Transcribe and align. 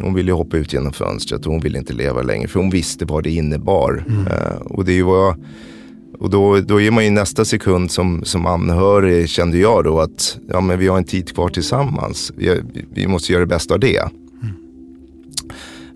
hon 0.00 0.14
ville 0.14 0.32
hoppa 0.32 0.56
ut 0.56 0.72
genom 0.72 0.92
fönstret 0.92 1.46
och 1.46 1.52
hon 1.52 1.60
ville 1.60 1.78
inte 1.78 1.92
leva 1.92 2.22
längre 2.22 2.48
för 2.48 2.60
hon 2.60 2.70
visste 2.70 3.04
vad 3.04 3.24
det 3.24 3.30
innebar. 3.30 4.04
Mm. 4.08 4.26
Uh, 4.26 4.56
och 4.64 4.84
det 4.84 5.02
var 5.02 5.36
och 6.18 6.30
då, 6.30 6.60
då 6.60 6.80
är 6.80 6.90
man 6.90 7.04
ju 7.04 7.10
nästa 7.10 7.44
sekund 7.44 7.90
som, 7.90 8.24
som 8.24 8.46
anhörig 8.46 9.28
kände 9.28 9.58
jag 9.58 9.84
då 9.84 10.00
att 10.00 10.38
ja, 10.48 10.60
men 10.60 10.78
vi 10.78 10.88
har 10.88 10.98
en 10.98 11.04
tid 11.04 11.34
kvar 11.34 11.48
tillsammans. 11.48 12.32
Vi, 12.36 12.60
vi 12.94 13.06
måste 13.06 13.32
göra 13.32 13.40
det 13.40 13.46
bästa 13.46 13.74
av 13.74 13.80
det. 13.80 14.02
Mm. 14.42 14.54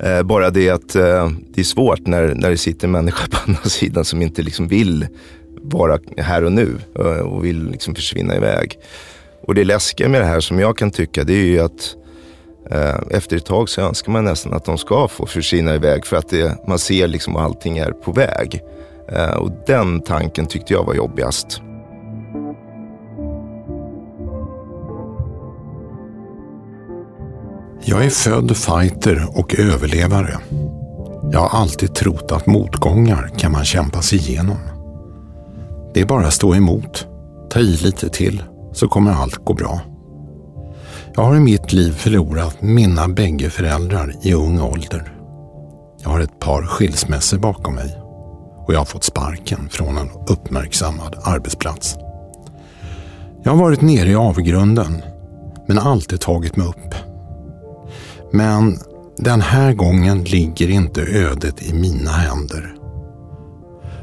Eh, 0.02 0.22
bara 0.22 0.50
det 0.50 0.70
att 0.70 0.94
eh, 0.94 1.30
det 1.54 1.60
är 1.60 1.64
svårt 1.64 2.06
när, 2.06 2.34
när 2.34 2.50
det 2.50 2.56
sitter 2.56 2.86
en 2.86 2.92
människa 2.92 3.26
på 3.30 3.36
andra 3.46 3.62
sidan 3.62 4.04
som 4.04 4.22
inte 4.22 4.42
liksom 4.42 4.68
vill 4.68 5.06
vara 5.62 5.98
här 6.16 6.44
och 6.44 6.52
nu 6.52 6.76
och 7.24 7.44
vill 7.44 7.70
liksom 7.70 7.94
försvinna 7.94 8.36
iväg. 8.36 8.78
Och 9.42 9.54
det 9.54 9.64
läskiga 9.64 10.08
med 10.08 10.20
det 10.20 10.26
här 10.26 10.40
som 10.40 10.58
jag 10.58 10.78
kan 10.78 10.90
tycka 10.90 11.24
det 11.24 11.32
är 11.32 11.44
ju 11.44 11.60
att 11.60 11.96
Eh, 12.70 12.96
efter 13.10 13.36
ett 13.36 13.46
tag 13.46 13.68
så 13.68 13.80
önskar 13.80 14.12
man 14.12 14.24
nästan 14.24 14.54
att 14.54 14.64
de 14.64 14.78
ska 14.78 15.08
få 15.08 15.26
försvinna 15.26 15.74
iväg 15.74 16.06
för 16.06 16.16
att 16.16 16.28
det, 16.28 16.58
man 16.66 16.78
ser 16.78 17.08
liksom 17.08 17.36
att 17.36 17.42
allting 17.42 17.78
är 17.78 17.90
på 17.90 18.12
väg. 18.12 18.62
Eh, 19.12 19.36
och 19.36 19.50
den 19.66 20.00
tanken 20.00 20.46
tyckte 20.46 20.72
jag 20.72 20.84
var 20.84 20.94
jobbigast. 20.94 21.60
Jag 27.84 28.04
är 28.04 28.10
född 28.10 28.56
fighter 28.56 29.28
och 29.34 29.58
överlevare. 29.58 30.38
Jag 31.32 31.40
har 31.40 31.60
alltid 31.60 31.94
trott 31.94 32.32
att 32.32 32.46
motgångar 32.46 33.30
kan 33.38 33.52
man 33.52 33.64
kämpa 33.64 34.02
sig 34.02 34.18
igenom. 34.18 34.58
Det 35.94 36.00
är 36.00 36.06
bara 36.06 36.26
att 36.26 36.32
stå 36.32 36.54
emot, 36.54 37.06
ta 37.50 37.60
i 37.60 37.76
lite 37.76 38.08
till, 38.08 38.42
så 38.72 38.88
kommer 38.88 39.12
allt 39.12 39.44
gå 39.44 39.54
bra. 39.54 39.80
Jag 41.18 41.24
har 41.24 41.36
i 41.36 41.40
mitt 41.40 41.72
liv 41.72 41.92
förlorat 41.92 42.62
mina 42.62 43.08
bägge 43.08 43.50
föräldrar 43.50 44.14
i 44.22 44.34
ung 44.34 44.60
ålder. 44.60 45.12
Jag 46.02 46.10
har 46.10 46.20
ett 46.20 46.40
par 46.40 46.62
skilsmässor 46.62 47.38
bakom 47.38 47.74
mig 47.74 47.98
och 48.66 48.74
jag 48.74 48.78
har 48.78 48.84
fått 48.84 49.04
sparken 49.04 49.68
från 49.70 49.98
en 49.98 50.10
uppmärksammad 50.28 51.16
arbetsplats. 51.22 51.96
Jag 53.42 53.52
har 53.52 53.58
varit 53.58 53.80
nere 53.80 54.08
i 54.08 54.14
avgrunden 54.14 55.02
men 55.68 55.78
alltid 55.78 56.20
tagit 56.20 56.56
mig 56.56 56.66
upp. 56.66 56.94
Men 58.32 58.78
den 59.16 59.40
här 59.40 59.72
gången 59.72 60.24
ligger 60.24 60.70
inte 60.70 61.02
ödet 61.02 61.62
i 61.62 61.74
mina 61.74 62.10
händer. 62.10 62.74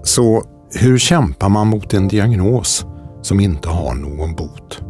Så 0.03 0.43
hur 0.73 0.97
kämpar 0.97 1.49
man 1.49 1.67
mot 1.67 1.93
en 1.93 2.07
diagnos 2.07 2.85
som 3.21 3.39
inte 3.39 3.69
har 3.69 3.93
någon 3.93 4.35
bot? 4.35 4.81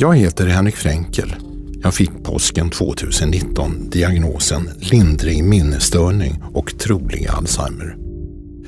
Jag 0.00 0.16
heter 0.16 0.46
Henrik 0.46 0.76
Fränkel. 0.76 1.34
Jag 1.82 1.94
fick 1.94 2.10
påsken 2.22 2.70
2019 2.70 3.90
diagnosen 3.90 4.70
lindrig 4.78 5.44
minnesstörning 5.44 6.42
och 6.52 6.78
trolig 6.78 7.26
Alzheimer. 7.26 7.96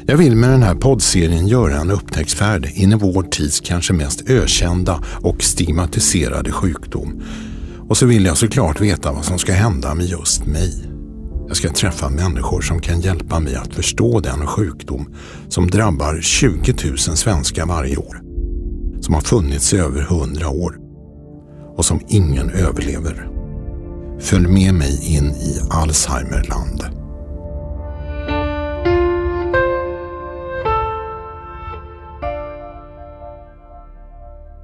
Jag 0.07 0.17
vill 0.17 0.37
med 0.37 0.51
den 0.51 0.63
här 0.63 0.75
poddserien 0.75 1.47
göra 1.47 1.77
en 1.77 1.91
upptäcktsfärd 1.91 2.71
in 2.75 2.93
i 2.93 2.95
vår 2.95 3.23
tids 3.23 3.61
kanske 3.61 3.93
mest 3.93 4.31
ökända 4.31 5.05
och 5.23 5.43
stigmatiserade 5.43 6.53
sjukdom. 6.53 7.23
Och 7.89 7.97
så 7.97 8.07
vill 8.07 8.25
jag 8.25 8.37
såklart 8.37 8.81
veta 8.81 9.13
vad 9.13 9.25
som 9.25 9.39
ska 9.39 9.53
hända 9.53 9.95
med 9.95 10.07
just 10.07 10.47
mig. 10.47 10.85
Jag 11.49 11.57
ska 11.57 11.69
träffa 11.69 12.09
människor 12.09 12.61
som 12.61 12.81
kan 12.81 13.01
hjälpa 13.01 13.41
mig 13.41 13.55
att 13.55 13.75
förstå 13.75 14.21
den 14.21 14.47
sjukdom 14.47 15.15
som 15.49 15.67
drabbar 15.71 16.19
20 16.21 16.75
000 16.85 16.99
svenskar 16.99 17.67
varje 17.67 17.97
år. 17.97 18.21
Som 19.01 19.15
har 19.15 19.21
funnits 19.21 19.73
i 19.73 19.79
över 19.79 20.03
100 20.03 20.49
år 20.49 20.90
och 21.81 21.87
som 21.87 22.01
ingen 22.09 22.51
överlever. 22.51 23.29
Följ 24.21 24.49
med 24.49 24.75
mig 24.75 25.17
in 25.17 25.31
i 25.31 25.61
Alzheimerland. 25.71 26.83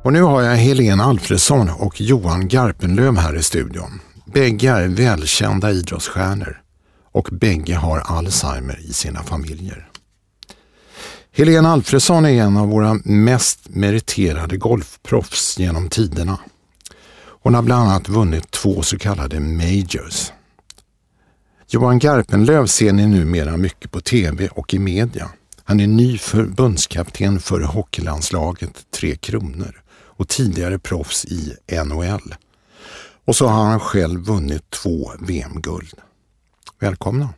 Och 0.04 0.12
nu 0.12 0.22
har 0.22 0.42
jag 0.42 0.56
Helene 0.56 1.02
Alfredsson 1.02 1.70
och 1.70 2.00
Johan 2.00 2.48
Garpenlöv 2.48 3.16
här 3.16 3.36
i 3.36 3.42
studion. 3.42 4.00
Bägge 4.24 4.70
är 4.70 4.88
välkända 4.88 5.70
idrottsstjärnor 5.70 6.62
och 7.12 7.28
bägge 7.32 7.74
har 7.74 7.98
Alzheimer 7.98 8.80
i 8.80 8.92
sina 8.92 9.22
familjer. 9.22 9.88
Helene 11.32 11.68
Alfredsson 11.68 12.24
är 12.24 12.42
en 12.42 12.56
av 12.56 12.68
våra 12.68 13.00
mest 13.04 13.60
meriterade 13.68 14.56
golfproffs 14.56 15.58
genom 15.58 15.88
tiderna. 15.88 16.38
Hon 17.46 17.54
har 17.54 17.62
bland 17.62 17.88
annat 17.88 18.08
vunnit 18.08 18.50
två 18.50 18.82
så 18.82 18.98
kallade 18.98 19.40
majors. 19.40 20.32
Johan 21.68 21.98
Garpenlöv 21.98 22.66
ser 22.66 22.92
ni 22.92 23.06
numera 23.06 23.56
mycket 23.56 23.90
på 23.90 24.00
tv 24.00 24.48
och 24.48 24.74
i 24.74 24.78
media. 24.78 25.30
Han 25.64 25.80
är 25.80 25.86
ny 25.86 26.18
förbundskapten 26.18 27.40
för 27.40 27.60
hockeylandslaget 27.60 28.86
Tre 28.90 29.16
Kronor 29.16 29.82
och 29.88 30.28
tidigare 30.28 30.78
proffs 30.78 31.24
i 31.24 31.56
NHL. 31.84 32.34
Och 33.24 33.36
så 33.36 33.46
har 33.46 33.64
han 33.64 33.80
själv 33.80 34.20
vunnit 34.20 34.70
två 34.70 35.12
VM-guld. 35.20 35.94
Välkomna! 36.78 37.28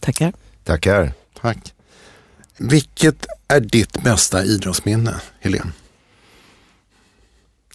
Tackar! 0.00 0.32
Tackar! 0.64 1.12
Tack! 1.40 1.74
Vilket 2.56 3.26
är 3.48 3.60
ditt 3.60 4.02
bästa 4.02 4.44
idrottsminne, 4.44 5.20
Helene? 5.40 5.72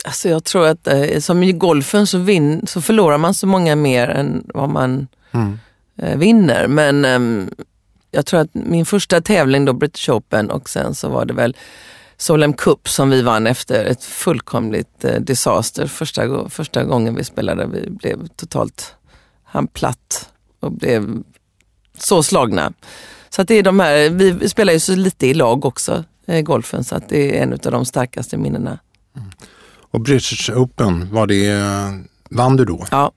Alltså 0.08 0.30
jag 0.30 0.44
tror 0.44 0.68
att 0.68 0.88
eh, 0.88 1.20
som 1.20 1.44
i 1.44 1.52
golfen 1.52 2.08
så, 2.08 2.18
vin, 2.18 2.68
så 2.68 2.82
förlorar 2.82 3.18
man 3.18 3.34
så 3.34 3.48
många 3.48 3.76
mer 3.76 4.08
än 4.08 4.44
vad 4.54 4.70
man 4.70 5.08
mm. 5.32 5.60
eh, 5.98 6.18
vinner. 6.18 6.68
Men 6.68 7.06
eh, 7.06 7.48
jag 8.12 8.26
tror 8.26 8.40
att 8.40 8.54
min 8.54 8.86
första 8.86 9.22
tävling 9.22 9.66
då, 9.66 9.74
British 9.74 10.10
Open 10.10 10.52
och 10.52 10.70
sen 10.70 10.96
så 10.96 11.10
var 11.10 11.26
det 11.26 11.34
väl 11.34 11.56
Solheim 12.18 12.54
Cup 12.54 12.90
som 12.90 13.10
vi 13.10 13.22
vann 13.22 13.48
efter 13.48 13.86
ett 13.86 14.04
fullkomligt 14.04 15.06
eh, 15.06 15.22
disaster 15.22 15.88
första, 15.88 16.50
första 16.50 16.84
gången 16.84 17.16
vi 17.16 17.24
spelade. 17.24 17.66
Vi 17.66 17.90
blev 17.90 18.28
totalt 18.28 18.96
han 19.44 19.68
platt 19.68 20.30
och 20.60 20.72
blev 20.72 21.24
så 21.98 22.24
slagna. 22.24 22.74
Så 23.30 23.42
att 23.42 23.48
det 23.48 23.56
är 23.56 23.64
de 23.64 23.80
här, 23.80 24.10
vi 24.10 24.50
spelar 24.50 24.74
ju 24.74 24.80
så 24.80 24.96
lite 24.96 25.28
i 25.28 25.34
lag 25.34 25.66
också, 25.66 26.04
eh, 26.28 26.42
golfen, 26.42 26.84
så 26.84 26.96
att 26.96 27.10
det 27.10 27.38
är 27.38 27.44
en 27.44 27.54
av 27.54 27.72
de 27.72 27.86
starkaste 27.86 28.38
minnena. 28.38 28.80
Och 29.92 30.02
British 30.02 30.50
Open, 30.50 31.08
var 31.12 31.28
det, 31.28 31.62
vann 32.30 32.56
du 32.56 32.66
då? 32.66 32.86
Ja. 32.92 33.12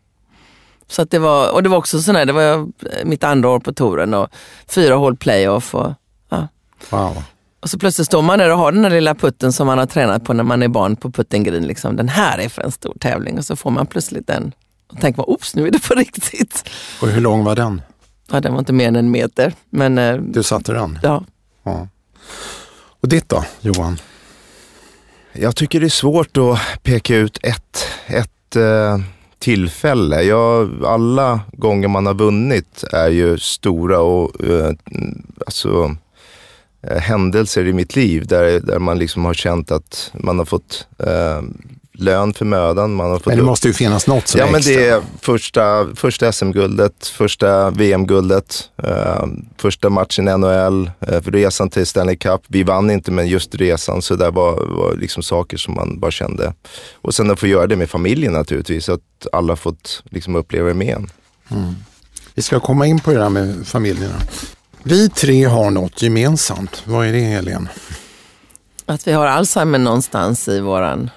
Så 0.88 1.02
att 1.02 1.10
det 1.10 1.18
var, 1.18 1.52
och 1.52 1.62
det 1.62 1.68
var 1.68 1.76
också 1.76 2.02
sån 2.02 2.16
här, 2.16 2.26
det 2.26 2.32
var 2.32 2.68
mitt 3.04 3.24
andra 3.24 3.48
år 3.48 3.60
på 3.60 3.72
touren 3.72 4.14
och 4.14 4.28
fyra 4.66 4.94
hål 4.94 5.16
playoff. 5.16 5.74
Och, 5.74 5.92
ja. 6.28 6.48
Wow. 6.90 7.22
Och 7.60 7.70
så 7.70 7.78
plötsligt 7.78 8.06
står 8.06 8.22
man 8.22 8.38
där 8.38 8.50
och 8.50 8.58
har 8.58 8.72
den 8.72 8.82
där 8.82 8.90
lilla 8.90 9.14
putten 9.14 9.52
som 9.52 9.66
man 9.66 9.78
har 9.78 9.86
tränat 9.86 10.24
på 10.24 10.32
när 10.32 10.44
man 10.44 10.62
är 10.62 10.68
barn 10.68 10.96
på 10.96 11.10
puttengreen. 11.10 11.66
Liksom. 11.66 11.96
Den 11.96 12.08
här 12.08 12.38
är 12.38 12.48
för 12.48 12.62
en 12.62 12.72
stor 12.72 12.94
tävling 13.00 13.38
och 13.38 13.44
så 13.44 13.56
får 13.56 13.70
man 13.70 13.86
plötsligt 13.86 14.26
den 14.26 14.52
och 14.92 15.00
tänker, 15.00 15.30
oops 15.30 15.54
nu 15.54 15.66
är 15.66 15.70
det 15.70 15.88
på 15.88 15.94
riktigt. 15.98 16.70
Och 17.02 17.08
hur 17.08 17.20
lång 17.20 17.44
var 17.44 17.56
den? 17.56 17.82
Ja, 18.30 18.40
den 18.40 18.52
var 18.52 18.58
inte 18.58 18.72
mer 18.72 18.88
än 18.88 18.96
en 18.96 19.10
meter. 19.10 19.54
Men, 19.70 19.98
eh, 19.98 20.16
du 20.16 20.42
satte 20.42 20.72
den? 20.72 20.98
Ja. 21.02 21.24
ja. 21.62 21.88
Och 23.00 23.08
ditt 23.08 23.28
då, 23.28 23.44
Johan? 23.60 23.98
Jag 25.32 25.56
tycker 25.56 25.80
det 25.80 25.86
är 25.86 25.90
svårt 25.90 26.36
att 26.36 26.82
peka 26.82 27.16
ut 27.16 27.38
ett, 27.42 27.86
ett 28.06 28.56
eh, 28.56 28.98
tillfälle. 29.38 30.22
Jag, 30.22 30.84
alla 30.84 31.40
gånger 31.52 31.88
man 31.88 32.06
har 32.06 32.14
vunnit 32.14 32.84
är 32.92 33.08
ju 33.08 33.38
stora 33.38 34.00
och 34.00 34.44
eh, 34.44 34.72
alltså, 35.46 35.96
eh, 36.82 36.98
händelser 36.98 37.66
i 37.66 37.72
mitt 37.72 37.96
liv 37.96 38.26
där, 38.26 38.60
där 38.60 38.78
man 38.78 38.98
liksom 38.98 39.24
har 39.24 39.34
känt 39.34 39.70
att 39.70 40.12
man 40.14 40.38
har 40.38 40.44
fått 40.44 40.86
eh, 40.98 41.42
lön 42.00 42.34
för 42.34 42.44
mödan. 42.44 42.94
Man 42.94 43.10
har 43.10 43.18
fått 43.18 43.26
men 43.26 43.36
det 43.36 43.42
måste 43.42 43.68
ju 43.68 43.74
finnas 43.74 44.06
något 44.06 44.28
som 44.28 44.40
ja, 44.40 44.46
är 44.46 44.56
extra. 44.56 44.72
Ja, 44.72 44.78
men 44.78 44.88
det 44.88 44.94
är 44.96 45.02
första, 45.20 45.94
första 45.94 46.32
SM-guldet, 46.32 47.06
första 47.06 47.70
VM-guldet, 47.70 48.70
eh, 48.82 49.26
första 49.56 49.90
matchen 49.90 50.28
i 50.28 50.38
NHL, 50.38 50.90
eh, 51.00 51.20
resan 51.24 51.70
till 51.70 51.86
Stanley 51.86 52.16
Cup. 52.16 52.40
Vi 52.46 52.62
vann 52.62 52.90
inte, 52.90 53.10
men 53.10 53.28
just 53.28 53.54
resan, 53.54 54.02
så 54.02 54.14
det 54.16 54.30
var, 54.30 54.52
var 54.52 54.96
liksom 54.96 55.22
saker 55.22 55.56
som 55.56 55.74
man 55.74 56.00
bara 56.00 56.10
kände. 56.10 56.54
Och 56.94 57.14
sen 57.14 57.30
att 57.30 57.40
få 57.40 57.46
göra 57.46 57.66
det 57.66 57.76
med 57.76 57.90
familjen 57.90 58.32
naturligtvis, 58.32 58.88
att 58.88 59.00
alla 59.32 59.56
fått 59.56 60.02
liksom 60.10 60.36
uppleva 60.36 60.68
det 60.68 60.74
med 60.74 60.96
en. 60.96 61.10
Mm. 61.50 61.74
Vi 62.34 62.42
ska 62.42 62.60
komma 62.60 62.86
in 62.86 63.00
på 63.00 63.10
det 63.10 63.18
där 63.18 63.28
med 63.28 63.66
familjerna. 63.66 64.14
Vi 64.82 65.08
tre 65.08 65.44
har 65.44 65.70
något 65.70 66.02
gemensamt. 66.02 66.82
Vad 66.86 67.06
är 67.06 67.12
det, 67.12 67.20
Helene? 67.20 67.68
Att 68.86 69.06
vi 69.06 69.12
har 69.12 69.26
Alzheimer 69.26 69.78
någonstans 69.78 70.48
i 70.48 70.60
våran 70.60 71.10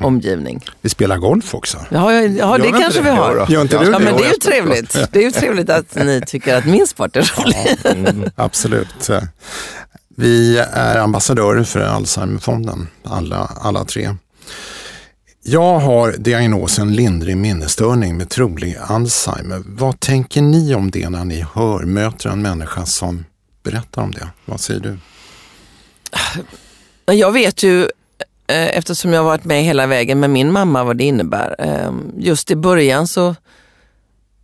omgivning. 0.00 0.64
Vi 0.80 0.88
spelar 0.88 1.16
golf 1.16 1.54
också. 1.54 1.78
Ja, 1.90 2.12
ja, 2.12 2.22
ja 2.22 2.58
det 2.58 2.70
kanske 2.70 3.00
det? 3.00 3.10
vi 3.10 3.10
har. 3.10 3.46
Gör 3.48 3.62
inte 3.62 3.76
ja, 3.76 3.82
du 3.82 3.90
ja, 3.90 3.98
men 3.98 4.16
det 4.16 4.24
är 4.24 4.28
ju 4.28 4.34
trevligt. 4.34 5.12
Det 5.12 5.18
är 5.18 5.22
ju 5.22 5.30
trevligt 5.30 5.70
att 5.70 5.94
ni 5.94 6.22
tycker 6.26 6.56
att 6.56 6.64
min 6.64 6.86
sport 6.86 7.16
är 7.16 7.32
rolig. 7.36 7.78
Ja, 7.84 7.90
mm, 7.90 8.30
absolut. 8.36 9.10
Vi 10.16 10.58
är 10.72 10.98
ambassadörer 10.98 11.64
för 11.64 11.80
Alzheimerfonden, 11.80 12.88
alla, 13.04 13.50
alla 13.60 13.84
tre. 13.84 14.14
Jag 15.42 15.78
har 15.78 16.12
diagnosen 16.18 16.92
lindrig 16.92 17.36
minnesstörning 17.36 18.16
med 18.16 18.28
trolig 18.28 18.76
Alzheimer. 18.80 19.62
Vad 19.66 20.00
tänker 20.00 20.42
ni 20.42 20.74
om 20.74 20.90
det 20.90 21.08
när 21.08 21.24
ni 21.24 21.46
hör, 21.54 21.84
möter 21.84 22.28
en 22.28 22.42
människa 22.42 22.86
som 22.86 23.24
berättar 23.62 24.02
om 24.02 24.10
det? 24.12 24.28
Vad 24.44 24.60
säger 24.60 24.80
du? 24.80 24.98
Jag 27.14 27.32
vet 27.32 27.62
ju, 27.62 27.88
Eh, 28.48 28.78
eftersom 28.78 29.12
jag 29.12 29.24
varit 29.24 29.44
med 29.44 29.62
hela 29.62 29.86
vägen 29.86 30.20
med 30.20 30.30
min 30.30 30.52
mamma, 30.52 30.84
vad 30.84 30.96
det 30.96 31.04
innebär. 31.04 31.56
Ehm, 31.58 32.12
just 32.18 32.50
i 32.50 32.56
början 32.56 33.06
så, 33.06 33.34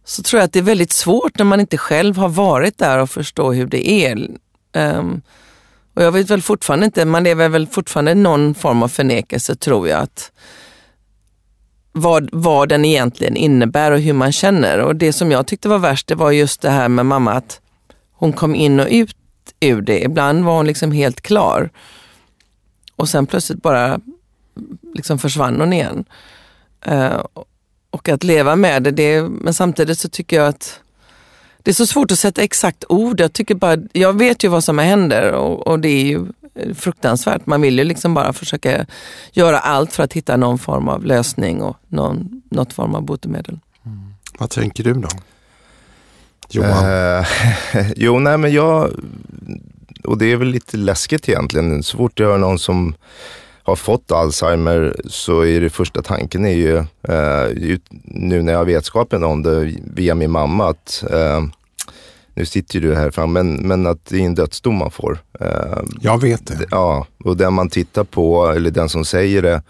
så 0.05 0.23
tror 0.23 0.41
jag 0.41 0.45
att 0.45 0.53
det 0.53 0.59
är 0.59 0.62
väldigt 0.62 0.93
svårt 0.93 1.39
när 1.39 1.45
man 1.45 1.61
inte 1.61 1.79
själv 1.79 2.17
har 2.17 2.29
varit 2.29 2.79
där 2.79 2.99
och 2.99 3.11
förstå 3.11 3.53
hur 3.53 3.67
det 3.67 3.91
är. 3.91 4.29
Ehm, 4.73 5.23
och 5.95 6.03
jag 6.03 6.12
vet 6.12 6.31
väl 6.31 6.43
fortfarande 6.43 6.87
inte, 6.87 7.05
man 7.05 7.25
lever 7.25 7.49
väl 7.49 7.67
fortfarande 7.67 8.15
någon 8.15 8.55
form 8.55 8.83
av 8.83 8.89
förnekelse 8.89 9.55
tror 9.55 9.89
jag. 9.89 10.01
att 10.01 10.33
vad, 11.93 12.29
vad 12.33 12.69
den 12.69 12.85
egentligen 12.85 13.37
innebär 13.37 13.93
och 13.93 14.00
hur 14.00 14.12
man 14.12 14.33
känner. 14.33 14.79
Och 14.79 14.97
det 14.97 15.12
som 15.12 15.31
jag 15.31 15.47
tyckte 15.47 15.69
var 15.69 15.79
värst, 15.79 16.07
det 16.07 16.15
var 16.15 16.31
just 16.31 16.61
det 16.62 16.71
här 16.71 16.89
med 16.89 17.07
mamma, 17.07 17.33
att 17.33 17.61
hon 18.12 18.33
kom 18.33 18.55
in 18.55 18.81
och 18.81 18.89
ut 18.91 19.17
ur 19.61 19.83
det. 19.83 20.03
Ibland 20.03 20.45
var 20.45 20.57
hon 20.57 20.67
liksom 20.67 20.93
helt 20.93 21.21
klar. 21.21 21.71
Och 22.96 23.08
sen 23.08 23.26
plötsligt 23.26 23.62
bara 23.62 24.00
liksom 24.94 25.19
försvann 25.19 25.61
hon 25.61 25.73
igen. 25.73 26.05
Uh, 26.88 27.25
och 27.91 28.08
att 28.08 28.25
leva 28.25 28.56
med 28.56 28.82
det, 28.82 28.91
det, 28.91 29.23
men 29.23 29.55
samtidigt 29.55 29.99
så 29.99 30.08
tycker 30.08 30.37
jag 30.37 30.49
att 30.49 30.81
det 31.62 31.70
är 31.70 31.75
så 31.75 31.87
svårt 31.87 32.11
att 32.11 32.19
sätta 32.19 32.43
exakt 32.43 32.85
ord. 32.88 33.20
Jag, 33.20 33.32
tycker 33.32 33.55
bara, 33.55 33.76
jag 33.93 34.19
vet 34.19 34.44
ju 34.44 34.49
vad 34.49 34.64
som 34.64 34.79
händer 34.79 35.32
och, 35.32 35.67
och 35.67 35.79
det 35.79 35.88
är 35.88 36.05
ju 36.05 36.26
fruktansvärt. 36.75 37.46
Man 37.46 37.61
vill 37.61 37.79
ju 37.79 37.85
liksom 37.85 38.14
bara 38.14 38.32
försöka 38.32 38.87
göra 39.32 39.58
allt 39.58 39.93
för 39.93 40.02
att 40.02 40.12
hitta 40.12 40.37
någon 40.37 40.58
form 40.58 40.88
av 40.88 41.05
lösning 41.05 41.62
och 41.62 41.76
någon, 41.88 42.43
något 42.49 42.73
form 42.73 42.94
av 42.94 43.02
botemedel. 43.02 43.58
Mm. 43.87 44.14
Vad 44.38 44.50
tänker 44.50 44.85
du 44.85 44.93
då? 44.94 45.08
Johan? 46.49 46.85
Uh, 46.85 47.26
jo, 47.97 48.19
nej 48.19 48.38
men 48.38 48.52
jag, 48.52 48.90
och 50.05 50.19
det 50.19 50.33
är 50.33 50.37
väl 50.37 50.49
lite 50.49 50.77
läskigt 50.77 51.29
egentligen. 51.29 51.83
Så 51.83 51.97
fort 51.97 52.21
jag 52.21 52.27
hör 52.27 52.39
någon 52.39 52.59
som 52.59 52.95
har 53.62 53.77
fått 53.77 54.12
Alzheimer 54.12 54.97
så 55.05 55.45
är 55.45 55.61
det 55.61 55.71
första 55.71 56.03
tanken 56.03 56.45
är 56.45 56.55
ju, 56.55 56.77
uh, 56.77 57.79
nu 58.05 58.43
när 58.43 58.53
jag 58.53 58.61
har 58.61 58.65
vetskapen 58.65 59.25
om 59.25 59.43
det 59.43 59.75
via 59.95 60.15
min 60.15 60.31
mamma, 60.31 60.71
att 60.71 61.05
uh, 61.12 61.45
nu 62.35 62.47
sitter 62.47 62.75
ju 62.75 62.89
du 62.89 62.95
här 62.95 63.11
fram, 63.11 63.33
men, 63.33 63.55
men 63.55 63.87
att 63.87 64.06
det 64.06 64.17
är 64.17 64.21
en 64.21 64.35
dödsdom 64.35 64.75
man 64.75 64.91
får. 64.91 65.19
Jag 66.01 66.21
vet 66.21 66.47
det. 66.47 66.67
Ja, 66.71 67.07
och 67.25 67.37
den 67.37 67.55
man 67.55 67.69
tittar 67.69 68.05
på, 68.05 68.47
eller 68.47 68.71
den 68.71 68.89
som 68.89 69.05
säger 69.05 69.43
det 69.43 69.62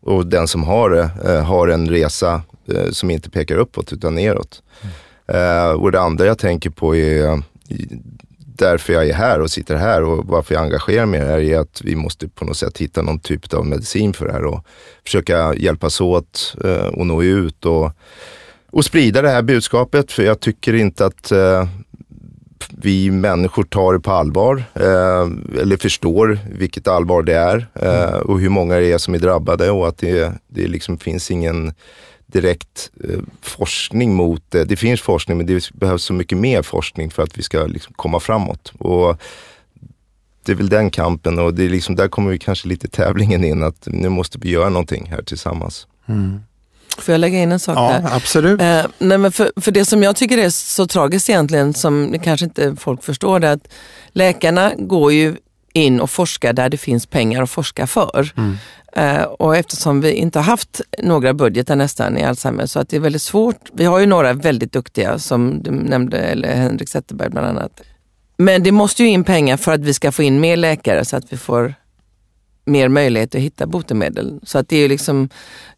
och 0.00 0.26
den 0.26 0.48
som 0.48 0.62
har 0.62 0.90
det, 0.90 1.40
har 1.40 1.68
en 1.68 1.88
resa 1.88 2.42
som 2.90 3.10
inte 3.10 3.30
pekar 3.30 3.56
uppåt 3.56 3.92
utan 3.92 4.14
neråt. 4.14 4.62
Uh, 5.34 5.80
och 5.82 5.92
det 5.92 6.00
andra 6.00 6.26
jag 6.26 6.38
tänker 6.38 6.70
på 6.70 6.96
är 6.96 7.42
därför 8.58 8.92
jag 8.92 9.08
är 9.08 9.14
här 9.14 9.40
och 9.40 9.50
sitter 9.50 9.76
här 9.76 10.02
och 10.02 10.26
varför 10.26 10.54
jag 10.54 10.64
engagerar 10.64 11.06
mig 11.06 11.20
här 11.20 11.40
är 11.40 11.58
att 11.58 11.80
vi 11.84 11.96
måste 11.96 12.28
på 12.28 12.44
något 12.44 12.56
sätt 12.56 12.78
hitta 12.78 13.02
någon 13.02 13.18
typ 13.18 13.54
av 13.54 13.66
medicin 13.66 14.12
för 14.12 14.26
det 14.26 14.32
här 14.32 14.44
och 14.44 14.66
försöka 15.04 15.54
hjälpas 15.54 16.00
åt 16.00 16.56
uh, 16.64 16.86
och 16.86 17.06
nå 17.06 17.22
ut 17.22 17.66
och, 17.66 17.90
och 18.70 18.84
sprida 18.84 19.22
det 19.22 19.30
här 19.30 19.42
budskapet. 19.42 20.12
För 20.12 20.22
jag 20.22 20.40
tycker 20.40 20.74
inte 20.74 21.06
att 21.06 21.32
uh, 21.32 21.64
vi 22.82 23.10
människor 23.10 23.62
tar 23.62 23.92
det 23.92 24.00
på 24.00 24.10
allvar 24.10 24.64
eh, 24.74 25.60
eller 25.60 25.76
förstår 25.76 26.38
vilket 26.52 26.88
allvar 26.88 27.22
det 27.22 27.34
är 27.34 27.66
eh, 27.74 28.16
och 28.16 28.40
hur 28.40 28.48
många 28.48 28.76
det 28.76 28.92
är 28.92 28.98
som 28.98 29.14
är 29.14 29.18
drabbade 29.18 29.70
och 29.70 29.88
att 29.88 29.98
det, 29.98 30.32
det 30.48 30.66
liksom 30.66 30.98
finns 30.98 31.30
ingen 31.30 31.72
direkt 32.32 32.90
eh, 33.04 33.18
forskning 33.40 34.14
mot 34.14 34.42
det. 34.48 34.64
Det 34.64 34.76
finns 34.76 35.00
forskning 35.00 35.36
men 35.36 35.46
det 35.46 35.70
behövs 35.74 36.02
så 36.02 36.12
mycket 36.12 36.38
mer 36.38 36.62
forskning 36.62 37.10
för 37.10 37.22
att 37.22 37.38
vi 37.38 37.42
ska 37.42 37.66
liksom 37.66 37.94
komma 37.96 38.20
framåt. 38.20 38.72
Och 38.78 39.22
det 40.44 40.52
är 40.52 40.56
väl 40.56 40.68
den 40.68 40.90
kampen 40.90 41.38
och 41.38 41.54
det 41.54 41.64
är 41.64 41.68
liksom, 41.68 41.96
där 41.96 42.08
kommer 42.08 42.30
vi 42.30 42.38
kanske 42.38 42.68
lite 42.68 42.88
tävlingen 42.88 43.44
in 43.44 43.62
att 43.62 43.86
nu 43.86 44.08
måste 44.08 44.38
vi 44.38 44.50
göra 44.50 44.68
någonting 44.68 45.06
här 45.10 45.22
tillsammans. 45.22 45.86
Mm. 46.06 46.40
Får 46.98 47.12
jag 47.12 47.18
lägga 47.18 47.38
in 47.38 47.52
en 47.52 47.60
sak 47.60 47.78
ja, 47.78 47.88
där? 47.88 48.16
Absolut. 48.16 48.60
Eh, 48.60 48.84
nej 48.98 49.18
men 49.18 49.32
för, 49.32 49.52
för 49.56 49.72
det 49.72 49.84
som 49.84 50.02
jag 50.02 50.16
tycker 50.16 50.38
är 50.38 50.50
så 50.50 50.86
tragiskt 50.86 51.30
egentligen, 51.30 51.74
som 51.74 52.18
kanske 52.22 52.46
inte 52.46 52.76
folk 52.76 53.04
förstår, 53.04 53.40
det 53.40 53.48
är 53.48 53.52
att 53.52 53.68
läkarna 54.12 54.72
går 54.78 55.12
ju 55.12 55.36
in 55.72 56.00
och 56.00 56.10
forskar 56.10 56.52
där 56.52 56.68
det 56.68 56.76
finns 56.76 57.06
pengar 57.06 57.42
att 57.42 57.50
forska 57.50 57.86
för. 57.86 58.32
Mm. 58.36 58.58
Eh, 58.96 59.22
och 59.22 59.56
eftersom 59.56 60.00
vi 60.00 60.12
inte 60.12 60.38
har 60.38 60.44
haft 60.44 60.80
några 60.98 61.34
budgetar 61.34 61.76
nästan 61.76 62.18
i 62.18 62.24
Alzheimer 62.24 62.66
så 62.66 62.80
att 62.80 62.88
det 62.88 62.96
är 62.96 63.00
väldigt 63.00 63.22
svårt. 63.22 63.70
Vi 63.72 63.84
har 63.84 63.98
ju 63.98 64.06
några 64.06 64.32
väldigt 64.32 64.72
duktiga 64.72 65.18
som 65.18 65.62
du 65.62 65.70
nämnde, 65.70 66.18
eller 66.18 66.54
Henrik 66.54 66.88
Zetterberg 66.88 67.30
bland 67.30 67.46
annat. 67.46 67.80
Men 68.36 68.62
det 68.62 68.72
måste 68.72 69.02
ju 69.02 69.08
in 69.08 69.24
pengar 69.24 69.56
för 69.56 69.72
att 69.72 69.80
vi 69.80 69.94
ska 69.94 70.12
få 70.12 70.22
in 70.22 70.40
mer 70.40 70.56
läkare 70.56 71.04
så 71.04 71.16
att 71.16 71.32
vi 71.32 71.36
får 71.36 71.74
mer 72.64 72.88
möjlighet 72.88 73.34
att 73.34 73.40
hitta 73.40 73.66
botemedel. 73.66 74.40
Så 74.42 74.58
att 74.58 74.68
det 74.68 74.76
är 74.76 74.80
ju 74.80 74.88
liksom 74.88 75.28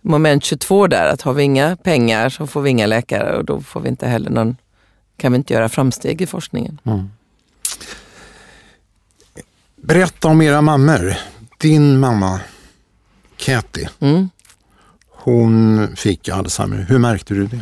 moment 0.00 0.44
22 0.44 0.86
där, 0.86 1.06
att 1.06 1.22
har 1.22 1.32
vi 1.32 1.42
inga 1.42 1.76
pengar 1.76 2.28
så 2.28 2.46
får 2.46 2.62
vi 2.62 2.70
inga 2.70 2.86
läkare 2.86 3.36
och 3.36 3.44
då 3.44 3.60
får 3.60 3.80
vi 3.80 3.88
inte 3.88 4.06
heller 4.06 4.30
någon, 4.30 4.56
kan 5.16 5.32
vi 5.32 5.36
inte 5.36 5.54
göra 5.54 5.68
framsteg 5.68 6.22
i 6.22 6.26
forskningen. 6.26 6.80
Mm. 6.84 7.10
Berätta 9.76 10.28
om 10.28 10.42
era 10.42 10.60
mammor. 10.60 11.14
Din 11.58 11.98
mamma 11.98 12.40
Kathy, 13.44 13.86
mm. 14.00 14.30
hon 15.10 15.88
fick 15.96 16.28
Alzheimer. 16.28 16.86
Hur 16.88 16.98
märkte 16.98 17.34
du 17.34 17.46
det? 17.46 17.60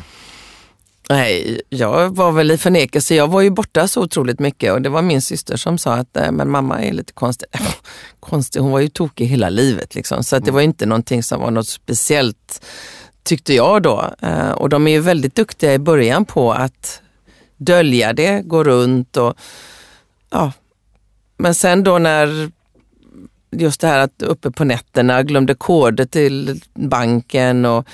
Nej, 1.08 1.60
jag 1.68 2.16
var 2.16 2.32
väl 2.32 2.50
i 2.50 2.58
förnekelse. 2.58 3.14
Jag 3.14 3.28
var 3.28 3.40
ju 3.40 3.50
borta 3.50 3.88
så 3.88 4.02
otroligt 4.02 4.38
mycket 4.38 4.72
och 4.72 4.82
det 4.82 4.88
var 4.88 5.02
min 5.02 5.22
syster 5.22 5.56
som 5.56 5.78
sa 5.78 5.94
att 5.94 6.16
äh, 6.16 6.32
men 6.32 6.50
mamma 6.50 6.80
är 6.82 6.92
lite 6.92 7.12
konstig. 7.12 7.48
konstig, 8.20 8.60
hon 8.60 8.70
var 8.70 8.80
ju 8.80 8.88
tokig 8.88 9.26
hela 9.26 9.48
livet 9.48 9.94
liksom. 9.94 10.24
Så 10.24 10.36
att 10.36 10.44
det 10.44 10.48
mm. 10.48 10.54
var 10.54 10.62
inte 10.62 10.86
någonting 10.86 11.22
som 11.22 11.40
var 11.40 11.50
något 11.50 11.68
speciellt 11.68 12.66
tyckte 13.22 13.54
jag 13.54 13.82
då. 13.82 14.14
Uh, 14.24 14.50
och 14.50 14.68
de 14.68 14.86
är 14.86 14.92
ju 14.92 15.00
väldigt 15.00 15.34
duktiga 15.34 15.74
i 15.74 15.78
början 15.78 16.24
på 16.24 16.52
att 16.52 17.00
dölja 17.56 18.12
det, 18.12 18.42
gå 18.44 18.64
runt 18.64 19.16
och 19.16 19.34
ja. 20.30 20.52
Men 21.36 21.54
sen 21.54 21.84
då 21.84 21.98
när 21.98 22.50
just 23.52 23.80
det 23.80 23.86
här 23.86 23.98
att 23.98 24.22
uppe 24.22 24.50
på 24.50 24.64
nätterna, 24.64 25.22
glömde 25.22 25.54
koder 25.54 26.04
till 26.04 26.60
banken 26.74 27.64
och 27.64 27.86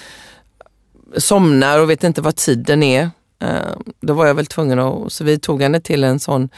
somnar 1.16 1.78
och 1.78 1.90
vet 1.90 2.04
inte 2.04 2.20
vad 2.20 2.36
tiden 2.36 2.82
är. 2.82 3.10
Eh, 3.42 3.48
då 4.00 4.14
var 4.14 4.26
jag 4.26 4.34
väl 4.34 4.46
tvungen 4.46 4.78
att, 4.78 5.12
så 5.12 5.24
vi 5.24 5.38
tog 5.38 5.62
henne 5.62 5.80
till 5.80 6.04
en 6.04 6.20
sån 6.20 6.48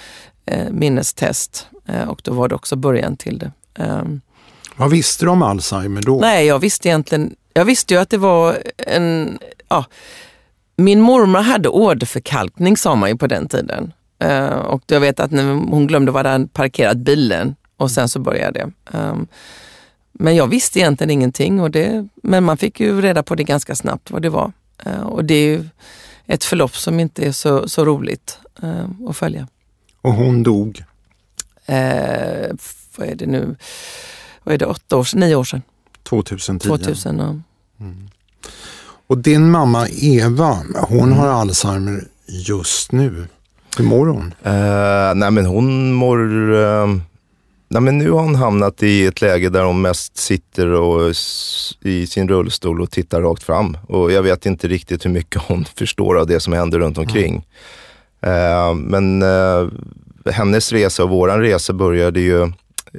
eh, 0.46 0.70
minnestest 0.70 1.66
eh, 1.86 2.08
och 2.08 2.20
då 2.24 2.32
var 2.32 2.48
det 2.48 2.54
också 2.54 2.76
början 2.76 3.16
till 3.16 3.38
det. 3.38 3.52
Vad 4.76 4.90
visste 4.90 5.24
du 5.24 5.30
om 5.30 5.42
Alzheimer 5.42 6.02
då? 6.02 6.18
Nej, 6.20 6.46
jag 6.46 6.58
visste 6.58 6.88
egentligen, 6.88 7.34
jag 7.52 7.64
visste 7.64 7.94
ju 7.94 8.00
att 8.00 8.10
det 8.10 8.18
var 8.18 8.58
en, 8.76 9.38
ja, 9.68 9.84
min 10.76 11.00
mormor 11.00 11.40
hade 11.40 11.68
åderförkalkning 11.68 12.76
sa 12.76 12.94
man 12.94 13.08
ju 13.08 13.16
på 13.16 13.26
den 13.26 13.48
tiden. 13.48 13.92
och 14.64 14.82
jag 14.86 15.00
vet 15.00 15.20
att 15.20 15.30
när 15.30 15.52
hon 15.52 15.86
glömde 15.86 16.12
var 16.12 16.24
hade 16.24 16.48
parkerat 16.48 16.96
bilen 16.96 17.56
och 17.80 17.90
sen 17.90 18.08
så 18.08 18.18
började 18.18 18.58
det. 18.58 18.98
Um, 18.98 19.26
men 20.12 20.36
jag 20.36 20.46
visste 20.46 20.78
egentligen 20.78 21.10
ingenting, 21.10 21.60
och 21.60 21.70
det, 21.70 22.08
men 22.22 22.44
man 22.44 22.56
fick 22.56 22.80
ju 22.80 23.00
reda 23.00 23.22
på 23.22 23.34
det 23.34 23.44
ganska 23.44 23.74
snabbt 23.74 24.10
vad 24.10 24.22
det 24.22 24.28
var. 24.28 24.52
Uh, 24.86 25.00
och 25.00 25.24
det 25.24 25.34
är 25.34 25.46
ju 25.46 25.64
ett 26.26 26.44
förlopp 26.44 26.76
som 26.76 27.00
inte 27.00 27.26
är 27.26 27.32
så, 27.32 27.68
så 27.68 27.84
roligt 27.84 28.38
uh, 28.64 28.84
att 29.08 29.16
följa. 29.16 29.48
Och 30.02 30.12
hon 30.12 30.42
dog? 30.42 30.84
Uh, 31.68 32.56
vad 32.96 33.08
är 33.08 33.14
det 33.14 33.26
nu? 33.26 33.56
Vad 34.44 34.54
är 34.54 34.58
det, 34.58 34.66
åtta 34.66 34.96
år, 34.96 35.16
nio 35.16 35.34
år 35.34 35.44
sedan? 35.44 35.62
2010? 36.02 36.68
2000, 36.68 37.18
ja. 37.18 37.36
Mm. 37.84 38.08
Och 39.06 39.18
din 39.18 39.50
mamma 39.50 39.88
Eva, 39.88 40.58
hon 40.88 41.02
mm. 41.02 41.18
har 41.18 41.28
Alzheimer 41.28 42.04
just 42.26 42.92
nu. 42.92 43.26
Hur 43.76 43.84
mår 43.84 44.06
hon? 44.06 44.34
Uh, 44.46 45.14
nej 45.14 45.30
men 45.30 45.46
hon 45.46 45.92
mår 45.92 46.18
uh, 46.32 47.00
Nej, 47.72 47.82
men 47.82 47.98
nu 47.98 48.10
har 48.10 48.22
hon 48.22 48.34
hamnat 48.34 48.82
i 48.82 49.06
ett 49.06 49.20
läge 49.20 49.48
där 49.48 49.64
hon 49.64 49.80
mest 49.80 50.16
sitter 50.16 50.66
och, 50.66 51.14
i 51.80 52.06
sin 52.06 52.28
rullstol 52.28 52.80
och 52.80 52.90
tittar 52.90 53.20
rakt 53.20 53.42
fram. 53.42 53.76
Och 53.88 54.12
jag 54.12 54.22
vet 54.22 54.46
inte 54.46 54.68
riktigt 54.68 55.04
hur 55.04 55.10
mycket 55.10 55.42
hon 55.42 55.64
förstår 55.74 56.18
av 56.18 56.26
det 56.26 56.40
som 56.40 56.52
händer 56.52 56.78
runt 56.78 56.98
omkring. 56.98 57.46
Mm. 58.20 58.68
Uh, 58.68 58.74
men 58.74 59.22
uh, 59.22 59.68
hennes 60.30 60.72
resa 60.72 61.04
och 61.04 61.10
våran 61.10 61.40
resa 61.40 61.72
började 61.72 62.20
ju 62.20 62.52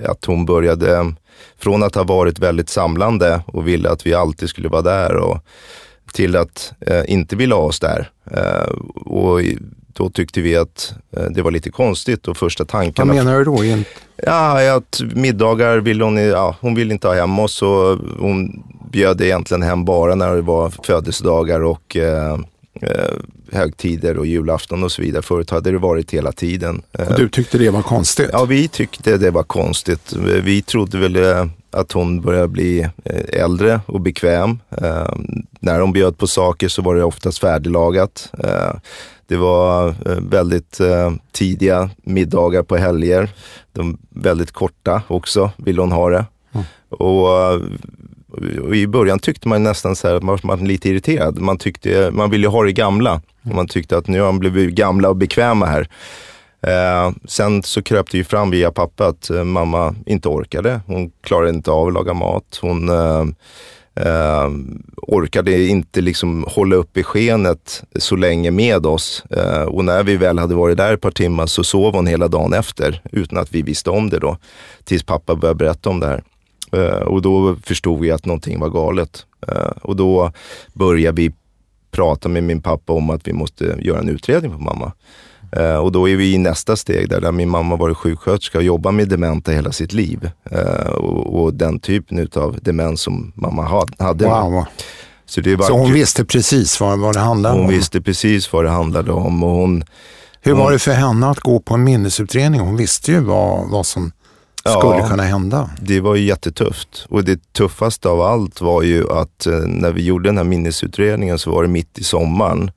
att 0.05 0.25
hon 0.25 0.45
började, 0.45 1.13
från 1.57 1.83
att 1.83 1.95
ha 1.95 2.03
varit 2.03 2.39
väldigt 2.39 2.69
samlande 2.69 3.41
och 3.47 3.67
ville 3.67 3.89
att 3.89 4.05
vi 4.05 4.13
alltid 4.13 4.49
skulle 4.49 4.69
vara 4.69 4.81
där 4.81 5.15
och 5.15 5.37
till 6.13 6.35
att 6.35 6.73
uh, 6.91 7.03
inte 7.07 7.35
vilja 7.35 7.55
ha 7.55 7.63
oss 7.63 7.79
där. 7.79 8.09
och 8.95 9.41
då 9.95 10.09
tyckte 10.09 10.41
vi 10.41 10.55
att 10.55 10.93
eh, 11.17 11.23
det 11.23 11.41
var 11.41 11.51
lite 11.51 11.69
konstigt 11.69 12.27
och 12.27 12.37
första 12.37 12.65
tanken... 12.65 13.07
Vad 13.07 13.15
menar 13.15 13.37
du 13.37 13.43
då? 13.43 13.83
Ja, 14.25 14.75
att 14.75 15.01
middagar 15.15 15.77
vill 15.77 16.01
hon, 16.01 16.17
ja, 16.17 16.55
hon 16.61 16.75
vill 16.75 16.91
inte 16.91 17.07
ha 17.07 17.15
hemma 17.15 17.43
oss 17.43 17.61
och 17.61 17.97
hon 18.19 18.63
bjöd 18.91 19.21
egentligen 19.21 19.63
hem 19.63 19.85
bara 19.85 20.15
när 20.15 20.35
det 20.35 20.41
var 20.41 20.69
födelsedagar 20.69 21.63
och 21.63 21.97
eh, 21.97 22.37
eh, 22.73 23.13
högtider 23.51 24.17
och 24.17 24.25
julafton 24.25 24.83
och 24.83 24.91
så 24.91 25.01
vidare. 25.01 25.21
Förut 25.21 25.49
hade 25.49 25.71
det 25.71 25.77
varit 25.77 26.11
hela 26.11 26.31
tiden. 26.31 26.81
Och 26.91 27.15
du 27.17 27.29
tyckte 27.29 27.57
det 27.57 27.69
var 27.69 27.81
konstigt? 27.81 28.29
Ja, 28.33 28.45
vi 28.45 28.67
tyckte 28.67 29.17
det 29.17 29.31
var 29.31 29.43
konstigt. 29.43 30.13
Vi 30.43 30.61
trodde 30.61 30.97
väl 30.97 31.15
eh, 31.15 31.45
att 31.71 31.91
hon 31.91 32.21
började 32.21 32.47
bli 32.47 32.79
eh, 33.03 33.41
äldre 33.43 33.81
och 33.85 34.01
bekväm. 34.01 34.59
Eh, 34.69 35.13
när 35.59 35.79
de 35.79 35.93
bjöd 35.93 36.17
på 36.17 36.27
saker 36.27 36.67
så 36.67 36.81
var 36.81 36.95
det 36.95 37.03
oftast 37.03 37.39
färdiglagat. 37.39 38.31
Eh, 38.43 38.73
det 39.27 39.37
var 39.37 39.87
eh, 39.87 40.19
väldigt 40.29 40.79
eh, 40.79 41.11
tidiga 41.31 41.89
middagar 42.03 42.63
på 42.63 42.77
helger. 42.77 43.29
De 43.71 43.97
väldigt 44.09 44.51
korta 44.51 45.01
också, 45.07 45.51
ville 45.57 45.81
hon 45.81 45.91
ha 45.91 46.09
det. 46.09 46.25
Mm. 46.51 46.65
Och, 46.89 47.61
I 48.73 48.87
början 48.87 49.19
tyckte 49.19 49.47
man 49.47 49.63
nästan 49.63 49.95
så 49.95 50.07
här, 50.07 50.21
man 50.21 50.39
var 50.43 50.57
lite 50.57 50.89
irriterad. 50.89 51.39
Man, 51.39 51.57
tyckte, 51.57 52.11
man 52.11 52.29
ville 52.29 52.47
ha 52.47 52.63
det 52.63 52.71
gamla. 52.71 53.21
Mm. 53.45 53.55
Man 53.55 53.67
tyckte 53.67 53.97
att 53.97 54.07
nu 54.07 54.19
har 54.19 54.25
de 54.25 54.39
blivit 54.39 54.75
gamla 54.75 55.09
och 55.09 55.15
bekväma 55.15 55.65
här. 55.65 55.87
Eh, 56.67 57.11
sen 57.25 57.63
så 57.63 57.81
kröp 57.81 58.11
det 58.11 58.17
ju 58.17 58.23
fram 58.23 58.51
via 58.51 58.71
pappa 58.71 59.07
att 59.07 59.29
eh, 59.29 59.43
mamma 59.43 59.95
inte 60.05 60.29
orkade. 60.29 60.81
Hon 60.87 61.11
klarade 61.23 61.49
inte 61.49 61.71
av 61.71 61.87
att 61.87 61.93
laga 61.93 62.13
mat. 62.13 62.59
Hon 62.61 62.89
eh, 62.89 63.25
eh, 63.95 64.49
orkade 64.97 65.63
inte 65.63 66.01
liksom 66.01 66.45
hålla 66.47 66.75
uppe 66.75 67.03
skenet 67.03 67.83
så 67.95 68.15
länge 68.15 68.51
med 68.51 68.85
oss. 68.85 69.23
Eh, 69.29 69.63
och 69.63 69.85
när 69.85 70.03
vi 70.03 70.17
väl 70.17 70.39
hade 70.39 70.55
varit 70.55 70.77
där 70.77 70.93
ett 70.93 71.01
par 71.01 71.11
timmar 71.11 71.45
så 71.45 71.63
sov 71.63 71.93
hon 71.95 72.07
hela 72.07 72.27
dagen 72.27 72.53
efter 72.53 73.01
utan 73.11 73.37
att 73.37 73.51
vi 73.51 73.61
visste 73.61 73.89
om 73.89 74.09
det 74.09 74.19
då. 74.19 74.37
Tills 74.83 75.03
pappa 75.03 75.35
började 75.35 75.57
berätta 75.57 75.89
om 75.89 75.99
det 75.99 76.07
här. 76.07 76.23
Eh, 76.71 77.01
och 77.07 77.21
då 77.21 77.55
förstod 77.63 77.99
vi 77.99 78.11
att 78.11 78.25
någonting 78.25 78.59
var 78.59 78.69
galet. 78.69 79.25
Eh, 79.47 79.71
och 79.81 79.95
då 79.95 80.31
började 80.73 81.21
vi 81.21 81.31
prata 81.91 82.29
med 82.29 82.43
min 82.43 82.61
pappa 82.61 82.93
om 82.93 83.09
att 83.09 83.27
vi 83.27 83.33
måste 83.33 83.75
göra 83.79 83.99
en 83.99 84.09
utredning 84.09 84.51
på 84.51 84.59
mamma. 84.59 84.91
Uh, 85.59 85.75
och 85.75 85.91
då 85.91 86.09
är 86.09 86.15
vi 86.15 86.33
i 86.33 86.37
nästa 86.37 86.75
steg 86.75 87.09
där, 87.09 87.21
där 87.21 87.31
min 87.31 87.49
mamma 87.49 87.75
varit 87.75 87.97
sjuksköterska 87.97 88.57
och 88.57 88.63
jobbat 88.63 88.93
med 88.93 89.09
dementa 89.09 89.51
hela 89.51 89.71
sitt 89.71 89.93
liv. 89.93 90.29
Uh, 90.51 90.89
och, 90.89 91.41
och, 91.41 91.53
den 91.53 91.79
typen 91.79 92.29
av 92.35 92.57
demens 92.61 93.01
som 93.01 93.31
mamma 93.35 93.85
hade. 93.99 94.25
Wow. 94.25 94.65
Så, 95.25 95.41
det 95.41 95.55
var, 95.55 95.65
så 95.65 95.77
hon 95.77 95.93
visste 95.93 96.25
precis 96.25 96.79
vad, 96.79 96.99
vad 96.99 97.15
det 97.15 97.19
handlade 97.19 97.55
hon 97.55 97.61
om? 97.61 97.65
Hon 97.65 97.75
visste 97.75 98.01
precis 98.01 98.53
vad 98.53 98.65
det 98.65 98.69
handlade 98.69 99.11
om. 99.11 99.43
Och 99.43 99.49
hon, 99.49 99.83
Hur 100.41 100.53
var 100.53 100.71
det 100.71 100.79
för 100.79 100.91
henne 100.91 101.29
att 101.29 101.39
gå 101.39 101.59
på 101.59 101.73
en 101.73 101.83
minnesutredning? 101.83 102.61
Hon 102.61 102.77
visste 102.77 103.11
ju 103.11 103.19
vad, 103.19 103.69
vad 103.69 103.85
som 103.85 104.11
skulle 104.69 105.01
ja, 105.01 105.07
kunna 105.07 105.23
hända. 105.23 105.69
Det 105.81 105.99
var 105.99 106.15
ju 106.15 106.25
jättetufft. 106.25 107.05
Och 107.09 107.23
det 107.23 107.53
tuffaste 107.53 108.09
av 108.09 108.21
allt 108.21 108.61
var 108.61 108.81
ju 108.81 109.11
att 109.11 109.45
eh, 109.45 109.53
när 109.53 109.91
vi 109.91 110.05
gjorde 110.05 110.29
den 110.29 110.37
här 110.37 110.43
minnesutredningen 110.43 111.39
så 111.39 111.51
var 111.51 111.63
det 111.63 111.69
mitt 111.69 111.99
i 111.99 112.03
sommaren. 112.03 112.71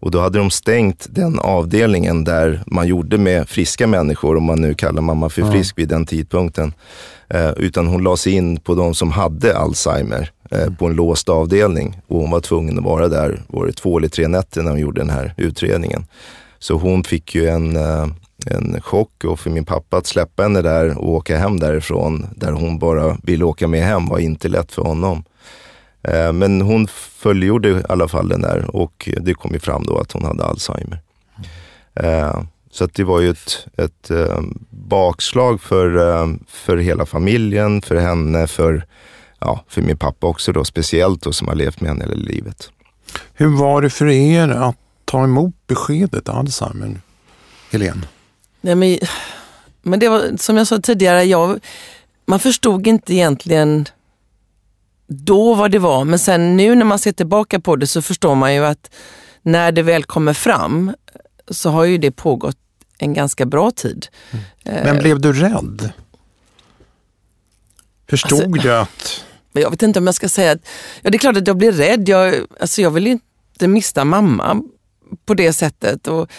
Och 0.00 0.10
då 0.10 0.20
hade 0.20 0.38
de 0.38 0.50
stängt 0.50 1.06
den 1.10 1.38
avdelningen 1.38 2.24
där 2.24 2.62
man 2.66 2.86
gjorde 2.86 3.18
med 3.18 3.48
friska 3.48 3.86
människor, 3.86 4.36
om 4.36 4.44
man 4.44 4.60
nu 4.60 4.74
kallar 4.74 5.02
mamma 5.02 5.28
för 5.28 5.50
frisk 5.50 5.78
vid 5.78 5.88
den 5.88 6.06
tidpunkten. 6.06 6.72
Eh, 7.28 7.50
utan 7.50 7.86
hon 7.86 8.04
lades 8.04 8.26
in 8.26 8.56
på 8.56 8.74
de 8.74 8.94
som 8.94 9.10
hade 9.10 9.58
Alzheimer 9.58 10.30
eh, 10.50 10.62
mm. 10.62 10.76
på 10.76 10.86
en 10.86 10.92
låst 10.92 11.28
avdelning. 11.28 12.00
Och 12.06 12.20
hon 12.20 12.30
var 12.30 12.40
tvungen 12.40 12.78
att 12.78 12.84
vara 12.84 13.08
där, 13.08 13.42
var 13.48 13.66
det 13.66 13.72
två 13.72 13.98
eller 13.98 14.08
tre 14.08 14.28
nätter 14.28 14.62
när 14.62 14.70
hon 14.70 14.80
gjorde 14.80 15.00
den 15.00 15.10
här 15.10 15.34
utredningen. 15.36 16.06
Så 16.58 16.74
hon 16.74 17.04
fick 17.04 17.34
ju 17.34 17.48
en, 17.48 17.76
eh, 17.76 18.06
en 18.46 18.80
chock 18.80 19.24
och 19.24 19.40
för 19.40 19.50
min 19.50 19.64
pappa 19.64 19.96
att 19.96 20.06
släppa 20.06 20.42
henne 20.42 20.62
där 20.62 20.98
och 20.98 21.08
åka 21.08 21.38
hem 21.38 21.60
därifrån, 21.60 22.26
där 22.36 22.52
hon 22.52 22.78
bara 22.78 23.16
ville 23.22 23.44
åka 23.44 23.68
med 23.68 23.82
hem, 23.82 24.06
var 24.06 24.18
inte 24.18 24.48
lätt 24.48 24.72
för 24.72 24.82
honom. 24.82 25.24
Eh, 26.02 26.32
men 26.32 26.60
hon 26.60 26.88
fullgjorde 26.96 27.68
i 27.68 27.82
alla 27.88 28.08
fall 28.08 28.28
den 28.28 28.40
där 28.40 28.76
och 28.76 29.08
det 29.20 29.34
kom 29.34 29.52
ju 29.52 29.58
fram 29.58 29.82
då 29.82 29.98
att 29.98 30.12
hon 30.12 30.24
hade 30.24 30.44
Alzheimer. 30.44 31.02
Mm. 31.94 32.46
Så 32.70 32.86
det 32.86 33.04
var 33.04 33.20
ju 33.20 33.30
ett, 33.30 33.66
ett 33.76 34.10
bakslag 34.70 35.60
för, 35.60 35.90
för 36.48 36.76
hela 36.76 37.06
familjen, 37.06 37.82
för 37.82 37.96
henne, 37.96 38.46
för, 38.46 38.86
ja, 39.38 39.64
för 39.68 39.82
min 39.82 39.96
pappa 39.96 40.26
också 40.26 40.52
då, 40.52 40.64
speciellt 40.64 41.22
då 41.22 41.32
som 41.32 41.48
har 41.48 41.54
levt 41.54 41.80
med 41.80 41.90
henne 41.90 42.04
hela 42.04 42.14
livet. 42.14 42.70
Hur 43.34 43.56
var 43.56 43.82
det 43.82 43.90
för 43.90 44.06
er 44.06 44.48
att 44.48 44.76
ta 45.08 45.24
emot 45.24 45.54
beskedet 45.66 46.28
Alzheimer, 46.28 47.00
Helene? 47.70 48.06
Nej, 48.60 48.74
men, 48.74 48.98
men 49.82 50.00
det 50.00 50.08
var 50.08 50.36
som 50.36 50.56
jag 50.56 50.66
sa 50.66 50.78
tidigare, 50.78 51.24
jag, 51.24 51.60
man 52.26 52.40
förstod 52.40 52.86
inte 52.86 53.14
egentligen 53.14 53.88
då 55.06 55.54
vad 55.54 55.70
det 55.70 55.78
var. 55.78 56.04
Men 56.04 56.18
sen 56.18 56.56
nu 56.56 56.74
när 56.74 56.84
man 56.84 56.98
ser 56.98 57.12
tillbaka 57.12 57.60
på 57.60 57.76
det 57.76 57.86
så 57.86 58.02
förstår 58.02 58.34
man 58.34 58.54
ju 58.54 58.64
att 58.64 58.90
när 59.42 59.72
det 59.72 59.82
väl 59.82 60.04
kommer 60.04 60.32
fram 60.32 60.92
så 61.50 61.70
har 61.70 61.84
ju 61.84 61.98
det 61.98 62.10
pågått 62.10 62.56
en 62.98 63.14
ganska 63.14 63.46
bra 63.46 63.70
tid. 63.70 64.06
Mm. 64.30 64.84
Men 64.84 64.98
blev 64.98 65.20
du 65.20 65.32
rädd? 65.32 65.92
Förstod 68.08 68.42
alltså, 68.42 68.62
du 68.62 68.76
att... 68.76 69.24
Jag 69.52 69.70
vet 69.70 69.82
inte 69.82 69.98
om 69.98 70.06
jag 70.06 70.14
ska 70.14 70.28
säga 70.28 70.52
att, 70.52 70.60
ja 71.02 71.10
det 71.10 71.16
är 71.16 71.18
klart 71.18 71.36
att 71.36 71.46
jag 71.46 71.56
blir 71.56 71.72
rädd. 71.72 72.08
Jag, 72.08 72.34
alltså 72.60 72.82
jag 72.82 72.90
vill 72.90 73.06
inte 73.06 73.68
mista 73.68 74.04
mamma 74.04 74.62
på 75.26 75.34
det 75.34 75.52
sättet. 75.52 76.06
Och, 76.06 76.30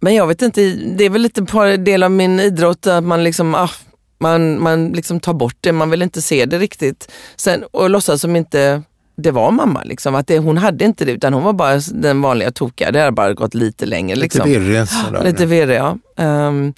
men 0.00 0.14
jag 0.14 0.26
vet 0.26 0.42
inte, 0.42 0.70
det 0.70 1.04
är 1.04 1.10
väl 1.10 1.22
lite 1.22 1.42
på 1.42 1.64
del 1.64 2.02
av 2.02 2.10
min 2.10 2.40
idrott 2.40 2.86
att 2.86 3.04
man 3.04 3.24
liksom, 3.24 3.54
ah, 3.54 3.70
man, 4.18 4.62
man 4.62 4.88
liksom 4.88 5.20
tar 5.20 5.34
bort 5.34 5.56
det, 5.60 5.72
man 5.72 5.90
vill 5.90 6.02
inte 6.02 6.22
se 6.22 6.46
det 6.46 6.58
riktigt. 6.58 7.12
Sen, 7.36 7.64
och 7.70 7.90
låtsas 7.90 8.20
som 8.20 8.36
inte 8.36 8.82
det 9.16 9.30
var 9.30 9.50
mamma. 9.50 9.82
Liksom. 9.84 10.14
Att 10.14 10.26
det, 10.26 10.38
hon 10.38 10.58
hade 10.58 10.84
inte 10.84 11.04
det 11.04 11.12
utan 11.12 11.34
hon 11.34 11.42
var 11.42 11.52
bara 11.52 11.80
den 11.92 12.22
vanliga 12.22 12.50
tokiga. 12.50 12.90
Det 12.90 12.98
hade 12.98 13.12
bara 13.12 13.34
gått 13.34 13.54
lite 13.54 13.86
längre. 13.86 14.16
Liksom. 14.16 14.48
Lite 14.48 14.60
virrig 14.60 14.88
sådär. 14.88 15.24
Lite 15.24 15.46
virrig 15.46 15.76
ja. 15.76 15.98
Um, 16.16 16.74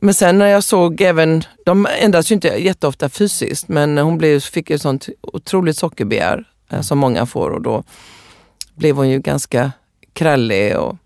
men 0.00 0.14
sen 0.14 0.38
när 0.38 0.46
jag 0.46 0.64
såg 0.64 1.00
även, 1.00 1.42
de 1.64 1.86
ändras 2.00 2.30
ju 2.30 2.34
inte 2.34 2.48
jätteofta 2.48 3.08
fysiskt 3.08 3.68
men 3.68 3.98
hon 3.98 4.18
blev, 4.18 4.40
fick 4.40 4.70
ett 4.70 4.82
sånt 4.82 5.08
otroligt 5.22 5.76
sockerbegär 5.76 6.44
mm. 6.70 6.82
som 6.82 6.98
många 6.98 7.26
får 7.26 7.50
och 7.50 7.62
då 7.62 7.84
blev 8.74 8.96
hon 8.96 9.08
ju 9.08 9.18
ganska 9.18 9.72
krallig. 10.18 10.76
Och, 10.76 10.96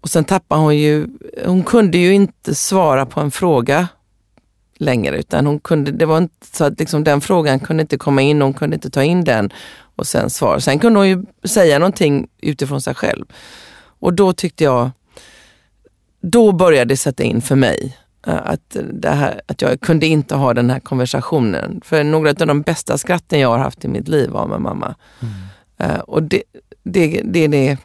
och 0.00 0.08
sen 0.08 0.24
tappade 0.24 0.60
hon 0.60 0.76
ju, 0.76 1.06
hon 1.46 1.62
kunde 1.62 1.98
ju 1.98 2.14
inte 2.14 2.54
svara 2.54 3.06
på 3.06 3.20
en 3.20 3.30
fråga 3.30 3.88
längre 4.78 5.18
utan 5.18 5.46
hon 5.46 5.60
kunde, 5.60 5.90
det 5.90 6.06
var 6.06 6.18
inte 6.18 6.46
så 6.52 6.64
att 6.64 6.78
liksom 6.78 7.04
den 7.04 7.20
frågan 7.20 7.60
kunde 7.60 7.80
inte 7.80 7.98
komma 7.98 8.22
in, 8.22 8.42
hon 8.42 8.54
kunde 8.54 8.74
inte 8.74 8.90
ta 8.90 9.02
in 9.02 9.24
den 9.24 9.52
och 9.96 10.06
sen 10.06 10.30
svara. 10.30 10.60
Sen 10.60 10.78
kunde 10.78 10.98
hon 10.98 11.08
ju 11.08 11.24
säga 11.44 11.78
någonting 11.78 12.28
utifrån 12.38 12.80
sig 12.80 12.94
själv. 12.94 13.24
Och 14.00 14.14
då 14.14 14.32
tyckte 14.32 14.64
jag, 14.64 14.90
då 16.20 16.52
började 16.52 16.94
det 16.94 16.96
sätta 16.96 17.22
in 17.22 17.42
för 17.42 17.56
mig 17.56 17.98
eh, 18.26 18.40
att, 18.44 18.76
det 18.92 19.10
här, 19.10 19.40
att 19.46 19.62
jag 19.62 19.80
kunde 19.80 20.06
inte 20.06 20.34
ha 20.34 20.54
den 20.54 20.70
här 20.70 20.80
konversationen. 20.80 21.80
För 21.84 22.04
några 22.04 22.30
av 22.30 22.46
de 22.46 22.62
bästa 22.62 22.98
skratten 22.98 23.40
jag 23.40 23.48
har 23.48 23.58
haft 23.58 23.84
i 23.84 23.88
mitt 23.88 24.08
liv 24.08 24.30
var 24.30 24.46
med 24.46 24.60
mamma. 24.60 24.94
Mm. 25.20 25.34
Uh, 25.82 26.00
och 26.00 26.22
det, 26.22 26.42
det, 26.84 27.22
det, 27.24 27.46
det, 27.46 27.78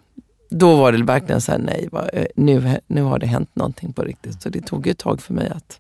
då 0.49 0.75
var 0.75 0.91
det 0.91 1.03
verkligen 1.03 1.41
så 1.41 1.51
här, 1.51 1.59
nej, 1.59 1.89
eh, 2.13 2.25
nu, 2.35 2.79
nu 2.87 3.01
har 3.01 3.19
det 3.19 3.25
hänt 3.25 3.49
någonting 3.53 3.93
på 3.93 4.01
riktigt. 4.01 4.41
Så 4.41 4.49
det 4.49 4.61
tog 4.61 4.87
ett 4.87 4.97
tag 4.97 5.21
för 5.21 5.33
mig 5.33 5.51
att 5.55 5.79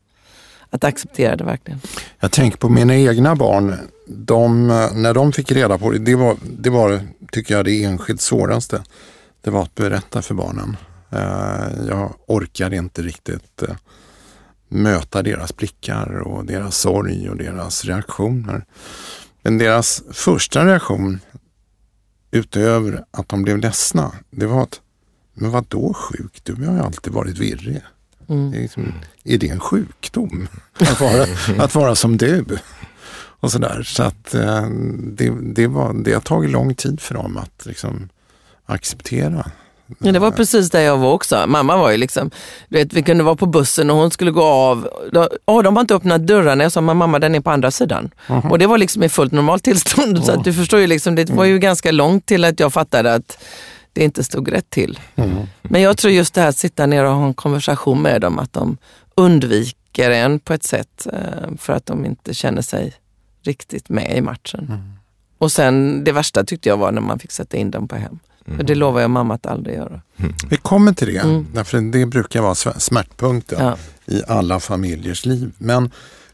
att 0.69 0.83
acceptera 0.83 1.35
det 1.35 1.43
verkligen. 1.43 1.81
Jag 2.19 2.31
tänker 2.31 2.57
på 2.57 2.69
mina 2.69 2.95
egna 2.95 3.35
barn. 3.35 3.75
De, 4.07 4.69
eh, 4.69 4.93
när 4.93 5.13
de 5.13 5.31
fick 5.31 5.51
reda 5.51 5.77
på 5.77 5.91
det, 5.91 5.99
det 5.99 6.15
var, 6.15 6.37
det 6.59 6.69
var, 6.69 7.01
tycker 7.31 7.55
jag, 7.55 7.65
det 7.65 7.83
enskilt 7.83 8.21
svåraste. 8.21 8.83
Det 9.41 9.49
var 9.49 9.61
att 9.61 9.75
berätta 9.75 10.21
för 10.21 10.33
barnen. 10.33 10.77
Eh, 11.09 11.87
jag 11.87 12.13
orkade 12.27 12.75
inte 12.75 13.01
riktigt 13.01 13.63
möta 14.67 15.23
deras 15.23 15.55
blickar 15.55 16.19
och 16.19 16.45
deras 16.45 16.77
sorg 16.77 17.29
och 17.29 17.37
deras 17.37 17.85
reaktioner. 17.85 18.65
Men 19.41 19.57
deras 19.57 20.03
första 20.11 20.65
reaktion, 20.65 21.19
utöver 22.31 23.05
att 23.11 23.29
de 23.29 23.43
blev 23.43 23.57
ledsna, 23.57 24.11
det 24.31 24.45
var 24.45 24.63
att, 24.63 24.81
men 25.33 25.51
vad 25.51 25.65
då 25.67 25.93
sjuk? 25.93 26.41
Du 26.43 26.53
har 26.65 26.73
ju 26.73 26.79
alltid 26.79 27.13
varit 27.13 27.37
virrig. 27.37 27.81
Mm. 28.29 28.51
Det 28.51 28.57
är, 28.57 28.61
liksom, 28.61 28.93
är, 29.23 29.37
det 29.37 29.49
en 29.49 29.59
sjukdom 29.59 30.47
att 30.79 31.01
vara, 31.01 31.25
att 31.63 31.75
vara 31.75 31.95
som 31.95 32.17
du? 32.17 32.45
Och 33.41 33.51
sådär. 33.51 33.83
Så 33.83 34.03
att 34.03 34.33
eh, 34.33 34.69
det, 34.99 35.33
det, 35.41 35.67
var, 35.67 35.93
det 35.93 36.13
har 36.13 36.21
tagit 36.21 36.51
lång 36.51 36.75
tid 36.75 36.99
för 36.99 37.15
dem 37.15 37.37
att 37.37 37.65
liksom 37.65 38.09
acceptera. 38.65 39.51
Ja, 39.99 40.11
det 40.11 40.19
var 40.19 40.31
precis 40.31 40.69
där 40.69 40.81
jag 40.81 40.97
var 40.97 41.11
också. 41.11 41.43
Mamma 41.47 41.77
var 41.77 41.91
ju 41.91 41.97
liksom, 41.97 42.31
du 42.69 42.77
vet, 42.77 42.93
vi 42.93 43.03
kunde 43.03 43.23
vara 43.23 43.35
på 43.35 43.45
bussen 43.45 43.89
och 43.89 43.97
hon 43.97 44.11
skulle 44.11 44.31
gå 44.31 44.43
av. 44.43 44.89
Då, 45.11 45.29
oh, 45.45 45.63
de 45.63 45.75
har 45.75 45.81
inte 45.81 45.95
öppnat 45.95 46.27
dörrarna. 46.27 46.63
Jag 46.63 46.71
sa, 46.71 46.81
mamma 46.81 47.19
den 47.19 47.35
är 47.35 47.39
på 47.39 47.51
andra 47.51 47.71
sidan. 47.71 48.03
Uh 48.03 48.35
-huh. 48.35 48.49
Och 48.49 48.59
det 48.59 48.67
var 48.67 48.77
liksom 48.77 49.03
i 49.03 49.09
fullt 49.09 49.31
normalt 49.31 49.63
tillstånd. 49.63 50.17
-huh. 50.17 50.21
Så 50.25 50.31
att 50.31 50.43
du 50.43 50.53
förstår 50.53 50.79
ju, 50.79 50.87
liksom, 50.87 51.15
det 51.15 51.29
var 51.29 51.43
ju 51.43 51.51
mm. 51.51 51.61
ganska 51.61 51.91
långt 51.91 52.25
till 52.25 52.45
att 52.45 52.59
jag 52.59 52.73
fattade 52.73 53.13
att 53.13 53.37
det 53.93 54.03
inte 54.03 54.23
stod 54.23 54.51
rätt 54.51 54.69
till. 54.69 54.99
Mm. 55.15 55.37
Men 55.61 55.81
jag 55.81 55.97
tror 55.97 56.13
just 56.13 56.33
det 56.33 56.41
här 56.41 56.49
att 56.49 56.57
sitta 56.57 56.85
ner 56.85 57.03
och 57.03 57.15
ha 57.15 57.25
en 57.25 57.33
konversation 57.33 58.01
med 58.01 58.21
dem, 58.21 58.39
att 58.39 58.53
de 58.53 58.77
undviker 59.15 60.11
en 60.11 60.39
på 60.39 60.53
ett 60.53 60.63
sätt 60.63 61.07
eh, 61.13 61.57
för 61.57 61.73
att 61.73 61.85
de 61.85 62.05
inte 62.05 62.33
känner 62.33 62.61
sig 62.61 62.93
riktigt 63.43 63.89
med 63.89 64.17
i 64.17 64.21
matchen. 64.21 64.93
Och 65.37 65.51
sen 65.51 66.03
det 66.03 66.11
värsta 66.11 66.43
tyckte 66.43 66.69
jag 66.69 66.77
var 66.77 66.91
när 66.91 67.01
man 67.01 67.19
fick 67.19 67.31
sätta 67.31 67.57
in 67.57 67.71
dem 67.71 67.87
på 67.87 67.95
hem. 67.95 68.19
För 68.57 68.63
det 68.63 68.75
lovar 68.75 69.01
jag 69.01 69.09
mamma 69.09 69.33
att 69.33 69.45
aldrig 69.45 69.75
göra. 69.75 70.01
Vi 70.49 70.57
kommer 70.57 70.93
till 70.93 71.13
det, 71.13 71.19
Mm. 71.19 71.45
därför 71.53 71.81
det 71.81 72.05
brukar 72.05 72.41
vara 72.41 72.53
sm- 72.53 72.79
smärtpunkten 72.79 73.65
Ja. 73.65 73.75
i 74.15 74.21
alla 74.27 74.59
familjers 74.59 75.25
liv. 75.25 75.51
Men 75.57 75.91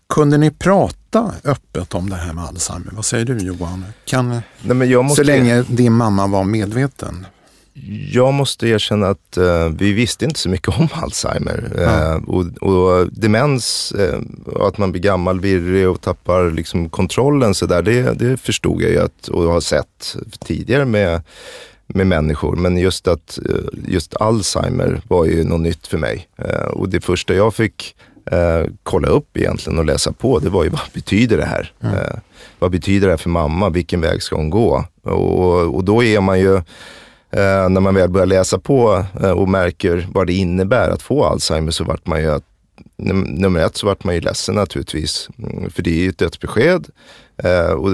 kunde 0.10 0.38
ni 0.38 0.52
prata 0.52 1.32
öppet 1.44 1.94
om 1.96 2.10
det 2.10 2.16
här 2.16 2.34
med 2.34 2.44
Alzheimer? 2.44 2.92
Vad 2.96 3.06
säger 3.06 3.26
du 3.26 3.38
Johan? 3.38 3.86
Kan, 4.06 4.30
Nej, 4.30 4.42
men 4.76 4.90
jag, 4.90 5.06
måste, 5.06 5.22
Så 5.22 5.28
länge 5.28 5.62
din 5.62 5.94
mamma 5.94 6.28
var 6.28 6.44
medveten? 6.44 7.26
jag 8.12 8.34
måste 8.34 8.68
erkänna 8.68 9.08
att 9.08 9.38
eh, 9.38 9.70
vi 9.70 9.94
visste 9.94 10.26
inte 10.26 10.40
så 10.40 10.50
mycket 10.50 10.68
om 10.80 10.88
Alzheimer. 10.94 11.72
Eh, 11.80 12.16
och, 12.30 12.46
och 12.70 13.08
demens, 13.14 13.92
eh, 13.92 14.20
och 14.46 14.68
att 14.68 14.78
man 14.78 14.92
blir 14.92 15.02
gammal, 15.02 15.40
virrig 15.40 15.90
och 15.90 16.02
tappar 16.02 16.52
liksom 16.52 16.90
kontrollen 16.90 17.54
så 17.56 17.66
där, 17.66 17.82
det, 17.82 18.14
det 18.14 18.38
förstod 18.38 18.82
jag 18.82 18.92
ju 18.92 19.00
att, 19.02 19.28
och 19.28 19.44
har 19.44 19.62
sett 19.62 20.16
tidigare 20.40 20.86
med, 20.86 21.22
med 21.96 22.08
människor. 22.08 22.56
Men 22.56 22.78
just 22.78 23.08
att 23.08 23.40
eh, 23.50 23.56
just 23.88 24.16
Alzheimer 24.16 25.02
var 25.08 25.26
ju 25.26 25.44
något 25.44 25.62
nytt 25.62 25.88
för 25.88 25.98
mig. 25.98 26.28
Eh, 26.38 26.68
och 26.68 26.90
det 26.90 27.02
första 27.02 27.34
jag 27.34 27.54
fick 27.54 27.96
eh, 28.32 28.64
kolla 28.84 29.08
upp 29.08 29.38
egentligen 29.38 29.80
och 29.80 29.86
läsa 29.86 30.12
på, 30.12 30.40
det 30.40 30.50
var 30.50 30.64
ju 30.64 30.70
vad 30.70 30.82
betyder 30.94 31.38
det 31.38 31.46
här? 31.46 31.72
Eh, 31.84 32.20
vad 32.60 32.72
betyder 32.72 33.08
det 33.08 33.14
här 33.14 33.18
för 33.18 33.30
mamma? 33.30 33.70
Vilken 33.70 34.02
väg 34.02 34.24
ska 34.24 34.36
hon 34.36 34.50
gå? 34.50 34.86
Och, 35.04 35.76
och 35.76 35.84
då 35.84 36.04
är 36.04 36.22
man 36.22 36.40
ju 36.40 36.62
Eh, 37.32 37.70
när 37.70 37.82
man 37.82 37.96
väl 37.96 38.10
börjar 38.10 38.26
läsa 38.26 38.60
på 38.60 39.06
eh, 39.24 39.32
och 39.32 39.50
märker 39.50 40.08
vad 40.14 40.28
det 40.28 40.34
innebär 40.34 40.90
att 40.90 41.02
få 41.02 41.26
Alzheimer 41.26 41.72
så 41.72 41.84
vart 41.84 42.08
man 42.08 42.22
ju, 42.22 42.32
att, 42.32 42.44
num- 42.98 43.40
nummer 43.40 43.60
ett 43.60 43.78
så 43.78 43.88
vart 43.88 44.04
man 44.04 44.16
ju 44.16 44.22
ledsen 44.22 44.56
naturligtvis. 44.56 45.30
Mm, 45.38 45.70
för 45.70 45.84
det 45.84 45.90
är 45.90 46.04
ju 46.04 46.10
ett 46.10 46.18
dödsbesked 46.18 46.88
och, 47.78 47.90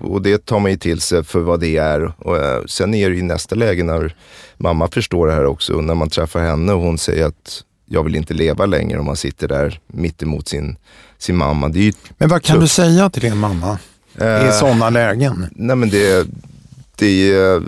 och 0.00 0.22
det 0.22 0.44
tar 0.46 0.58
man 0.60 0.70
ju 0.70 0.76
till 0.76 1.00
sig 1.00 1.24
för 1.24 1.40
vad 1.40 1.60
det 1.60 1.76
är. 1.76 2.12
Och, 2.18 2.36
eh, 2.36 2.62
sen 2.66 2.94
är 2.94 3.10
det 3.10 3.16
ju 3.16 3.22
nästa 3.22 3.54
läge 3.54 3.82
när 3.84 4.16
mamma 4.56 4.88
förstår 4.92 5.26
det 5.26 5.32
här 5.32 5.46
också 5.46 5.74
och 5.74 5.84
när 5.84 5.94
man 5.94 6.10
träffar 6.10 6.40
henne 6.40 6.72
och 6.72 6.80
hon 6.80 6.98
säger 6.98 7.26
att 7.26 7.64
jag 7.86 8.02
vill 8.04 8.16
inte 8.16 8.34
leva 8.34 8.66
längre 8.66 8.98
om 8.98 9.06
man 9.06 9.16
sitter 9.16 9.48
där 9.48 9.80
mitt 9.86 10.22
emot 10.22 10.48
sin, 10.48 10.76
sin 11.18 11.36
mamma. 11.36 11.68
Det 11.68 11.88
är 11.88 11.94
Men 12.18 12.28
vad 12.28 12.42
kan 12.42 12.56
Så- 12.56 12.60
du 12.60 12.68
säga 12.68 13.10
till 13.10 13.22
din 13.22 13.36
mamma 13.36 13.78
i 14.20 14.22
eh, 14.24 14.50
sådana 14.50 14.90
lägen? 14.90 15.46
Nej 15.52 15.76
men 15.76 15.90
det, 15.90 16.26
det 16.96 17.32
är 17.32 17.62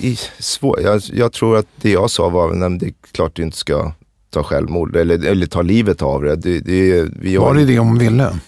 i- 0.00 0.18
svårt. 0.38 0.80
Jag, 0.80 1.02
jag 1.12 1.32
tror 1.32 1.56
att 1.58 1.66
det 1.80 1.90
jag 1.90 2.10
sa 2.10 2.28
var, 2.28 2.48
nej, 2.48 2.58
men 2.58 2.78
det 2.78 2.86
är 2.86 2.94
klart 3.12 3.36
du 3.36 3.42
inte 3.42 3.56
ska 3.56 3.92
ta 4.30 4.42
självmord 4.42 4.96
eller, 4.96 5.24
eller 5.26 5.46
ta 5.46 5.62
livet 5.62 6.02
av 6.02 6.22
det. 6.22 6.36
det, 6.36 6.60
det 6.60 7.08
vi 7.20 7.36
har, 7.36 7.44
Var 7.46 7.54
det 7.54 7.64
det 7.64 7.78
hon 7.78 7.98
ville? 7.98 8.38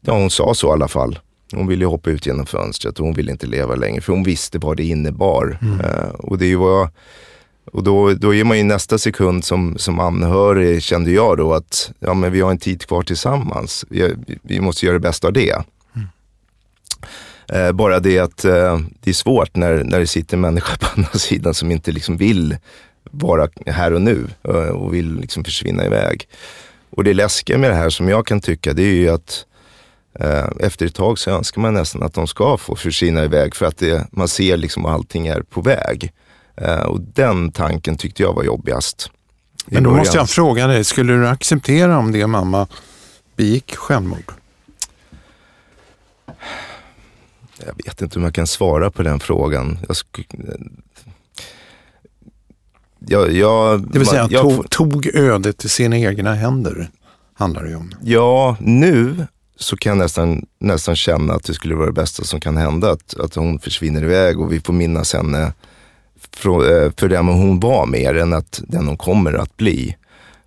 Ja, 0.00 0.12
hon 0.12 0.30
sa 0.30 0.54
så 0.54 0.68
i 0.68 0.70
alla 0.70 0.88
fall. 0.88 1.18
Hon 1.52 1.66
ville 1.66 1.86
hoppa 1.86 2.10
ut 2.10 2.26
genom 2.26 2.46
fönstret 2.46 2.98
och 2.98 3.06
hon 3.06 3.14
ville 3.14 3.32
inte 3.32 3.46
leva 3.46 3.74
längre 3.74 4.00
för 4.00 4.12
hon 4.12 4.22
visste 4.22 4.58
vad 4.58 4.76
det 4.76 4.84
innebar. 4.84 5.58
Eh, 5.84 6.08
och 6.08 6.38
det 6.38 6.56
vad, 6.56 6.88
och 7.72 7.82
då, 7.82 8.12
då 8.12 8.34
är 8.34 8.44
man 8.44 8.58
ju 8.58 8.64
nästa 8.64 8.98
sekund 8.98 9.44
som, 9.44 9.78
som 9.78 10.00
anhörig 10.00 10.82
kände 10.82 11.10
jag 11.10 11.36
då 11.36 11.54
att 11.54 11.92
ja, 11.98 12.14
men 12.14 12.32
vi 12.32 12.40
har 12.40 12.50
en 12.50 12.58
tid 12.58 12.86
kvar 12.86 13.02
tillsammans. 13.02 13.84
Vi, 13.88 14.14
vi 14.42 14.60
måste 14.60 14.86
göra 14.86 14.94
det 14.94 15.00
bästa 15.00 15.26
av 15.26 15.32
det. 15.32 15.62
Eh, 17.52 17.72
bara 17.72 18.00
det 18.00 18.18
att 18.18 18.44
eh, 18.44 18.80
det 19.00 19.10
är 19.10 19.14
svårt 19.14 19.56
när, 19.56 19.84
när 19.84 19.98
det 19.98 20.06
sitter 20.06 20.36
en 20.36 20.40
människa 20.40 20.76
på 20.76 20.86
andra 20.96 21.18
sidan 21.18 21.54
som 21.54 21.70
inte 21.70 21.92
liksom 21.92 22.16
vill 22.16 22.56
vara 23.10 23.48
här 23.66 23.92
och 23.92 24.02
nu 24.02 24.26
och 24.74 24.94
vill 24.94 25.20
liksom 25.20 25.44
försvinna 25.44 25.86
iväg. 25.86 26.28
Och 26.90 27.04
det 27.04 27.14
läskiga 27.14 27.58
med 27.58 27.70
det 27.70 27.76
här 27.76 27.90
som 27.90 28.08
jag 28.08 28.26
kan 28.26 28.40
tycka 28.40 28.72
det 28.72 28.82
är 28.82 28.94
ju 28.94 29.08
att 29.08 29.46
efter 30.60 30.86
ett 30.86 30.94
tag 30.94 31.18
så 31.18 31.30
önskar 31.30 31.60
man 31.62 31.74
nästan 31.74 32.02
att 32.02 32.14
de 32.14 32.26
ska 32.26 32.56
få 32.56 32.76
försvinna 32.76 33.24
iväg 33.24 33.54
för 33.54 33.66
att 33.66 33.76
det, 33.76 34.06
man 34.12 34.28
ser 34.28 34.56
liksom 34.56 34.86
att 34.86 34.92
allting 34.94 35.26
är 35.26 35.40
på 35.42 35.60
väg. 35.60 36.12
Eh, 36.56 36.80
och 36.80 37.00
den 37.00 37.52
tanken 37.52 37.96
tyckte 37.96 38.22
jag 38.22 38.34
var 38.34 38.42
jobbigast. 38.44 39.10
Men 39.66 39.82
då 39.82 39.90
måste 39.90 40.16
jag 40.16 40.30
fråga 40.30 40.66
dig, 40.66 40.84
skulle 40.84 41.12
du 41.12 41.28
acceptera 41.28 41.98
om 41.98 42.12
din 42.12 42.30
mamma 42.30 42.66
begick 43.36 43.76
självmord? 43.76 44.32
Jag 47.66 47.74
vet 47.84 48.02
inte 48.02 48.18
om 48.18 48.24
jag 48.24 48.34
kan 48.34 48.46
svara 48.46 48.90
på 48.90 49.02
den 49.02 49.20
frågan. 49.20 49.78
Jag 49.88 49.94
sk- 49.94 50.78
jag, 52.98 53.32
jag, 53.32 53.92
Det 53.92 53.98
vill 53.98 54.08
säga 54.08 54.28
jag, 54.30 54.42
tog, 54.42 54.70
tog 54.70 55.06
ödet 55.06 55.64
i 55.64 55.68
sina 55.68 55.98
egna 55.98 56.34
händer, 56.34 56.90
handlar 57.34 57.64
det 57.64 57.74
om. 57.76 57.92
Ja, 58.02 58.56
nu 58.60 59.26
så 59.58 59.76
kan 59.76 59.90
jag 59.90 59.98
nästan, 59.98 60.46
nästan 60.58 60.96
känna 60.96 61.34
att 61.34 61.44
det 61.44 61.54
skulle 61.54 61.74
vara 61.74 61.86
det 61.86 61.92
bästa 61.92 62.24
som 62.24 62.40
kan 62.40 62.56
hända. 62.56 62.90
Att, 62.90 63.20
att 63.20 63.34
hon 63.34 63.58
försvinner 63.58 64.04
iväg 64.04 64.40
och 64.40 64.52
vi 64.52 64.60
får 64.60 64.72
minnas 64.72 65.12
henne 65.12 65.42
eh, 65.42 65.50
för, 66.32 66.92
för 67.00 67.08
den 67.08 67.26
hon 67.26 67.60
var 67.60 67.86
mer 67.86 68.14
än 68.14 68.32
att 68.32 68.60
den 68.68 68.86
hon 68.86 68.96
kommer 68.96 69.32
att 69.32 69.56
bli. 69.56 69.96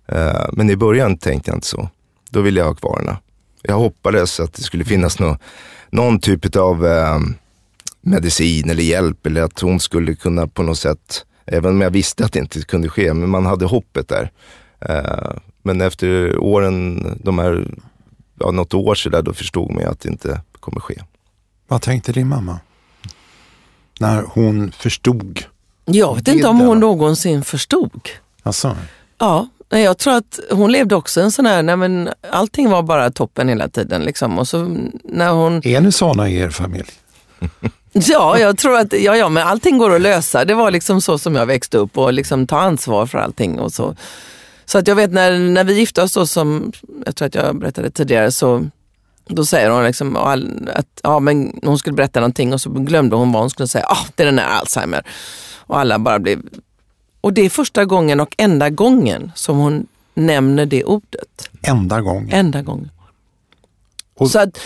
Eh, 0.06 0.46
men 0.52 0.70
i 0.70 0.76
början 0.76 1.18
tänkte 1.18 1.50
jag 1.50 1.56
inte 1.56 1.66
så. 1.66 1.88
Då 2.30 2.40
ville 2.40 2.60
jag 2.60 2.66
ha 2.66 2.74
kvar 2.74 2.98
henne. 2.98 3.16
Jag 3.62 3.74
hoppades 3.74 4.40
att 4.40 4.54
det 4.54 4.62
skulle 4.62 4.84
finnas 4.84 5.18
någon, 5.18 5.36
någon 5.90 6.18
typ 6.18 6.56
av 6.56 6.86
eh, 6.86 7.18
medicin 8.00 8.70
eller 8.70 8.82
hjälp 8.82 9.26
eller 9.26 9.42
att 9.42 9.60
hon 9.60 9.80
skulle 9.80 10.14
kunna 10.14 10.46
på 10.46 10.62
något 10.62 10.78
sätt, 10.78 11.24
även 11.46 11.70
om 11.70 11.80
jag 11.80 11.90
visste 11.90 12.24
att 12.24 12.32
det 12.32 12.38
inte 12.38 12.62
kunde 12.62 12.88
ske, 12.88 13.14
men 13.14 13.30
man 13.30 13.46
hade 13.46 13.64
hoppet 13.64 14.08
där. 14.08 14.30
Men 15.62 15.80
efter 15.80 16.38
åren, 16.38 17.04
de 17.22 17.38
här, 17.38 17.66
ja, 18.44 18.50
något 18.50 18.74
år 18.74 19.10
där, 19.10 19.22
då 19.22 19.32
förstod 19.32 19.70
man 19.70 19.82
ju 19.82 19.88
att 19.88 20.00
det 20.00 20.08
inte 20.08 20.40
kommer 20.60 20.80
ske. 20.80 21.02
Vad 21.68 21.82
tänkte 21.82 22.12
din 22.12 22.28
mamma? 22.28 22.60
När 24.00 24.22
hon 24.22 24.72
förstod. 24.72 25.44
Jag 25.84 26.14
vet 26.14 26.28
inte 26.28 26.48
om 26.48 26.58
hon 26.58 26.80
någonsin 26.80 27.44
förstod. 27.44 28.08
Alltså, 28.42 28.76
Ja, 29.18 29.48
nej, 29.70 29.82
jag 29.84 29.98
tror 29.98 30.14
att 30.14 30.40
hon 30.50 30.72
levde 30.72 30.94
också 30.94 31.20
en 31.20 31.32
sån 31.32 31.46
här, 31.46 31.62
nej 31.62 31.76
men 31.76 32.08
allting 32.30 32.70
var 32.70 32.82
bara 32.82 33.10
toppen 33.10 33.48
hela 33.48 33.68
tiden. 33.68 34.02
Liksom. 34.02 34.38
Och 34.38 34.48
så 34.48 34.76
när 35.04 35.30
hon, 35.30 35.66
är 35.66 35.80
ni 35.80 35.92
sådana 35.92 36.28
i 36.28 36.36
er 36.36 36.50
familj? 36.50 36.90
ja, 37.92 38.38
jag 38.38 38.58
tror 38.58 38.78
att, 38.78 38.92
ja, 38.92 39.16
ja, 39.16 39.28
men 39.28 39.46
allting 39.46 39.78
går 39.78 39.94
att 39.94 40.00
lösa. 40.00 40.44
Det 40.44 40.54
var 40.54 40.70
liksom 40.70 41.00
så 41.00 41.18
som 41.18 41.34
jag 41.34 41.46
växte 41.46 41.78
upp 41.78 41.98
och 41.98 42.12
liksom 42.12 42.46
ta 42.46 42.60
ansvar 42.60 43.06
för 43.06 43.18
allting 43.18 43.58
och 43.58 43.72
så. 43.72 43.96
Så 44.64 44.78
att 44.78 44.88
jag 44.88 44.94
vet 44.96 45.12
när, 45.12 45.38
när 45.38 45.64
vi 45.64 45.78
gifte 45.78 46.02
oss 46.02 46.12
då, 46.12 46.26
som 46.26 46.72
jag 47.06 47.16
tror 47.16 47.26
att 47.26 47.34
jag 47.34 47.58
berättade 47.58 47.90
tidigare, 47.90 48.32
så 48.32 48.64
då 49.26 49.44
säger 49.44 49.70
hon 49.70 49.84
liksom 49.84 50.16
att 50.16 50.86
ja, 51.02 51.20
men 51.20 51.60
hon 51.62 51.78
skulle 51.78 51.96
berätta 51.96 52.20
någonting 52.20 52.52
och 52.52 52.60
så 52.60 52.70
glömde 52.70 53.16
hon 53.16 53.32
vad 53.32 53.42
hon 53.42 53.50
skulle 53.50 53.68
säga. 53.68 53.86
Ah, 53.88 54.06
det 54.14 54.22
är 54.22 54.26
den 54.26 54.38
här 54.38 54.48
Alzheimer. 54.60 55.02
Och 55.58 55.78
alla 55.78 55.98
bara 55.98 56.18
blev... 56.18 56.42
Och 57.20 57.32
det 57.32 57.42
är 57.42 57.50
första 57.50 57.84
gången 57.84 58.20
och 58.20 58.34
enda 58.38 58.70
gången 58.70 59.32
som 59.34 59.58
hon 59.58 59.86
nämner 60.14 60.66
det 60.66 60.84
ordet. 60.84 61.50
Enda 61.62 62.00
gången. 62.00 62.28
Enda 62.32 62.62
gången. 62.62 62.90
Och- 64.18 64.30
Så 64.30 64.38
att, 64.38 64.58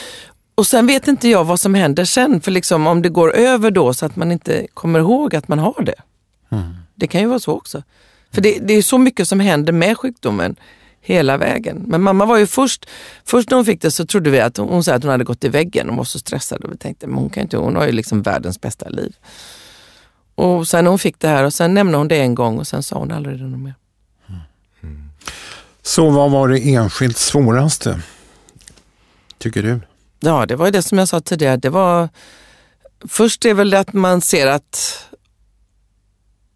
och 0.55 0.67
sen 0.67 0.87
vet 0.87 1.09
inte 1.09 1.29
jag 1.29 1.45
vad 1.45 1.61
som 1.61 1.75
händer 1.75 2.05
sen, 2.05 2.41
för 2.41 2.51
liksom 2.51 2.87
om 2.87 3.03
det 3.03 3.09
går 3.09 3.35
över 3.35 3.71
då 3.71 3.95
så 3.95 4.07
att 4.07 4.17
man 4.17 4.33
inte 4.33 4.67
kommer 4.75 4.99
ihåg 4.99 5.37
att 5.37 5.49
man 5.49 5.59
har 5.59 5.83
det. 5.83 5.95
Det 6.95 7.07
kan 7.07 7.21
ju 7.21 7.27
vara 7.27 7.39
så 7.39 7.53
också. 7.53 7.83
För 8.37 8.43
det, 8.43 8.59
det 8.59 8.75
är 8.75 8.83
så 8.83 8.99
mycket 8.99 9.29
som 9.29 9.41
händer 9.41 9.73
med 9.73 9.99
sjukdomen 9.99 10.57
hela 11.01 11.37
vägen. 11.37 11.85
Men 11.87 12.03
mamma 12.03 12.27
var 12.27 12.39
ju 12.39 12.47
först, 12.47 12.87
först 13.25 13.51
när 13.51 13.57
hon 13.57 13.65
fick 13.65 13.83
det 13.83 13.91
så 13.91 14.07
trodde 14.07 14.31
vi 14.31 14.41
att 14.41 14.57
hon, 14.57 14.69
hon 14.69 14.85
sa 14.85 14.95
att 14.95 15.03
hon 15.03 15.11
hade 15.11 15.25
gått 15.25 15.45
i 15.45 15.49
väggen 15.49 15.91
och 15.91 15.97
var 15.97 16.05
så 16.05 16.19
stressad 16.19 16.65
och 16.65 16.73
vi 16.73 16.77
tänkte, 16.77 17.07
men 17.07 17.19
hon 17.19 17.31
kan 17.31 17.43
inte, 17.43 17.57
hon 17.57 17.77
har 17.77 17.87
ju 17.87 17.93
liksom 17.93 18.23
världens 18.23 18.61
bästa 18.61 18.89
liv. 18.89 19.17
Och 20.35 20.69
sen 20.69 20.87
hon 20.87 20.99
fick 20.99 21.19
det 21.19 21.29
här 21.29 21.45
och 21.45 21.55
sen 21.55 21.75
nämnde 21.75 21.99
hon 21.99 22.09
det 22.09 22.21
en 22.21 22.35
gång 22.35 22.59
och 22.59 22.67
sen 22.67 22.83
sa 22.83 22.99
hon 22.99 23.13
aldrig 23.13 23.39
det 23.39 23.45
något 23.45 23.61
mer. 23.61 23.75
Så 25.83 26.11
vad 26.11 26.31
var 26.31 26.49
det 26.49 26.75
enskilt 26.75 27.17
svåraste? 27.17 28.01
Tycker 29.39 29.63
du? 29.63 29.81
Ja, 30.21 30.47
det 30.47 30.57
var 30.57 30.67
ju 30.67 30.73
det 30.73 30.83
som 30.83 30.99
jag 30.99 31.09
sa 31.09 31.21
tidigare. 31.21 31.57
Det 31.57 31.71
var, 31.71 32.09
först 33.09 33.45
är 33.45 33.55
väl 33.55 33.71
det 33.71 33.81
att 33.81 33.93
man 33.93 34.21
ser 34.21 34.47
att 34.47 35.07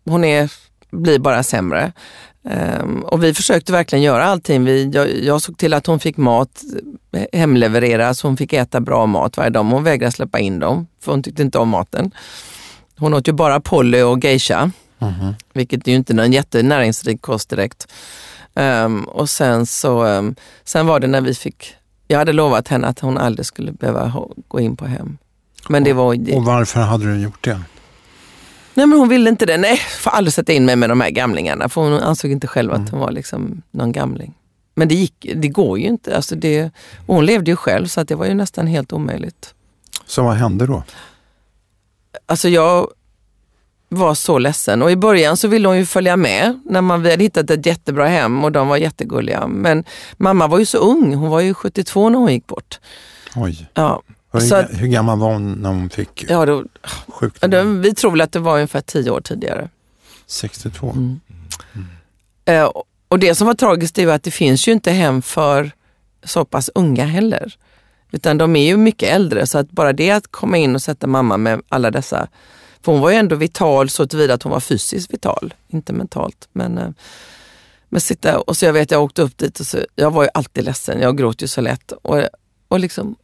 hon 0.04 0.24
är, 0.24 0.52
blir 0.90 1.18
bara 1.18 1.42
sämre. 1.42 1.92
Ehm, 2.44 3.02
och 3.02 3.24
vi 3.24 3.34
försökte 3.34 3.72
verkligen 3.72 4.02
göra 4.02 4.24
allting. 4.24 4.64
Vi, 4.64 4.90
jag, 4.92 5.22
jag 5.22 5.42
såg 5.42 5.58
till 5.58 5.74
att 5.74 5.86
hon 5.86 6.00
fick 6.00 6.16
mat 6.16 6.62
eh, 7.12 7.38
hemlevereras, 7.40 8.22
hon 8.22 8.36
fick 8.36 8.52
äta 8.52 8.80
bra 8.80 9.06
mat 9.06 9.36
varje 9.36 9.50
dag. 9.50 9.64
Hon 9.64 9.84
vägrade 9.84 10.12
släppa 10.12 10.38
in 10.38 10.58
dem, 10.58 10.86
för 11.02 11.12
hon 11.12 11.22
tyckte 11.22 11.42
inte 11.42 11.58
om 11.58 11.68
maten. 11.68 12.10
Hon 12.98 13.14
åt 13.14 13.28
ju 13.28 13.32
bara 13.32 13.60
Polly 13.60 14.02
och 14.02 14.24
geisha, 14.24 14.70
vilket 15.52 15.86
är 15.86 15.90
ju 15.90 15.96
inte 15.96 16.14
någon 16.14 16.32
jättenäringsrik 16.32 17.22
kost 17.22 17.50
direkt. 17.50 17.92
Ehm, 18.54 19.04
och 19.04 19.30
sen 19.30 19.66
så 19.66 20.04
ehm, 20.04 20.34
sen 20.64 20.86
var 20.86 21.00
det 21.00 21.06
när 21.06 21.20
vi 21.20 21.34
fick, 21.34 21.74
jag 22.08 22.18
hade 22.18 22.32
lovat 22.32 22.68
henne 22.68 22.86
att 22.86 23.00
hon 23.00 23.18
aldrig 23.18 23.46
skulle 23.46 23.72
behöva 23.72 24.12
gå 24.48 24.60
in 24.60 24.76
på 24.76 24.86
hem. 24.86 25.18
Men 25.68 25.84
det 25.84 25.92
var, 25.92 26.34
Och 26.36 26.44
varför 26.44 26.80
hade 26.80 27.04
du 27.04 27.22
gjort 27.22 27.44
det? 27.44 27.60
Nej 28.80 28.86
men 28.86 28.98
hon 28.98 29.08
ville 29.08 29.30
inte 29.30 29.46
det. 29.46 29.56
Nej, 29.56 29.76
får 29.76 30.10
aldrig 30.10 30.32
sätta 30.32 30.52
in 30.52 30.64
mig 30.64 30.76
med 30.76 30.88
de 30.88 31.00
här 31.00 31.10
gamlingarna. 31.10 31.68
För 31.68 31.80
hon 31.80 31.92
ansåg 31.92 32.30
inte 32.30 32.46
själv 32.46 32.72
att 32.72 32.90
hon 32.90 33.00
var 33.00 33.10
liksom 33.10 33.62
någon 33.70 33.92
gamling. 33.92 34.34
Men 34.74 34.88
det, 34.88 34.94
gick, 34.94 35.26
det 35.34 35.48
går 35.48 35.78
ju 35.78 35.86
inte. 35.86 36.16
Alltså 36.16 36.36
det, 36.36 36.70
hon 37.06 37.26
levde 37.26 37.50
ju 37.50 37.56
själv 37.56 37.86
så 37.86 38.00
att 38.00 38.08
det 38.08 38.14
var 38.14 38.26
ju 38.26 38.34
nästan 38.34 38.66
helt 38.66 38.92
omöjligt. 38.92 39.54
Så 40.06 40.22
vad 40.22 40.34
hände 40.34 40.66
då? 40.66 40.82
Alltså 42.26 42.48
jag 42.48 42.88
var 43.88 44.14
så 44.14 44.38
ledsen 44.38 44.82
och 44.82 44.90
i 44.90 44.96
början 44.96 45.36
så 45.36 45.48
ville 45.48 45.68
hon 45.68 45.78
ju 45.78 45.86
följa 45.86 46.16
med 46.16 46.60
när 46.64 46.80
man, 46.80 47.02
vi 47.02 47.10
hade 47.10 47.24
hittat 47.24 47.50
ett 47.50 47.66
jättebra 47.66 48.06
hem 48.06 48.44
och 48.44 48.52
de 48.52 48.68
var 48.68 48.76
jättegulliga. 48.76 49.46
Men 49.46 49.84
mamma 50.16 50.46
var 50.46 50.58
ju 50.58 50.66
så 50.66 50.78
ung, 50.78 51.14
hon 51.14 51.30
var 51.30 51.40
ju 51.40 51.54
72 51.54 52.08
när 52.08 52.18
hon 52.18 52.32
gick 52.32 52.46
bort. 52.46 52.80
Oj. 53.36 53.70
Ja. 53.74 54.02
Hur, 54.32 54.40
Så 54.40 54.54
att- 54.54 54.70
hur 54.70 54.86
gammal 54.86 55.18
var 55.18 55.32
hon 55.32 55.52
när 55.52 55.68
hon 55.68 55.90
fick 55.90 56.24
Ja, 56.28 56.46
då, 56.46 56.64
sjukdomen? 57.08 57.80
vi 57.82 57.94
tror 57.94 58.10
väl 58.10 58.20
att 58.20 58.32
det 58.32 58.38
var 58.38 58.54
ungefär 58.54 58.80
tio 58.80 59.10
år 59.10 59.20
tidigare. 59.20 59.68
62? 60.26 60.90
Mm. 60.90 61.20
Eh, 62.44 62.70
och 63.08 63.18
det 63.18 63.34
som 63.34 63.46
var 63.46 63.54
tragiskt 63.54 63.98
är 63.98 64.08
att 64.08 64.22
det 64.22 64.30
finns 64.30 64.68
ju 64.68 64.72
inte 64.72 64.90
hem 64.90 65.22
för 65.22 65.70
så 66.24 66.44
pass 66.44 66.70
unga 66.74 67.04
heller. 67.04 67.54
Utan 68.12 68.38
de 68.38 68.56
är 68.56 68.66
ju 68.66 68.76
mycket 68.76 69.08
äldre 69.08 69.46
så 69.46 69.58
att 69.58 69.70
bara 69.70 69.92
det 69.92 70.10
att 70.10 70.26
komma 70.30 70.56
in 70.56 70.74
och 70.74 70.82
sätta 70.82 71.06
mamma 71.06 71.36
med 71.36 71.62
alla 71.68 71.90
dessa, 71.90 72.28
för 72.82 72.92
hon 72.92 73.00
var 73.00 73.10
ju 73.10 73.16
ändå 73.16 73.36
vital 73.36 73.90
så 73.90 74.06
tillvida 74.06 74.34
att 74.34 74.42
hon 74.42 74.52
var 74.52 74.60
fysiskt 74.60 75.12
vital, 75.14 75.54
inte 75.68 75.92
mentalt. 75.92 76.48
Men, 76.52 76.78
eh, 76.78 76.88
men 77.88 78.00
sitta, 78.00 78.40
och 78.40 78.56
så 78.56 78.64
jag 78.64 78.72
vet 78.72 78.90
jag 78.90 79.02
åkte 79.02 79.22
upp 79.22 79.38
dit 79.38 79.60
och 79.60 79.66
så, 79.66 79.78
jag 79.94 80.10
var 80.10 80.22
ju 80.22 80.28
alltid 80.34 80.64
ledsen, 80.64 81.00
jag 81.00 81.18
gråter 81.18 81.44
ju 81.44 81.48
så 81.48 81.60
lätt. 81.60 81.92
Och, 81.92 82.22
och 82.68 82.80
liksom, 82.80 83.16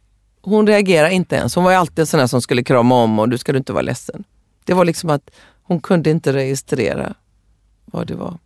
hon 0.49 0.67
reagerar 0.67 1.09
inte 1.09 1.35
ens, 1.35 1.55
hon 1.55 1.63
var 1.63 1.71
ju 1.71 1.77
alltid 1.77 1.99
en 1.99 2.07
sån 2.07 2.19
där 2.19 2.27
som 2.27 2.41
skulle 2.41 2.63
krama 2.63 2.95
om 2.95 3.19
och 3.19 3.29
du 3.29 3.37
ska 3.37 3.51
du 3.51 3.57
inte 3.57 3.73
vara 3.73 3.81
ledsen. 3.81 4.23
Det 4.65 4.73
var 4.73 4.85
liksom 4.85 5.09
att 5.09 5.29
hon 5.63 5.79
kunde 5.79 6.09
inte 6.09 6.33
registrera 6.33 7.13
vad 7.85 8.07
det 8.07 8.15
var. 8.15 8.37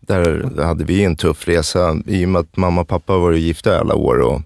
Där 0.00 0.62
hade 0.64 0.84
vi 0.84 1.04
en 1.04 1.16
tuff 1.16 1.48
resa 1.48 1.96
i 2.06 2.24
och 2.24 2.28
med 2.28 2.40
att 2.40 2.56
mamma 2.56 2.80
och 2.80 2.88
pappa 2.88 3.18
var 3.18 3.32
gifta 3.32 3.80
alla 3.80 3.94
år. 3.94 4.20
Och, 4.20 4.42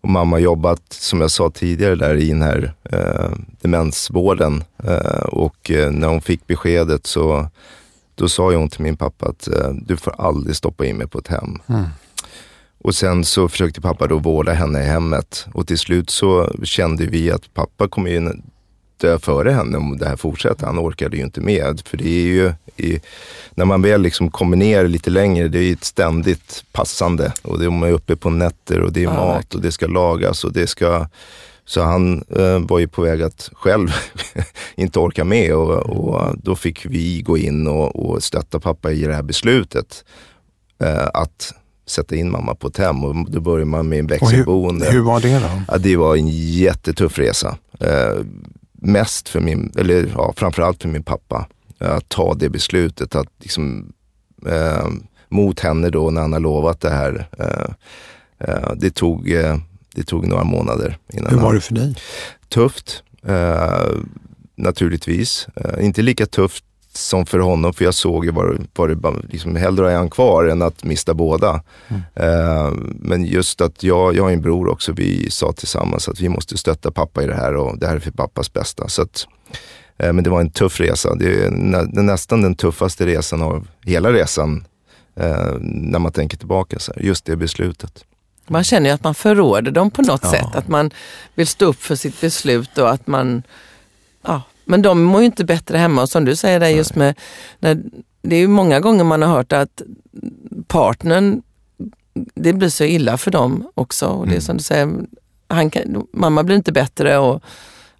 och 0.00 0.08
mamma 0.08 0.38
jobbat, 0.38 0.92
som 0.92 1.20
jag 1.20 1.30
sa 1.30 1.50
tidigare, 1.50 1.94
där 1.94 2.14
i 2.14 2.28
den 2.28 2.42
här 2.42 2.74
eh, 2.84 3.30
demensvården. 3.60 4.64
Eh, 4.84 5.24
och 5.24 5.70
eh, 5.70 5.90
när 5.90 6.08
hon 6.08 6.20
fick 6.20 6.46
beskedet 6.46 7.06
så 7.06 7.48
då 8.14 8.28
sa 8.28 8.52
hon 8.54 8.68
till 8.68 8.82
min 8.82 8.96
pappa 8.96 9.28
att 9.28 9.48
eh, 9.48 9.70
du 9.70 9.96
får 9.96 10.14
aldrig 10.20 10.56
stoppa 10.56 10.86
in 10.86 10.96
mig 10.96 11.06
på 11.06 11.18
ett 11.18 11.28
hem. 11.28 11.58
Och 12.78 12.94
sen 12.94 13.24
så 13.24 13.48
försökte 13.48 13.80
pappa 13.80 14.06
då 14.06 14.18
vårda 14.18 14.52
henne 14.52 14.82
i 14.82 14.86
hemmet 14.86 15.46
och 15.54 15.66
till 15.66 15.78
slut 15.78 16.10
så 16.10 16.52
kände 16.64 17.06
vi 17.06 17.30
att 17.30 17.54
pappa 17.54 17.88
kommer 17.88 18.10
ju 18.10 18.32
dö 19.00 19.18
före 19.18 19.50
henne 19.50 19.78
om 19.78 19.98
det 19.98 20.08
här 20.08 20.16
fortsätter. 20.16 20.66
Han 20.66 20.78
orkade 20.78 21.16
ju 21.16 21.22
inte 21.22 21.40
med. 21.40 21.80
För 21.84 21.96
det 21.96 22.08
är 22.08 22.26
ju, 22.26 22.52
i, 22.76 23.00
när 23.54 23.64
man 23.64 23.82
väl 23.82 24.02
liksom 24.02 24.30
kommer 24.30 24.56
ner 24.56 24.88
lite 24.88 25.10
längre, 25.10 25.48
det 25.48 25.58
är 25.58 25.62
ju 25.62 25.72
ett 25.72 25.84
ständigt 25.84 26.64
passande. 26.72 27.32
Och 27.42 27.60
man 27.60 27.82
är 27.88 27.92
uppe 27.92 28.16
på 28.16 28.30
nätter 28.30 28.80
och 28.80 28.92
det 28.92 29.00
är 29.00 29.04
Ja, 29.04 29.10
mat 29.14 29.36
verkligen. 29.36 29.58
och 29.58 29.62
det 29.62 29.72
ska 29.72 29.86
lagas 29.86 30.44
och 30.44 30.52
det 30.52 30.66
ska... 30.66 31.06
Så 31.64 31.82
han 31.82 32.24
eh, 32.36 32.58
var 32.58 32.78
ju 32.78 32.88
på 32.88 33.02
väg 33.02 33.22
att 33.22 33.50
själv 33.52 33.88
inte 34.74 34.98
orka 34.98 35.24
med 35.24 35.54
och, 35.54 35.76
och 35.76 36.36
då 36.42 36.56
fick 36.56 36.86
vi 36.86 37.22
gå 37.22 37.38
in 37.38 37.66
och, 37.66 37.96
och 37.96 38.22
stötta 38.22 38.60
pappa 38.60 38.92
i 38.92 39.02
det 39.02 39.14
här 39.14 39.22
beslutet. 39.22 40.04
Eh, 40.82 41.06
att 41.14 41.54
sätta 41.90 42.16
in 42.16 42.30
mamma 42.30 42.54
på 42.54 42.68
ett 42.68 42.76
hem 42.76 43.04
och 43.04 43.30
då 43.30 43.40
börjar 43.40 43.64
man 43.66 43.88
med 43.88 43.98
en 43.98 44.04
Och 44.04 44.10
hur, 44.10 44.18
växelboende. 44.20 44.90
hur 44.90 45.00
var 45.00 45.20
det 45.20 45.38
då? 45.38 45.62
Ja, 45.68 45.78
det 45.78 45.96
var 45.96 46.16
en 46.16 46.28
jättetuff 46.28 47.18
resa. 47.18 47.56
Eh, 47.80 48.24
mest 48.72 49.28
för 49.28 49.40
min, 49.40 49.72
eller 49.76 50.12
ja, 50.14 50.32
framförallt 50.36 50.82
för 50.82 50.88
min 50.88 51.02
pappa. 51.02 51.46
Att 51.78 52.08
ta 52.08 52.34
det 52.34 52.48
beslutet 52.48 53.14
att 53.14 53.28
liksom, 53.40 53.92
eh, 54.46 54.86
mot 55.28 55.60
henne 55.60 55.90
då 55.90 56.10
när 56.10 56.20
han 56.20 56.32
har 56.32 56.40
lovat 56.40 56.80
det 56.80 56.90
här. 56.90 57.28
Eh, 57.38 57.74
eh, 58.48 58.72
det, 58.76 58.90
tog, 58.90 59.30
eh, 59.30 59.56
det 59.94 60.02
tog 60.02 60.26
några 60.26 60.44
månader 60.44 60.98
innan 61.12 61.30
Hur 61.30 61.38
var 61.38 61.54
det 61.54 61.60
för 61.60 61.74
dig? 61.74 61.94
Tufft, 62.48 63.02
eh, 63.26 63.88
naturligtvis. 64.56 65.46
Inte 65.80 66.02
lika 66.02 66.26
tufft 66.26 66.64
som 66.98 67.26
för 67.26 67.38
honom, 67.38 67.72
för 67.72 67.84
jag 67.84 67.94
såg 67.94 68.24
ju 68.24 68.32
det 68.88 68.94
bara, 68.96 69.14
liksom, 69.28 69.56
hellre 69.56 69.92
är 69.92 69.96
han 69.96 70.10
kvar 70.10 70.44
än 70.44 70.62
att 70.62 70.84
mista 70.84 71.14
båda. 71.14 71.62
Eh, 72.14 72.72
men 72.94 73.24
just 73.24 73.60
att 73.60 73.82
jag, 73.82 74.16
jag 74.16 74.24
och 74.24 74.32
en 74.32 74.42
bror 74.42 74.68
också, 74.68 74.92
vi 74.92 75.30
sa 75.30 75.52
tillsammans 75.52 76.08
att 76.08 76.20
vi 76.20 76.28
måste 76.28 76.56
stötta 76.58 76.90
pappa 76.90 77.22
i 77.22 77.26
det 77.26 77.34
här 77.34 77.56
och 77.56 77.78
det 77.78 77.86
här 77.86 77.96
är 77.96 78.00
för 78.00 78.10
pappas 78.10 78.52
bästa. 78.52 78.88
Så 78.88 79.02
att, 79.02 79.26
eh, 79.98 80.12
men 80.12 80.24
det 80.24 80.30
var 80.30 80.40
en 80.40 80.50
tuff 80.50 80.80
resa. 80.80 81.14
Det 81.14 81.44
är 81.44 81.50
nä, 81.50 82.02
nästan 82.02 82.42
den 82.42 82.54
tuffaste 82.54 83.06
resan 83.06 83.42
av 83.42 83.66
hela 83.84 84.12
resan 84.12 84.64
eh, 85.16 85.52
när 85.60 85.98
man 85.98 86.12
tänker 86.12 86.36
tillbaka. 86.36 86.78
Så 86.78 86.92
här, 86.96 87.02
just 87.02 87.24
det 87.24 87.36
beslutet. 87.36 88.04
Man 88.50 88.64
känner 88.64 88.90
ju 88.90 88.94
att 88.94 89.04
man 89.04 89.14
förråder 89.14 89.70
dem 89.70 89.90
på 89.90 90.02
något 90.02 90.20
Ja. 90.24 90.30
sätt. 90.30 90.54
Att 90.54 90.68
man 90.68 90.90
vill 91.34 91.46
stå 91.46 91.64
upp 91.66 91.82
för 91.82 91.94
sitt 91.96 92.20
beslut 92.20 92.78
och 92.78 92.90
att 92.90 93.06
man... 93.06 93.42
Men 94.68 94.82
de 94.82 95.02
mår 95.02 95.20
ju 95.20 95.26
inte 95.26 95.44
bättre 95.44 95.78
hemma 95.78 96.02
och 96.02 96.08
som 96.08 96.24
du 96.24 96.36
säger 96.36 96.60
där 96.60 96.68
just 96.68 96.94
med... 96.94 97.18
När, 97.58 97.82
det 98.22 98.36
är 98.36 98.40
ju 98.40 98.48
många 98.48 98.80
gånger 98.80 99.04
man 99.04 99.22
har 99.22 99.28
hört 99.28 99.52
att 99.52 99.82
partnern, 100.66 101.42
det 102.34 102.52
blir 102.52 102.68
så 102.68 102.84
illa 102.84 103.18
för 103.18 103.30
dem 103.30 103.70
också. 103.74 104.06
Och 104.06 104.28
det 104.28 104.36
är 104.36 104.40
som 104.40 104.56
du 104.56 104.62
säger, 104.62 104.90
han 105.48 105.70
kan, 105.70 106.06
mamma 106.12 106.44
blir 106.44 106.56
inte 106.56 106.72
bättre 106.72 107.18
och, 107.18 107.42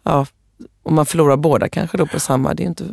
ja, 0.03 0.27
och 0.83 0.93
man 0.93 1.07
förlorar 1.07 1.37
båda 1.37 1.69
kanske 1.69 1.97
då 1.97 2.07
på 2.07 2.21
samma. 2.21 2.55
Det 2.55 2.63
är 2.63 2.65
ju 2.65 2.69
inte, 2.69 2.85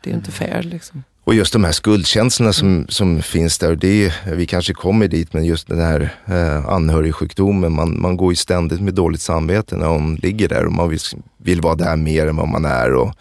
det 0.00 0.10
är 0.10 0.12
ju 0.12 0.16
inte 0.16 0.30
fair 0.30 0.62
liksom. 0.62 1.04
Och 1.24 1.34
just 1.34 1.52
de 1.52 1.64
här 1.64 1.72
skuldkänslorna 1.72 2.52
som, 2.52 2.86
som 2.88 3.22
finns 3.22 3.58
där, 3.58 3.76
det 3.76 4.12
vi 4.26 4.46
kanske 4.46 4.74
kommer 4.74 5.08
dit, 5.08 5.32
men 5.32 5.44
just 5.44 5.68
den 5.68 5.80
här 5.80 6.14
eh, 6.26 6.68
anhörigsjukdomen, 6.68 7.72
man, 7.72 8.00
man 8.00 8.16
går 8.16 8.32
ju 8.32 8.36
ständigt 8.36 8.80
med 8.80 8.94
dåligt 8.94 9.20
samvete 9.20 9.76
när 9.76 9.86
hon 9.86 10.14
ligger 10.14 10.48
där 10.48 10.66
och 10.66 10.72
man 10.72 10.88
vill, 10.88 10.98
vill 11.36 11.60
vara 11.60 11.74
där 11.74 11.96
mer 11.96 12.26
än 12.26 12.36
vad 12.36 12.48
man 12.48 12.64
är. 12.64 12.94
Och, 12.94 13.14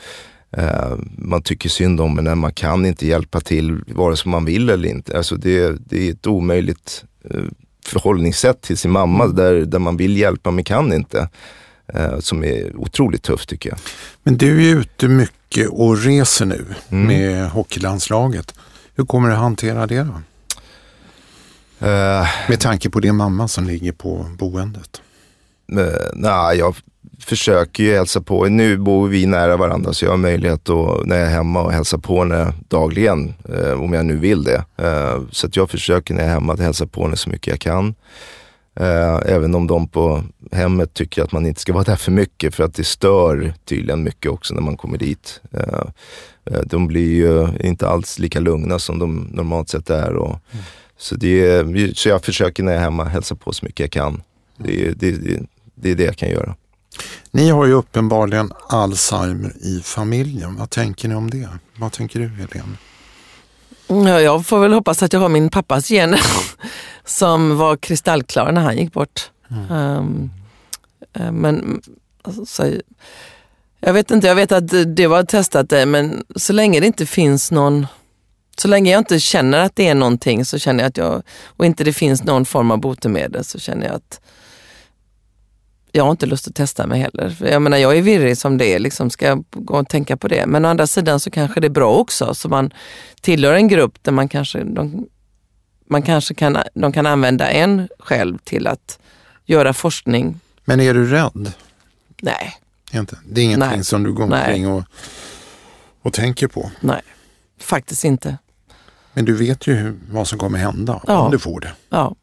eh, 0.58 0.98
man 1.18 1.42
tycker 1.42 1.70
synd 1.70 2.02
om 2.02 2.18
henne, 2.18 2.36
man 2.36 2.54
kan 2.54 2.86
inte 2.86 3.08
hjälpa 3.08 3.40
till 3.40 3.84
vare 3.88 4.18
sig 4.18 4.32
man 4.32 4.46
vill 4.46 4.70
eller 4.70 4.90
inte. 4.90 5.18
Alltså 5.18 5.36
det, 5.36 5.76
det 5.90 6.08
är 6.08 6.12
ett 6.12 6.28
omöjligt 6.28 7.04
eh, 7.30 7.44
förhållningssätt 7.86 8.62
till 8.62 8.78
sin 8.78 8.92
mamma 8.92 9.28
där, 9.28 9.54
där 9.54 9.80
man 9.80 9.98
vill 9.98 10.18
hjälpa 10.18 10.52
men 10.52 10.64
kan 10.64 10.94
inte. 10.94 11.30
Eh, 11.94 12.20
som 12.20 12.44
är 12.44 12.76
otroligt 12.76 13.24
tufft 13.24 13.50
tycker 13.50 13.70
jag. 13.70 13.80
Men 14.24 14.38
du 14.38 14.72
är 14.72 14.76
ute 14.76 15.08
mycket 15.08 15.70
och 15.70 15.98
reser 15.98 16.46
nu 16.46 16.66
Mm. 16.90 17.08
med 17.08 17.50
hockeylandslaget. 17.50 18.54
Hur 18.96 19.06
kommer 19.06 19.30
du 19.30 19.36
hantera 19.36 19.88
det 19.88 20.04
då? 20.04 20.22
Eh, 21.88 22.28
Med 22.50 22.60
tanke 22.60 22.90
på 22.90 23.00
din 23.00 23.16
mamma 23.16 23.48
som 23.48 23.68
ligger 23.68 23.92
på 23.92 24.26
boendet. 24.38 25.02
Eh, 25.78 25.86
Nej, 26.14 26.58
jag 26.58 26.76
försöker 27.20 27.84
ju 27.84 27.94
hälsa 27.96 28.22
på. 28.22 28.46
Nu 28.46 28.78
bor 28.78 29.08
vi 29.08 29.26
nära 29.26 29.58
varandra 29.58 29.94
så 29.94 30.06
jag 30.06 30.12
har 30.12 30.18
möjlighet 30.18 30.70
att, 30.70 31.06
när 31.06 31.18
jag 31.18 31.28
är 31.28 31.32
hemma 31.32 31.62
och 31.62 31.72
hälsa 31.74 31.98
på 31.98 32.20
henne 32.20 32.54
dagligen. 32.70 33.34
Eh, 33.54 33.72
om 33.82 33.94
jag 33.94 34.06
nu 34.06 34.18
vill 34.18 34.44
det. 34.44 34.64
Så 35.32 35.48
att 35.48 35.56
jag 35.56 35.70
försöker 35.70 36.14
när 36.14 36.22
jag 36.22 36.30
är 36.30 36.34
hemma 36.34 36.54
att 36.54 36.60
hälsa 36.60 36.86
på 36.88 37.04
henne 37.04 37.16
så 37.18 37.30
mycket 37.30 37.48
jag 37.48 37.60
kan. 37.60 37.96
Eh, 38.76 39.20
även 39.26 39.56
om 39.56 39.68
de 39.68 39.88
på 39.88 40.24
hemmet 40.52 40.94
tycker 40.94 41.24
att 41.24 41.32
man 41.32 41.46
inte 41.46 41.62
ska 41.62 41.74
vara 41.74 41.84
där 41.84 41.96
för 41.96 42.12
mycket 42.12 42.56
för 42.56 42.64
att 42.64 42.74
det 42.74 42.84
stör 42.84 43.54
tydligen 43.66 44.04
mycket 44.04 44.32
också 44.32 44.54
när 44.54 44.62
man 44.62 44.78
kommer 44.78 44.98
dit. 44.98 45.42
Eh, 45.52 45.84
eh, 46.46 46.62
de 46.66 46.88
blir 46.88 47.12
ju 47.16 47.48
inte 47.68 47.88
alls 47.88 48.20
lika 48.20 48.40
lugna 48.40 48.80
som 48.80 49.00
de 49.00 49.30
normalt 49.32 49.70
sett 49.70 49.90
är. 49.90 50.14
Och, 50.16 50.40
så, 50.98 51.16
det, 51.16 51.46
är- 51.48 51.94
så 51.94 52.10
jag 52.10 52.24
försöker 52.24 52.64
när 52.64 52.72
jag 52.72 52.80
är 52.80 52.84
hemma 52.84 53.04
hälsa 53.04 53.36
på 53.36 53.54
så 53.54 53.66
mycket 53.66 53.80
jag 53.80 53.92
kan. 53.92 54.22
Det, 54.58 54.86
är- 54.88 54.94
det, 54.98 55.12
det, 55.12 55.40
det 55.76 55.92
är 55.92 55.96
det 55.96 56.04
jag 56.04 56.18
kan 56.18 56.30
göra. 56.30 56.56
Ni 57.32 57.50
har 57.50 57.66
ju 57.66 57.74
uppenbarligen 57.74 58.52
Alzheimer 58.70 59.54
i 59.62 59.82
familjen. 59.84 60.56
Vad 60.56 60.70
tänker 60.70 61.08
ni 61.10 61.16
om 61.16 61.30
det? 61.30 61.50
Vad 61.78 61.92
tänker 61.92 62.20
du 62.20 62.28
Helene? 62.28 62.78
Ja, 63.92 64.22
jag 64.22 64.46
får 64.46 64.60
väl 64.60 64.74
hoppas 64.74 65.04
att 65.04 65.14
jag 65.14 65.20
har 65.20 65.30
min 65.30 65.50
pappas 65.50 65.88
gener 65.88 66.22
som 67.06 67.58
var 67.58 67.78
kristallklar 67.78 68.52
när 68.52 68.62
han 68.62 68.78
gick 68.78 68.94
bort. 68.94 69.32
Ehm, 69.70 70.30
eh, 71.14 71.32
men 71.32 71.82
alltså, 72.22 72.72
jag 73.80 73.94
vet 73.94 74.12
inte, 74.12 74.28
jag 74.28 74.36
vet 74.36 74.52
att 74.52 74.96
det 74.96 75.08
var 75.08 75.24
testat 75.24 75.70
det 75.70 75.86
men 75.86 76.24
så 76.36 76.54
länge 76.54 76.80
det 76.80 76.88
inte 76.88 77.06
finns 77.06 77.52
någon 77.52 77.88
så 78.58 78.68
länge 78.68 78.92
jag 78.92 79.00
inte 79.00 79.20
känner 79.20 79.58
att 79.58 79.76
det 79.76 79.88
är 79.88 79.96
någonting 79.96 80.46
så 80.46 80.60
känner 80.60 80.84
jag 80.84 80.90
att 80.90 80.98
jag, 80.98 81.24
och 81.46 81.66
inte 81.66 81.84
det 81.84 81.94
finns 81.94 82.24
någon 82.24 82.46
form 82.46 82.72
av 82.72 82.80
botemedel 82.80 83.44
så 83.44 83.60
känner 83.60 83.86
jag 83.86 83.96
att 83.96 84.22
jag 85.92 86.04
har 86.04 86.12
inte 86.12 86.26
lust 86.26 86.48
att 86.48 86.56
testa 86.56 86.88
mig 86.88 87.00
heller. 87.02 87.30
För 87.30 87.46
Jag 87.48 87.62
menar 87.62 87.78
jag 87.78 87.98
är 87.98 88.02
virrig 88.02 88.38
som 88.38 88.58
det 88.58 88.74
är, 88.74 88.80
liksom 88.80 89.10
ska 89.10 89.26
jag 89.28 89.44
gå 89.52 89.80
och 89.80 89.90
tänka 89.90 90.18
på 90.18 90.28
det. 90.28 90.46
Men 90.46 90.66
å 90.66 90.70
andra 90.70 90.88
sidan 90.88 91.20
så 91.20 91.32
kanske 91.32 91.60
det 91.60 91.68
är 91.68 91.70
bra 91.70 91.94
också, 91.98 92.34
så 92.36 92.50
man 92.50 92.74
tillhör 93.22 93.54
en 93.54 93.68
grupp 93.68 94.04
där 94.04 94.12
man 94.12 94.30
kanske, 94.30 94.64
de, 94.64 95.08
man 95.90 96.02
kanske 96.02 96.34
kan, 96.34 96.58
de 96.74 96.92
kan 96.92 97.06
använda 97.06 97.50
en 97.52 97.90
själv 98.00 98.38
till 98.38 98.68
att 98.68 99.00
göra 99.46 99.74
forskning. 99.74 100.40
Men 100.66 100.80
är 100.80 100.94
du 100.94 101.06
rädd? 101.10 101.52
Nej, 102.22 102.56
Inte? 102.94 103.18
Det 103.30 103.42
är 103.42 103.46
ingenting 103.46 103.70
Nej. 103.70 103.84
som 103.84 104.04
du 104.04 104.14
går 104.14 104.24
omkring 104.24 104.68
och, 104.68 104.84
och 106.02 106.14
tänker 106.14 106.48
på. 106.48 106.72
nej, 106.80 107.02
faktiskt 107.60 108.04
inte. 108.04 108.38
Men 109.14 109.26
du 109.26 109.34
vet 109.34 109.68
ju 109.68 109.74
hur, 109.74 110.00
vad 110.12 110.28
som 110.28 110.40
kommer 110.40 110.60
hända 110.60 111.02
Ja. 111.08 111.20
om 111.20 111.32
du 111.32 111.40
får 111.40 111.60
det. 111.60 111.72
Ja, 111.90 112.16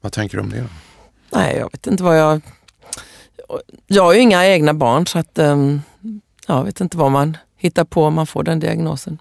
Vad 0.00 0.12
tänker 0.12 0.36
du 0.36 0.42
om 0.42 0.50
det? 0.50 0.64
Nej, 1.32 1.56
jag 1.56 1.70
vet 1.72 1.86
inte 1.86 2.02
vad 2.02 2.18
jag... 2.18 2.40
Jag 3.86 4.02
har 4.02 4.14
ju 4.14 4.20
inga 4.20 4.46
egna 4.46 4.74
barn 4.74 5.06
så 5.06 5.18
att 5.18 5.38
um, 5.38 5.82
jag 6.46 6.64
vet 6.64 6.80
inte 6.80 6.96
vad 6.96 7.10
man 7.10 7.36
hittar 7.56 7.84
på 7.84 8.04
om 8.04 8.14
man 8.14 8.26
får 8.26 8.42
den 8.42 8.60
diagnosen. 8.60 9.18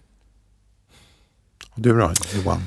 Du 1.76 2.00
då, 2.00 2.12
Johan? 2.36 2.64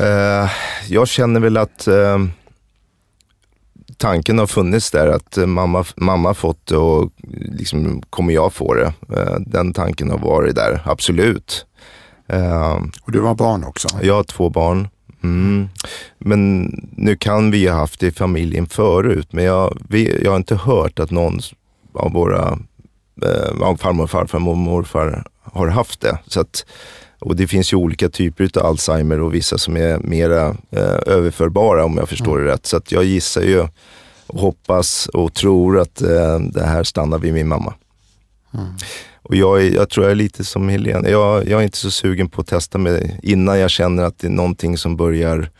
Uh, 0.00 0.50
jag 0.88 1.08
känner 1.08 1.40
väl 1.40 1.56
att 1.56 1.88
uh, 1.88 2.18
tanken 3.96 4.38
har 4.38 4.46
funnits 4.46 4.90
där 4.90 5.06
att 5.06 5.38
uh, 5.38 5.46
mamma, 5.46 5.84
mamma 5.96 6.34
fått 6.34 6.66
det 6.66 6.76
och 6.76 7.12
liksom, 7.58 8.02
kommer 8.10 8.34
jag 8.34 8.52
få 8.52 8.74
det? 8.74 8.92
den 9.46 9.72
tanken 9.72 10.10
har 10.10 10.18
varit 10.18 10.54
där, 10.54 10.82
absolut. 10.84 11.66
och 13.02 13.12
du 13.12 13.20
har 13.20 13.34
barn 13.34 13.64
också? 13.64 13.88
Jag 14.02 14.14
har 14.14 14.24
två 14.24 14.50
barn. 14.50 14.88
Mm. 15.26 15.68
Men 16.18 16.64
nu 16.96 17.16
kan 17.16 17.50
vi 17.50 17.66
ha 17.66 17.76
haft 17.76 18.00
det 18.00 18.06
i 18.06 18.12
familjen 18.12 18.66
förut, 18.66 19.28
men 19.30 19.44
jag, 19.44 19.78
vi, 19.88 20.24
jag 20.24 20.30
har 20.30 20.36
inte 20.36 20.56
hört 20.56 20.98
att 20.98 21.10
någon 21.10 21.40
av 21.92 22.12
våra 22.12 22.58
eh, 23.22 23.76
farmor, 23.76 24.06
farfar, 24.06 24.38
mormor, 24.38 24.70
morfar 24.70 25.24
har 25.42 25.68
haft 25.68 26.00
det. 26.00 26.18
Så 26.26 26.40
att, 26.40 26.66
och 27.18 27.36
det 27.36 27.46
finns 27.46 27.72
ju 27.72 27.76
olika 27.76 28.08
typer 28.08 28.50
av 28.58 28.66
Alzheimer 28.66 29.20
och 29.20 29.34
vissa 29.34 29.58
som 29.58 29.76
är 29.76 29.98
mera 29.98 30.48
eh, 30.70 30.98
överförbara 31.06 31.84
om 31.84 31.96
jag 31.96 32.08
förstår 32.08 32.34
mm. 32.34 32.44
det 32.44 32.52
rätt. 32.52 32.66
Så 32.66 32.76
att 32.76 32.92
jag 32.92 33.04
gissar 33.04 33.42
ju 33.42 33.66
och 34.26 34.40
hoppas 34.40 35.06
och 35.06 35.34
tror 35.34 35.80
att 35.80 36.02
eh, 36.02 36.38
det 36.38 36.64
här 36.64 36.84
stannar 36.84 37.18
vid 37.18 37.34
min 37.34 37.48
mamma. 37.48 37.74
Mm. 38.56 38.72
Och 39.22 39.36
jag, 39.36 39.62
är, 39.62 39.70
jag 39.70 39.90
tror 39.90 40.06
jag 40.06 40.10
är 40.10 40.16
lite 40.16 40.44
som 40.44 40.68
Helene. 40.68 41.08
Jag, 41.08 41.48
jag, 41.48 41.60
är 41.60 41.64
inte 41.64 41.78
så 41.78 41.90
sugen 41.90 42.28
på 42.28 42.40
att 42.40 42.46
testa 42.46 42.78
mig 42.78 43.20
innan 43.22 43.58
jag 43.58 43.70
känner 43.70 44.02
att 44.02 44.18
det 44.18 44.26
är 44.26 44.30
någonting 44.30 44.78
som 44.78 44.96
börjar 44.96 45.50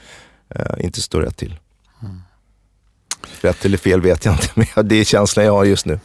eh, 0.55 0.85
inte 0.85 1.03
stå 1.03 1.21
rätt 1.21 1.37
till. 1.37 1.57
Mm. 2.03 2.23
Rätt 3.41 3.65
eller 3.65 3.79
fel 3.79 4.01
vet 4.01 4.25
jag 4.25 4.35
inte, 4.35 4.49
men 4.75 4.89
det 4.89 4.95
är 4.95 5.05
känslan 5.05 5.45
jag 5.45 5.53
har 5.53 5.65
just 5.65 5.87
nu. 5.87 6.01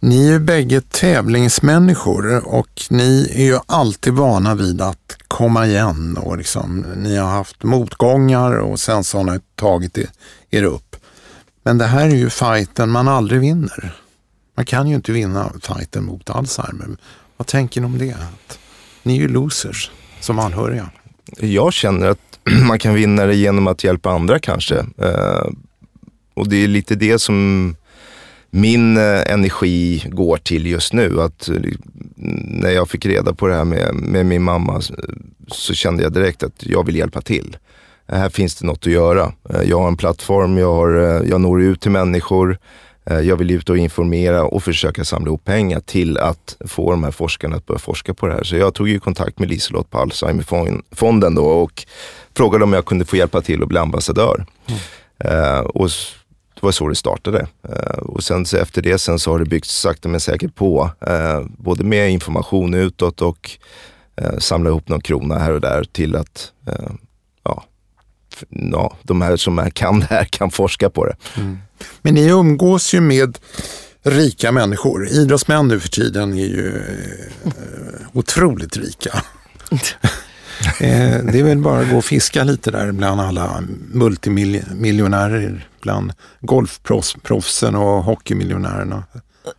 Ni 0.00 0.26
är 0.26 0.32
ju 0.32 0.38
bägge 0.38 0.80
tävlingsmänniskor 0.80 2.48
och 2.48 2.82
ni 2.90 3.32
är 3.34 3.44
ju 3.44 3.58
alltid 3.66 4.12
vana 4.12 4.54
vid 4.54 4.80
att 4.80 5.16
komma 5.28 5.66
igen 5.66 6.16
och 6.16 6.38
liksom, 6.38 6.86
ni 6.96 7.16
har 7.16 7.28
haft 7.28 7.62
motgångar 7.62 8.58
och 8.58 8.80
sen 8.80 9.04
så 9.04 9.18
har 9.18 9.24
ni 9.24 9.40
tagit 9.54 9.98
er 10.50 10.62
upp. 10.62 10.96
Men 11.62 11.78
det 11.78 11.84
här 11.84 12.06
är 12.06 12.14
ju 12.14 12.30
fighten 12.30 12.90
man 12.90 13.08
aldrig 13.08 13.40
vinner. 13.40 13.94
Man 14.58 14.64
kan 14.64 14.88
ju 14.88 14.94
inte 14.94 15.12
vinna 15.12 15.52
fighten 15.62 16.04
mot 16.04 16.30
Alzheimer. 16.30 16.86
Vad 17.36 17.46
tänker 17.46 17.80
ni 17.80 17.86
om 17.86 17.98
det? 17.98 18.16
Ni 19.02 19.16
är 19.16 19.20
ju 19.20 19.28
losers 19.28 19.90
som 20.20 20.38
anhöriga. 20.38 20.90
Jag 21.40 21.72
känner 21.72 22.06
att 22.06 22.38
man 22.68 22.78
kan 22.78 22.94
vinna 22.94 23.26
det 23.26 23.34
genom 23.34 23.66
att 23.66 23.84
hjälpa 23.84 24.10
andra 24.10 24.38
kanske. 24.38 24.76
Eh, 24.78 25.46
och 26.34 26.48
det 26.48 26.64
är 26.64 26.68
lite 26.68 26.94
det 26.94 27.18
som 27.18 27.76
min 28.50 28.96
eh, 28.96 29.32
energi 29.32 30.04
går 30.08 30.36
till 30.36 30.66
just 30.66 30.92
nu. 30.92 31.20
Att 31.20 31.48
eh, 31.48 31.56
när 32.44 32.70
jag 32.70 32.90
fick 32.90 33.06
reda 33.06 33.34
på 33.34 33.46
det 33.46 33.54
här 33.54 33.64
med, 33.64 33.94
med 33.94 34.26
min 34.26 34.42
mamma 34.42 34.80
så 35.48 35.74
kände 35.74 36.02
jag 36.02 36.12
direkt 36.12 36.42
att 36.42 36.66
jag 36.66 36.86
vill 36.86 36.96
hjälpa 36.96 37.20
till. 37.20 37.56
Här 38.08 38.28
finns 38.28 38.54
det 38.54 38.66
något 38.66 38.86
att 38.86 38.92
göra. 38.92 39.32
Jag 39.64 39.80
har 39.80 39.88
en 39.88 39.96
plattform, 39.96 40.58
jag, 40.58 40.74
har, 40.74 40.88
jag 41.28 41.40
når 41.40 41.62
ut 41.62 41.80
till 41.80 41.90
människor. 41.90 42.58
Eh, 43.10 43.20
jag 43.20 43.36
vill 43.36 43.50
ut 43.50 43.70
och 43.70 43.78
informera 43.78 44.44
och 44.44 44.62
försöka 44.62 45.04
samla 45.04 45.28
ihop 45.28 45.44
pengar 45.44 45.80
till 45.80 46.18
att 46.18 46.56
få 46.60 46.90
de 46.90 47.04
här 47.04 47.10
forskarna 47.10 47.56
att 47.56 47.66
börja 47.66 47.78
forska 47.78 48.14
på 48.14 48.26
det 48.26 48.32
här. 48.32 48.44
Så 48.44 48.56
jag 48.56 48.74
tog 48.74 48.88
ju 48.88 49.00
kontakt 49.00 49.38
med 49.38 49.48
Liselott 49.48 49.90
på 49.90 49.98
Alzheimerfonden 49.98 51.34
då 51.34 51.44
och 51.44 51.86
frågade 52.34 52.64
om 52.64 52.72
jag 52.72 52.84
kunde 52.84 53.04
få 53.04 53.16
hjälpa 53.16 53.40
till 53.40 53.62
att 53.62 53.68
bli 53.68 53.78
ambassadör. 53.78 54.46
Mm. 54.66 54.80
Uh, 55.24 55.60
och 55.60 55.88
det 56.54 56.62
var 56.62 56.72
så 56.72 56.88
det 56.88 56.94
startade. 56.94 57.46
Uh, 57.68 57.98
och 57.98 58.22
sen 58.22 58.46
så 58.46 58.56
efter 58.56 58.82
det 58.82 58.98
sen 58.98 59.18
så 59.18 59.30
har 59.30 59.38
det 59.38 59.44
byggts 59.44 59.80
sakta 59.80 60.08
men 60.08 60.20
säkert 60.20 60.54
på. 60.54 60.90
Både 61.44 61.84
med 61.84 62.10
information 62.10 62.74
utåt 62.74 63.22
och 63.22 63.50
samla 64.38 64.70
ihop 64.70 64.88
någon 64.88 65.00
krona 65.00 65.38
här 65.38 65.52
och 65.52 65.60
där 65.60 65.84
till 65.84 66.16
att 66.16 66.52
ja, 68.48 68.96
de 69.02 69.22
här 69.22 69.36
som 69.36 69.70
kan 69.70 70.00
det 70.00 70.06
här 70.10 70.24
kan 70.24 70.50
forska 70.50 70.90
på 70.90 71.06
det. 71.06 71.16
Mm. 71.36 71.58
Men 72.02 72.14
ni 72.14 72.28
umgås 72.28 72.94
ju 72.94 73.00
med 73.00 73.38
rika 74.02 74.52
människor. 74.52 75.08
Idrottsmän 75.08 75.68
nu 75.68 75.80
för 75.80 75.88
tiden 75.88 76.32
är 76.32 76.46
ju 76.46 76.76
eh, 77.44 77.52
otroligt 78.12 78.76
rika. 78.76 79.10
eh, 80.80 81.24
det 81.24 81.38
är 81.38 81.42
väl 81.42 81.58
bara 81.58 81.80
att 81.80 81.90
gå 81.90 81.96
och 81.96 82.04
fiska 82.04 82.44
lite 82.44 82.70
där 82.70 82.92
bland 82.92 83.20
alla 83.20 83.62
multimiljonärer, 83.92 85.68
bland 85.80 86.12
golfproffsen 86.40 87.74
och 87.74 88.04
hockeymiljonärerna. 88.04 89.04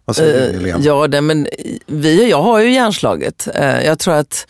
Vad 0.06 0.15
säger 0.15 0.60
du, 0.60 0.74
uh, 0.74 0.82
Ja, 0.82 1.08
det, 1.08 1.22
men 1.22 1.48
vi, 1.86 2.30
jag 2.30 2.42
har 2.42 2.60
ju 2.60 2.72
hjärnslaget. 2.72 3.48
Uh, 3.60 3.86
jag 3.86 4.00
tror 4.00 4.13
att 4.13 4.48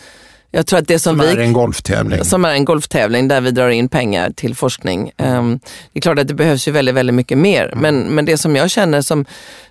jag 0.52 0.68
tror 0.68 0.80
att 0.80 0.88
det 0.88 1.00
som, 1.00 1.18
som 1.18 1.28
vi, 1.28 1.34
är 1.34 1.38
en 1.38 1.54
golftävling. 1.54 2.24
Som 2.24 2.46
är 2.46 2.54
en 2.54 2.66
golftävling 2.66 3.28
där 3.28 3.42
vi 3.42 3.52
drar 3.52 3.70
in 3.70 3.90
pengar 3.90 4.30
till 4.30 4.56
forskning. 4.56 5.12
Um, 5.18 5.60
det 5.94 6.00
är 6.00 6.02
klart 6.02 6.20
att 6.20 6.28
det 6.28 6.34
behövs 6.34 6.68
ju 6.68 6.72
väldigt, 6.72 6.96
väldigt 6.96 7.16
mycket 7.16 7.38
mer. 7.38 7.66
Mm. 7.66 7.80
Men, 7.80 8.16
men 8.16 8.26
det 8.26 8.38
som 8.38 8.56
jag 8.56 8.70
känner 8.72 9.02
som, 9.02 9.26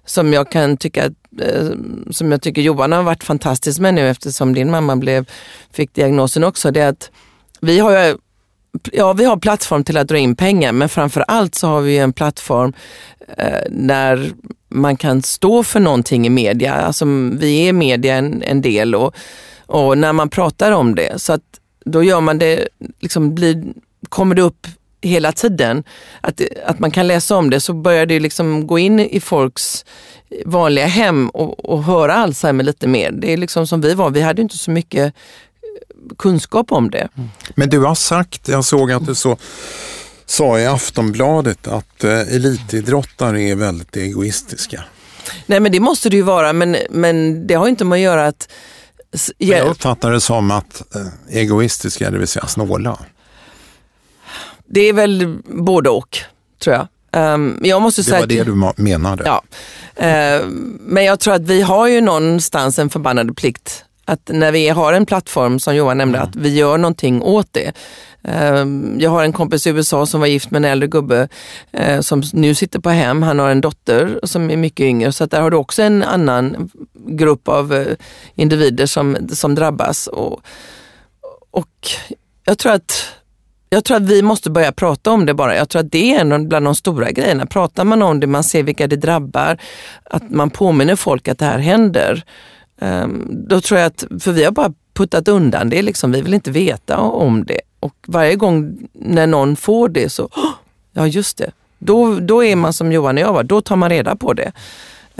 som 0.04 0.32
jag 0.32 0.50
kan 0.50 0.76
tycka 0.76 1.04
uh, 1.06 1.70
som 2.10 2.32
jag 2.32 2.42
tycker 2.42 2.62
Johan 2.62 2.92
har 2.92 3.02
varit 3.02 3.24
fantastisk 3.24 3.80
med 3.80 3.94
nu 3.94 4.08
eftersom 4.08 4.54
din 4.54 4.70
mamma 4.70 4.96
blev, 4.96 5.30
fick 5.72 5.94
diagnosen 5.94 6.44
också, 6.44 6.70
det 6.70 6.80
är 6.80 6.88
att 6.88 7.10
vi 7.60 7.78
har 7.78 8.06
ju 8.06 8.16
Ja, 8.92 9.12
vi 9.12 9.24
har 9.24 9.36
plattform 9.36 9.84
till 9.84 9.96
att 9.96 10.08
dra 10.08 10.18
in 10.18 10.36
pengar 10.36 10.72
men 10.72 10.88
framför 10.88 11.24
allt 11.28 11.54
så 11.54 11.66
har 11.66 11.80
vi 11.80 11.98
en 11.98 12.12
plattform 12.12 12.72
eh, 13.38 13.70
där 13.70 14.32
man 14.68 14.96
kan 14.96 15.22
stå 15.22 15.62
för 15.62 15.80
någonting 15.80 16.26
i 16.26 16.30
media. 16.30 16.74
Alltså, 16.74 17.04
vi 17.32 17.68
är 17.68 17.72
media 17.72 18.14
en, 18.14 18.42
en 18.42 18.62
del 18.62 18.94
och 18.94 19.14
och 19.68 19.98
när 19.98 20.12
man 20.12 20.28
pratar 20.30 20.72
om 20.72 20.94
det. 20.94 21.20
Så 21.20 21.32
att 21.32 21.42
då 21.84 22.02
gör 22.02 22.20
man 22.20 22.38
det, 22.38 22.68
liksom 23.00 23.34
blir, 23.34 23.64
kommer 24.08 24.34
det 24.34 24.42
upp 24.42 24.66
hela 25.00 25.32
tiden. 25.32 25.84
Att, 26.20 26.40
att 26.66 26.78
man 26.78 26.90
kan 26.90 27.06
läsa 27.06 27.36
om 27.36 27.50
det 27.50 27.60
så 27.60 27.72
börjar 27.72 28.06
det 28.06 28.20
liksom 28.20 28.66
gå 28.66 28.78
in 28.78 29.00
i 29.00 29.20
folks 29.20 29.84
vanliga 30.44 30.86
hem 30.86 31.28
och, 31.28 31.64
och 31.64 31.84
höra 31.84 32.14
Alzheimer 32.14 32.64
lite 32.64 32.88
mer. 32.88 33.10
Det 33.12 33.32
är 33.32 33.36
liksom 33.36 33.66
som 33.66 33.80
vi 33.80 33.94
var, 33.94 34.10
vi 34.10 34.20
hade 34.20 34.42
inte 34.42 34.58
så 34.58 34.70
mycket 34.70 35.14
kunskap 36.18 36.72
om 36.72 36.90
det. 36.90 37.08
Mm. 37.16 37.28
Men 37.54 37.68
du 37.68 37.78
har 37.78 37.94
sagt, 37.94 38.48
jag 38.48 38.64
såg 38.64 38.92
att 38.92 39.06
du 39.06 39.14
så, 39.14 39.36
sa 40.26 40.58
i 40.58 40.66
Aftonbladet 40.66 41.68
att 41.68 42.04
eh, 42.04 42.34
elitidrottare 42.34 43.42
är 43.42 43.54
väldigt 43.54 43.96
egoistiska. 43.96 44.84
Nej 45.46 45.60
men 45.60 45.72
det 45.72 45.80
måste 45.80 46.10
det 46.10 46.16
ju 46.16 46.22
vara 46.22 46.52
men, 46.52 46.76
men 46.90 47.46
det 47.46 47.54
har 47.54 47.68
inte 47.68 47.84
med 47.84 47.96
att 47.96 48.02
göra 48.02 48.26
att 48.26 48.48
jag 49.38 49.68
uppfattar 49.68 50.12
det 50.12 50.20
som 50.20 50.50
att 50.50 50.94
eh, 50.94 51.36
egoistiska, 51.36 52.10
det 52.10 52.18
vill 52.18 52.28
säga 52.28 52.46
snåla. 52.46 52.98
Det 54.66 54.80
är 54.80 54.92
väl 54.92 55.38
både 55.44 55.90
och, 55.90 56.18
tror 56.62 56.76
jag. 56.76 56.86
Um, 57.12 57.60
jag 57.62 57.82
måste 57.82 58.00
det 58.00 58.04
säga 58.04 58.20
var 58.20 58.26
det 58.26 58.44
du 58.44 58.82
menade. 58.82 59.24
Ja. 59.26 59.42
Uh, 59.96 60.46
men 60.80 61.04
jag 61.04 61.20
tror 61.20 61.34
att 61.34 61.42
vi 61.42 61.62
har 61.62 61.88
ju 61.88 62.00
någonstans 62.00 62.78
en 62.78 62.90
förbannad 62.90 63.36
plikt 63.36 63.84
att 64.08 64.30
när 64.32 64.52
vi 64.52 64.68
har 64.68 64.92
en 64.92 65.06
plattform 65.06 65.58
som 65.58 65.76
Johan 65.76 65.98
nämnde, 65.98 66.18
mm. 66.18 66.28
att 66.28 66.36
vi 66.36 66.54
gör 66.54 66.78
någonting 66.78 67.22
åt 67.22 67.48
det. 67.50 67.72
Ehm, 68.24 68.96
jag 69.00 69.10
har 69.10 69.24
en 69.24 69.32
kompis 69.32 69.66
i 69.66 69.70
USA 69.70 70.06
som 70.06 70.20
var 70.20 70.26
gift 70.26 70.50
med 70.50 70.58
en 70.58 70.70
äldre 70.70 70.88
gubbe 70.88 71.28
eh, 71.72 72.00
som 72.00 72.22
nu 72.32 72.54
sitter 72.54 72.78
på 72.78 72.90
hem. 72.90 73.22
Han 73.22 73.38
har 73.38 73.50
en 73.50 73.60
dotter 73.60 74.20
som 74.22 74.50
är 74.50 74.56
mycket 74.56 74.84
yngre 74.84 75.12
så 75.12 75.26
där 75.26 75.40
har 75.40 75.50
du 75.50 75.56
också 75.56 75.82
en 75.82 76.02
annan 76.02 76.70
grupp 76.94 77.48
av 77.48 77.74
eh, 77.74 77.86
individer 78.34 78.86
som, 78.86 79.16
som 79.32 79.54
drabbas. 79.54 80.06
Och, 80.06 80.40
och 81.50 81.88
jag 82.44 82.58
tror 82.58 82.72
att 82.72 83.04
jag 83.70 83.84
tror 83.84 83.96
att 83.96 84.02
vi 84.02 84.22
måste 84.22 84.50
börja 84.50 84.72
prata 84.72 85.10
om 85.10 85.26
det 85.26 85.34
bara. 85.34 85.56
Jag 85.56 85.68
tror 85.68 85.80
att 85.80 85.92
det 85.92 86.14
är 86.14 86.20
en 86.20 86.48
bland 86.48 86.66
de 86.66 86.74
stora 86.74 87.10
grejerna. 87.10 87.46
Pratar 87.46 87.84
man 87.84 88.02
om 88.02 88.20
det, 88.20 88.26
man 88.26 88.44
ser 88.44 88.62
vilka 88.62 88.86
det 88.86 88.96
drabbar, 88.96 89.58
att 90.04 90.30
man 90.30 90.50
påminner 90.50 90.96
folk 90.96 91.28
att 91.28 91.38
det 91.38 91.44
här 91.44 91.58
händer. 91.58 92.24
Um, 92.80 93.26
då 93.30 93.60
tror 93.60 93.80
jag 93.80 93.86
att, 93.86 94.04
för 94.20 94.32
vi 94.32 94.44
har 94.44 94.52
bara 94.52 94.72
puttat 94.94 95.28
undan 95.28 95.70
det, 95.70 95.82
liksom, 95.82 96.12
vi 96.12 96.20
vill 96.22 96.34
inte 96.34 96.50
veta 96.50 96.98
om 96.98 97.44
det. 97.44 97.60
Och 97.80 97.94
varje 98.06 98.34
gång 98.34 98.78
när 98.92 99.26
någon 99.26 99.56
får 99.56 99.88
det 99.88 100.08
så, 100.08 100.24
oh, 100.24 100.52
ja 100.92 101.06
just 101.06 101.36
det, 101.38 101.50
då, 101.78 102.20
då 102.20 102.44
är 102.44 102.56
man 102.56 102.72
som 102.72 102.92
Johan 102.92 103.16
och 103.16 103.22
jag 103.22 103.32
var, 103.32 103.42
då 103.42 103.60
tar 103.60 103.76
man 103.76 103.90
reda 103.90 104.16
på 104.16 104.32
det. 104.32 104.52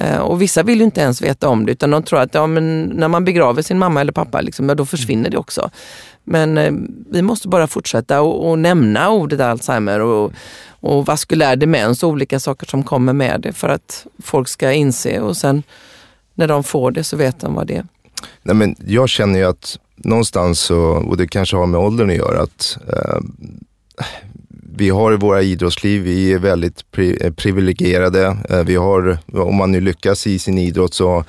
Uh, 0.03 0.19
och 0.19 0.43
vissa 0.43 0.63
vill 0.63 0.79
ju 0.79 0.85
inte 0.85 1.01
ens 1.01 1.23
veta 1.23 1.49
om 1.49 1.67
det 1.67 1.73
utan 1.73 1.91
de 1.91 2.03
tror 2.03 2.21
att 2.21 2.35
ja, 2.35 2.47
men 2.47 2.85
när 2.85 3.09
man 3.09 3.25
begraver 3.25 3.63
sin 3.63 3.79
mamma 3.79 4.01
eller 4.01 4.13
pappa, 4.13 4.41
liksom, 4.41 4.69
ja, 4.69 4.75
då 4.75 4.87
försvinner 4.87 5.31
det 5.31 5.37
också. 5.37 5.71
Men 6.25 6.59
uh, 6.59 6.73
vi 7.11 7.23
måste 7.23 7.49
bara 7.49 7.67
fortsätta 7.67 8.21
och, 8.21 8.51
och 8.51 8.59
nämna 8.59 9.11
ordet 9.11 9.41
Alzheimer 9.41 10.01
och, 10.01 10.33
och 10.81 11.07
vaskulär 11.07 11.57
demens 11.57 12.03
och 12.03 12.09
olika 12.09 12.41
saker 12.41 12.67
som 12.67 12.83
kommer 12.83 13.13
med 13.13 13.41
det 13.41 13.53
för 13.53 13.69
att 13.69 14.07
folk 14.23 14.49
ska 14.49 14.73
inse 14.73 15.21
och 15.21 15.37
sen 15.37 15.63
när 16.39 16.49
de 16.49 16.65
får 16.65 16.91
det 16.91 17.05
så 17.05 17.17
vet 17.17 17.41
de 17.41 17.55
vad 17.55 17.67
det 17.67 17.77
är. 17.77 17.87
Nej, 18.43 18.57
men 18.57 18.77
jag 18.87 19.09
känner 19.09 19.39
ju 19.39 19.45
att 19.45 19.79
någonstans, 19.97 20.61
så, 20.61 20.81
och 20.81 21.17
det 21.17 21.27
kanske 21.27 21.57
har 21.57 21.67
med 21.67 21.81
åldern 21.81 22.11
att 22.11 22.17
göra, 22.17 22.43
att 22.43 22.79
eh, 22.93 23.21
vi 24.77 24.89
har 24.89 25.13
våra 25.13 25.43
idrottsliv, 25.43 26.03
vi 26.03 26.33
är 26.33 26.39
väldigt 26.39 26.91
pri 26.91 27.19
eh, 27.21 27.33
privilegierade. 27.33 28.37
Eh, 28.51 28.63
vi 28.63 28.77
har, 28.77 29.19
om 29.33 29.57
man 29.57 29.73
nu 29.73 29.81
lyckas 29.81 30.27
i 30.27 30.39
sin 30.39 30.59
idrott 30.59 30.95
så 30.95 31.25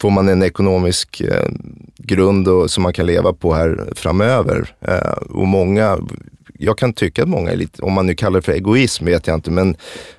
får 0.00 0.10
man 0.10 0.28
en 0.28 0.42
ekonomisk 0.42 1.20
eh, 1.20 1.48
grund 1.98 2.48
och, 2.48 2.70
som 2.70 2.82
man 2.82 2.92
kan 2.92 3.06
leva 3.06 3.32
på 3.32 3.54
här 3.54 3.92
framöver. 3.94 4.74
Eh, 4.80 5.12
och 5.30 5.46
många, 5.46 5.98
jag 6.58 6.78
kan 6.78 6.92
tycka 6.92 7.22
att 7.22 7.28
många 7.28 7.50
är 7.50 7.56
lite, 7.56 7.82
om 7.82 7.92
man 7.92 8.06
nu 8.06 8.14
kallar 8.14 8.40
det 8.40 8.42
för 8.42 8.52
egoism 8.52 9.04
vet 9.04 9.26
jag 9.26 9.34
inte, 9.34 9.50
men 9.50 9.76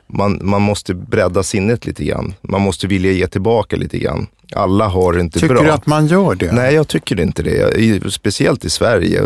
man, 0.08 0.40
man 0.42 0.62
måste 0.62 0.94
bredda 0.94 1.44
sinnet 1.44 1.86
lite 1.86 2.04
grann. 2.04 2.34
Man 2.42 2.62
måste 2.62 2.88
vilja 2.88 3.12
ge 3.12 3.28
tillbaka 3.28 3.76
lite 3.76 3.98
grann. 3.98 4.28
Alla 4.56 4.88
har 4.88 5.14
det 5.14 5.22
inte 5.22 5.40
tycker 5.40 5.48
bra. 5.48 5.58
Tycker 5.58 5.72
du 5.72 5.74
att 5.74 5.86
man 5.86 6.08
gör 6.08 6.36
det? 6.36 6.52
Nej, 6.52 6.76
jag 6.76 6.88
tycker 6.88 7.20
inte 7.20 7.44
det. 7.44 7.78
I, 7.78 8.02
speciellt 8.12 8.66
i 8.66 8.70
Sverige. 8.70 9.22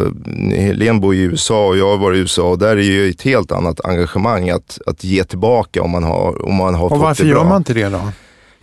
Helene 0.55 0.99
bor 0.99 1.15
i 1.15 1.19
USA 1.19 1.67
och 1.67 1.77
jag 1.77 1.89
har 1.89 1.97
varit 1.97 2.17
i 2.17 2.19
USA 2.19 2.49
och 2.49 2.57
där 2.57 2.77
är 2.77 2.81
ju 2.81 3.09
ett 3.09 3.21
helt 3.21 3.51
annat 3.51 3.85
engagemang 3.85 4.49
att, 4.49 4.79
att 4.85 5.03
ge 5.03 5.23
tillbaka 5.23 5.81
om 5.81 5.91
man 5.91 6.03
har, 6.03 6.45
om 6.45 6.55
man 6.55 6.75
har 6.75 6.85
och 6.85 6.89
fått 6.89 6.97
det 6.97 6.99
bra. 6.99 7.07
Varför 7.07 7.25
gör 7.25 7.43
man 7.43 7.57
inte 7.57 7.73
det 7.73 7.89
då? 7.89 8.11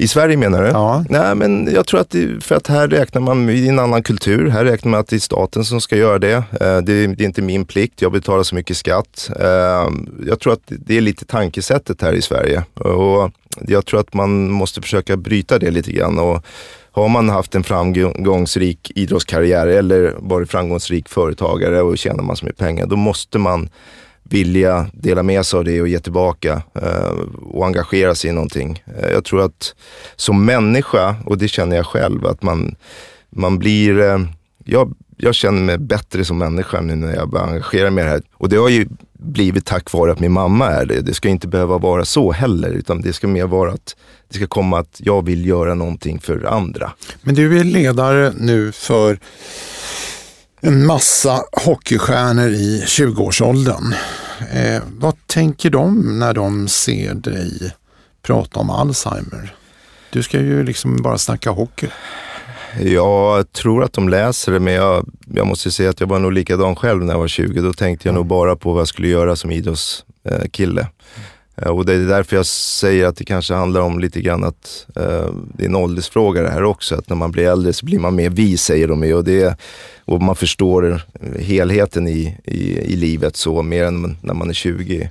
I 0.00 0.08
Sverige 0.08 0.37
menar 0.37 0.62
du? 0.62 0.68
Ja. 0.68 1.04
Nej, 1.08 1.34
men 1.34 1.68
jag 1.74 1.87
tror 1.87 2.00
att 2.00 2.11
det, 2.11 2.44
för 2.44 2.54
att 2.54 2.66
här 2.66 2.88
räknar 2.88 3.20
man 3.20 3.50
i 3.50 3.68
en 3.68 3.78
annan 3.78 4.02
kultur. 4.02 4.48
Här 4.48 4.64
räknar 4.64 4.90
man 4.90 5.00
att 5.00 5.08
det 5.08 5.16
är 5.16 5.20
staten 5.20 5.64
som 5.64 5.80
ska 5.80 5.96
göra 5.96 6.18
det. 6.18 6.34
Eh, 6.34 6.42
det, 6.78 6.92
är, 6.92 7.08
det 7.08 7.24
är 7.24 7.26
inte 7.26 7.42
min 7.42 7.64
plikt. 7.64 8.02
Jag 8.02 8.12
betalar 8.12 8.42
så 8.42 8.54
mycket 8.54 8.76
skatt. 8.76 9.30
Eh, 9.40 9.88
jag 10.26 10.40
tror 10.40 10.52
att 10.52 10.62
det 10.66 10.96
är 10.96 11.00
lite 11.00 11.24
tankesättet 11.24 12.02
här 12.02 12.12
i 12.12 12.22
Sverige 12.22 12.64
och 12.74 13.30
jag 13.66 13.87
tror 13.87 14.00
att 14.00 14.14
man 14.14 14.50
måste 14.50 14.82
försöka 14.82 15.16
bryta 15.16 15.58
det 15.58 15.70
lite 15.70 15.92
grann. 15.92 16.18
Och 16.18 16.44
har 16.92 17.08
man 17.08 17.28
haft 17.28 17.54
en 17.54 17.64
framgångsrik 17.64 18.92
idrottskarriär 18.94 19.66
eller 19.66 20.14
varit 20.18 20.50
framgångsrik 20.50 21.08
företagare 21.08 21.82
och 21.82 21.98
tjänar 21.98 22.22
massor 22.22 22.46
med 22.46 22.56
pengar, 22.56 22.87
då 22.87 22.96
måste 22.96 23.38
man 23.38 23.68
vilja 24.28 24.86
dela 24.92 25.22
med 25.22 25.46
sig 25.46 25.58
av 25.58 25.64
det 25.64 25.80
och 25.80 25.88
ge 25.88 25.98
tillbaka 25.98 26.62
eh, 26.74 27.10
och 27.42 27.66
engagera 27.66 28.14
sig 28.14 28.30
i 28.30 28.32
någonting. 28.32 28.82
Eh, 28.86 29.10
jag 29.10 29.24
tror 29.24 29.44
att 29.44 29.74
som 30.16 30.44
människa, 30.44 31.16
och 31.26 31.38
det 31.38 31.48
känner 31.48 31.76
jag 31.76 31.86
själv, 31.86 32.26
att 32.26 32.42
man, 32.42 32.74
man 33.30 33.58
blir, 33.58 34.00
eh, 34.00 34.18
jag, 34.64 34.94
jag 35.16 35.34
känner 35.34 35.62
mig 35.62 35.78
bättre 35.78 36.24
som 36.24 36.38
människa 36.38 36.80
nu 36.80 36.94
när 36.94 37.14
jag 37.14 37.30
börjar 37.30 37.46
engagera 37.46 37.90
mig 37.90 38.02
i 38.02 38.04
det 38.04 38.10
här. 38.10 38.22
Och 38.32 38.48
det 38.48 38.56
har 38.56 38.68
ju 38.68 38.88
blivit 39.18 39.66
tack 39.66 39.92
vare 39.92 40.12
att 40.12 40.20
min 40.20 40.32
mamma 40.32 40.66
är 40.66 40.86
det. 40.86 41.00
Det 41.00 41.14
ska 41.14 41.28
inte 41.28 41.48
behöva 41.48 41.78
vara 41.78 42.04
så 42.04 42.32
heller, 42.32 42.70
utan 42.70 43.00
det 43.00 43.12
ska 43.12 43.28
mer 43.28 43.46
vara 43.46 43.72
att 43.72 43.96
det 44.28 44.34
ska 44.36 44.46
komma 44.46 44.78
att 44.78 45.00
jag 45.04 45.24
vill 45.24 45.46
göra 45.46 45.74
någonting 45.74 46.20
för 46.20 46.44
andra. 46.44 46.92
Men 47.22 47.34
du 47.34 47.60
är 47.60 47.64
ledare 47.64 48.32
nu 48.36 48.72
för 48.72 49.18
en 50.60 50.86
massa 50.86 51.42
hockeystjärnor 51.52 52.48
i 52.48 52.84
20-årsåldern. 52.86 53.94
Eh, 54.52 54.82
vad 54.98 55.14
tänker 55.26 55.70
de 55.70 56.18
när 56.18 56.34
de 56.34 56.68
ser 56.68 57.14
dig 57.14 57.72
prata 58.22 58.60
om 58.60 58.70
Alzheimer? 58.70 59.54
Du 60.10 60.22
ska 60.22 60.38
ju 60.38 60.64
liksom 60.64 61.02
bara 61.02 61.18
snacka 61.18 61.50
hockey. 61.50 61.88
Jag 62.80 63.52
tror 63.52 63.84
att 63.84 63.92
de 63.92 64.08
läser 64.08 64.52
det, 64.52 64.60
men 64.60 64.72
jag, 64.72 65.08
jag 65.34 65.46
måste 65.46 65.70
säga 65.70 65.90
att 65.90 66.00
jag 66.00 66.06
var 66.06 66.18
nog 66.18 66.32
likadan 66.32 66.76
själv 66.76 67.04
när 67.04 67.12
jag 67.12 67.20
var 67.20 67.28
20. 67.28 67.60
Då 67.60 67.72
tänkte 67.72 68.08
jag 68.08 68.12
mm. 68.12 68.20
nog 68.20 68.26
bara 68.26 68.56
på 68.56 68.72
vad 68.72 68.80
jag 68.80 68.88
skulle 68.88 69.08
göra 69.08 69.36
som 69.36 69.50
idrottskille. 69.50 70.80
Eh, 70.80 70.86
och 71.66 71.86
det 71.86 71.94
är 71.94 71.98
därför 71.98 72.36
jag 72.36 72.46
säger 72.46 73.06
att 73.06 73.16
det 73.16 73.24
kanske 73.24 73.54
handlar 73.54 73.80
om 73.80 73.98
lite 73.98 74.20
grann 74.20 74.44
att 74.44 74.86
eh, 74.96 75.32
det 75.54 75.64
är 75.64 75.66
en 75.66 75.76
åldersfråga 75.76 76.42
det 76.42 76.50
här 76.50 76.64
också. 76.64 76.94
Att 76.94 77.08
när 77.08 77.16
man 77.16 77.32
blir 77.32 77.48
äldre 77.48 77.72
så 77.72 77.86
blir 77.86 77.98
man 77.98 78.14
mer 78.14 78.30
vi, 78.30 78.56
säger 78.56 78.88
de 78.88 79.04
ju. 79.04 79.14
Och, 79.14 79.24
det, 79.24 79.58
och 80.04 80.22
man 80.22 80.36
förstår 80.36 81.02
helheten 81.38 82.08
i, 82.08 82.38
i, 82.44 82.78
i 82.78 82.96
livet 82.96 83.36
så 83.36 83.62
mer 83.62 83.84
än 83.84 84.16
när 84.22 84.34
man 84.34 84.50
är 84.50 84.54
20. 84.54 84.96
Mm. 84.96 85.10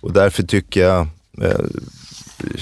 Och 0.00 0.12
därför 0.12 0.42
tycker 0.42 0.80
jag 0.80 1.06
eh, 1.42 1.66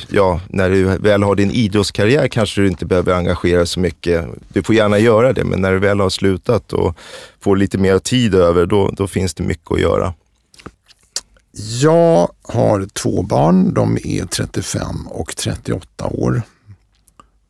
ja, 0.09 0.41
när 0.49 0.71
du 0.71 0.85
väl 0.85 1.23
har 1.23 1.35
din 1.35 1.51
idrottskarriär 1.51 2.29
kanske 2.29 2.61
du 2.61 2.69
inte 2.69 2.87
behöver 2.87 3.13
engagera 3.13 3.67
så 3.67 3.81
mycket. 3.81 4.27
Du 4.49 4.63
får 4.63 4.75
gärna 4.75 4.99
göra 4.99 5.33
det, 5.33 5.45
men 5.45 5.61
när 5.61 5.73
du 5.73 5.79
väl 5.79 6.01
har 6.01 6.11
slutat 6.11 6.73
och 6.73 6.97
får 7.41 7.57
lite 7.57 7.79
mer 7.79 7.99
tid 7.99 8.35
över, 8.35 8.67
då, 8.67 8.91
då 8.97 9.07
finns 9.07 9.35
det 9.35 9.43
mycket 9.43 9.73
att 9.73 9.81
göra. 9.81 10.15
Jag 11.53 12.31
har 12.43 12.87
två 12.87 13.23
barn, 13.23 13.75
de 13.75 13.99
är 14.05 14.27
35 14.27 15.07
och 15.07 15.37
38 15.37 16.07
år. 16.07 16.43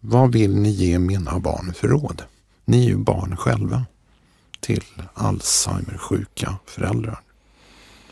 Vad 0.01 0.33
vill 0.33 0.57
ni 0.57 0.71
ge 0.71 0.99
mina 0.99 1.39
barn 1.39 1.75
för 1.75 1.89
råd? 1.89 2.23
Ni 2.65 2.85
är 2.85 2.89
ju 2.89 2.97
barn 2.97 3.37
själva 3.37 3.85
till 4.61 4.85
Alzheimersjuka 5.15 6.59
föräldrar. 6.67 7.21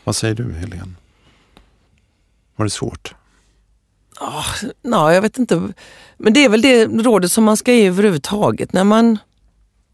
Vad 0.03 0.15
säger 0.15 0.35
du 0.35 0.53
Helene? 0.53 0.93
Var 2.55 2.65
det 2.65 2.69
svårt? 2.69 3.15
Ah, 4.19 4.39
oh, 4.39 4.69
no, 4.81 5.11
jag 5.11 5.21
vet 5.21 5.37
inte. 5.37 5.73
Men 6.17 6.33
det 6.33 6.45
är 6.45 6.49
väl 6.49 6.61
det 6.61 6.85
rådet 6.85 7.31
som 7.31 7.43
man 7.43 7.57
ska 7.57 7.73
ge 7.73 7.87
överhuvudtaget 7.87 8.73
när 8.73 8.83
man 8.83 9.17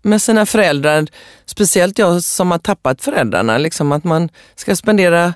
med 0.01 0.21
sina 0.21 0.45
föräldrar, 0.45 1.08
speciellt 1.45 1.99
jag 1.99 2.23
som 2.23 2.51
har 2.51 2.60
tappat 2.60 3.01
föräldrarna, 3.01 3.58
liksom 3.58 3.91
att 3.91 4.03
man 4.03 4.29
ska 4.55 4.75
spendera 4.75 5.34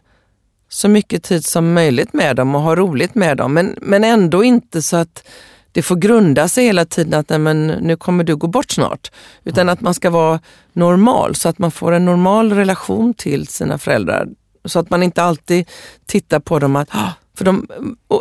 så 0.70 0.88
mycket 0.90 1.24
tid 1.24 1.46
som 1.46 1.74
möjligt 1.74 2.14
med 2.14 2.36
dem 2.36 2.56
och 2.56 2.62
ha 2.62 2.76
roligt 2.76 3.16
med 3.16 3.38
dem. 3.38 3.54
Men, 3.54 3.76
men 3.82 4.04
ändå 4.04 4.44
inte 4.44 4.82
så 4.82 4.98
att 4.98 5.24
det 5.72 5.82
får 5.82 5.96
grunda 5.96 6.48
sig 6.48 6.66
hela 6.66 6.86
tiden 6.86 7.20
att 7.20 7.30
nej, 7.30 7.40
men 7.40 7.68
nu 7.68 7.96
kommer 7.96 8.24
du 8.24 8.36
gå 8.36 8.48
bort 8.48 8.72
snart. 8.72 9.12
Utan 9.44 9.70
att 9.70 9.82
man 9.82 9.94
ska 9.94 10.10
vara 10.10 10.40
normal 10.74 11.36
så 11.36 11.50
att 11.50 11.60
man 11.60 11.72
får 11.72 11.92
en 11.92 12.06
normal 12.06 12.54
relation 12.54 13.14
till 13.14 13.48
sina 13.48 13.78
föräldrar. 13.78 14.28
Så 14.66 14.80
att 14.80 14.90
man 14.90 15.04
inte 15.04 15.24
alltid 15.24 15.70
tittar 16.06 16.40
på 16.40 16.60
dem 16.60 16.76
att 16.76 16.90
ah, 16.92 17.14
för 17.38 17.46
de, 17.46 17.68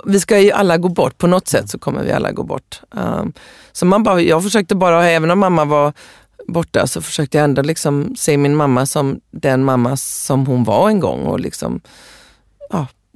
vi 0.05 0.21
ska 0.21 0.39
ju 0.39 0.51
alla 0.53 0.79
gå 0.79 0.89
bort, 0.89 1.19
på 1.19 1.27
något 1.27 1.49
sätt 1.49 1.71
så 1.71 1.79
kommer 1.79 2.05
vi 2.05 2.13
alla 2.13 2.33
gå 2.33 2.43
bort. 2.43 2.81
Um, 2.91 3.33
så 3.73 3.87
man 3.87 4.03
bara, 4.03 4.21
jag 4.21 4.43
försökte 4.43 4.75
bara, 4.75 5.09
även 5.09 5.31
om 5.31 5.39
mamma 5.39 5.65
var 5.65 5.93
borta, 6.47 6.87
så 6.87 7.03
försökte 7.03 7.39
jag 7.39 7.45
ändå 7.45 7.63
liksom 7.63 8.15
se 8.17 8.37
min 8.37 8.57
mamma 8.57 8.87
som 8.87 9.21
den 9.31 9.65
mamma 9.65 9.97
som 9.97 10.47
hon 10.47 10.65
var 10.65 10.89
en 10.89 11.01
gång. 11.01 11.27
Och, 11.27 11.41
liksom, 11.41 11.81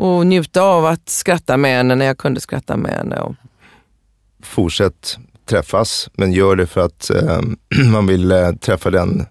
och 0.03 0.27
njuta 0.27 0.63
av 0.63 0.87
att 0.87 1.09
skratta 1.09 1.57
med 1.57 1.77
henne 1.77 1.95
när 1.95 2.07
jag 2.07 2.19
kunde 2.19 2.41
skratta 2.41 2.77
med 2.77 2.93
henne. 2.93 3.17
Och... 3.17 3.35
Fortsätt 4.43 5.19
träffas, 5.47 6.11
men 6.13 6.33
gör 6.33 6.57
det 6.57 6.67
för 6.67 6.81
att 6.81 7.11
eh, 7.11 7.41
man 7.93 8.07
vill 8.07 8.33
eh, 8.33 8.53
träffa 8.53 8.91
den 8.91 9.27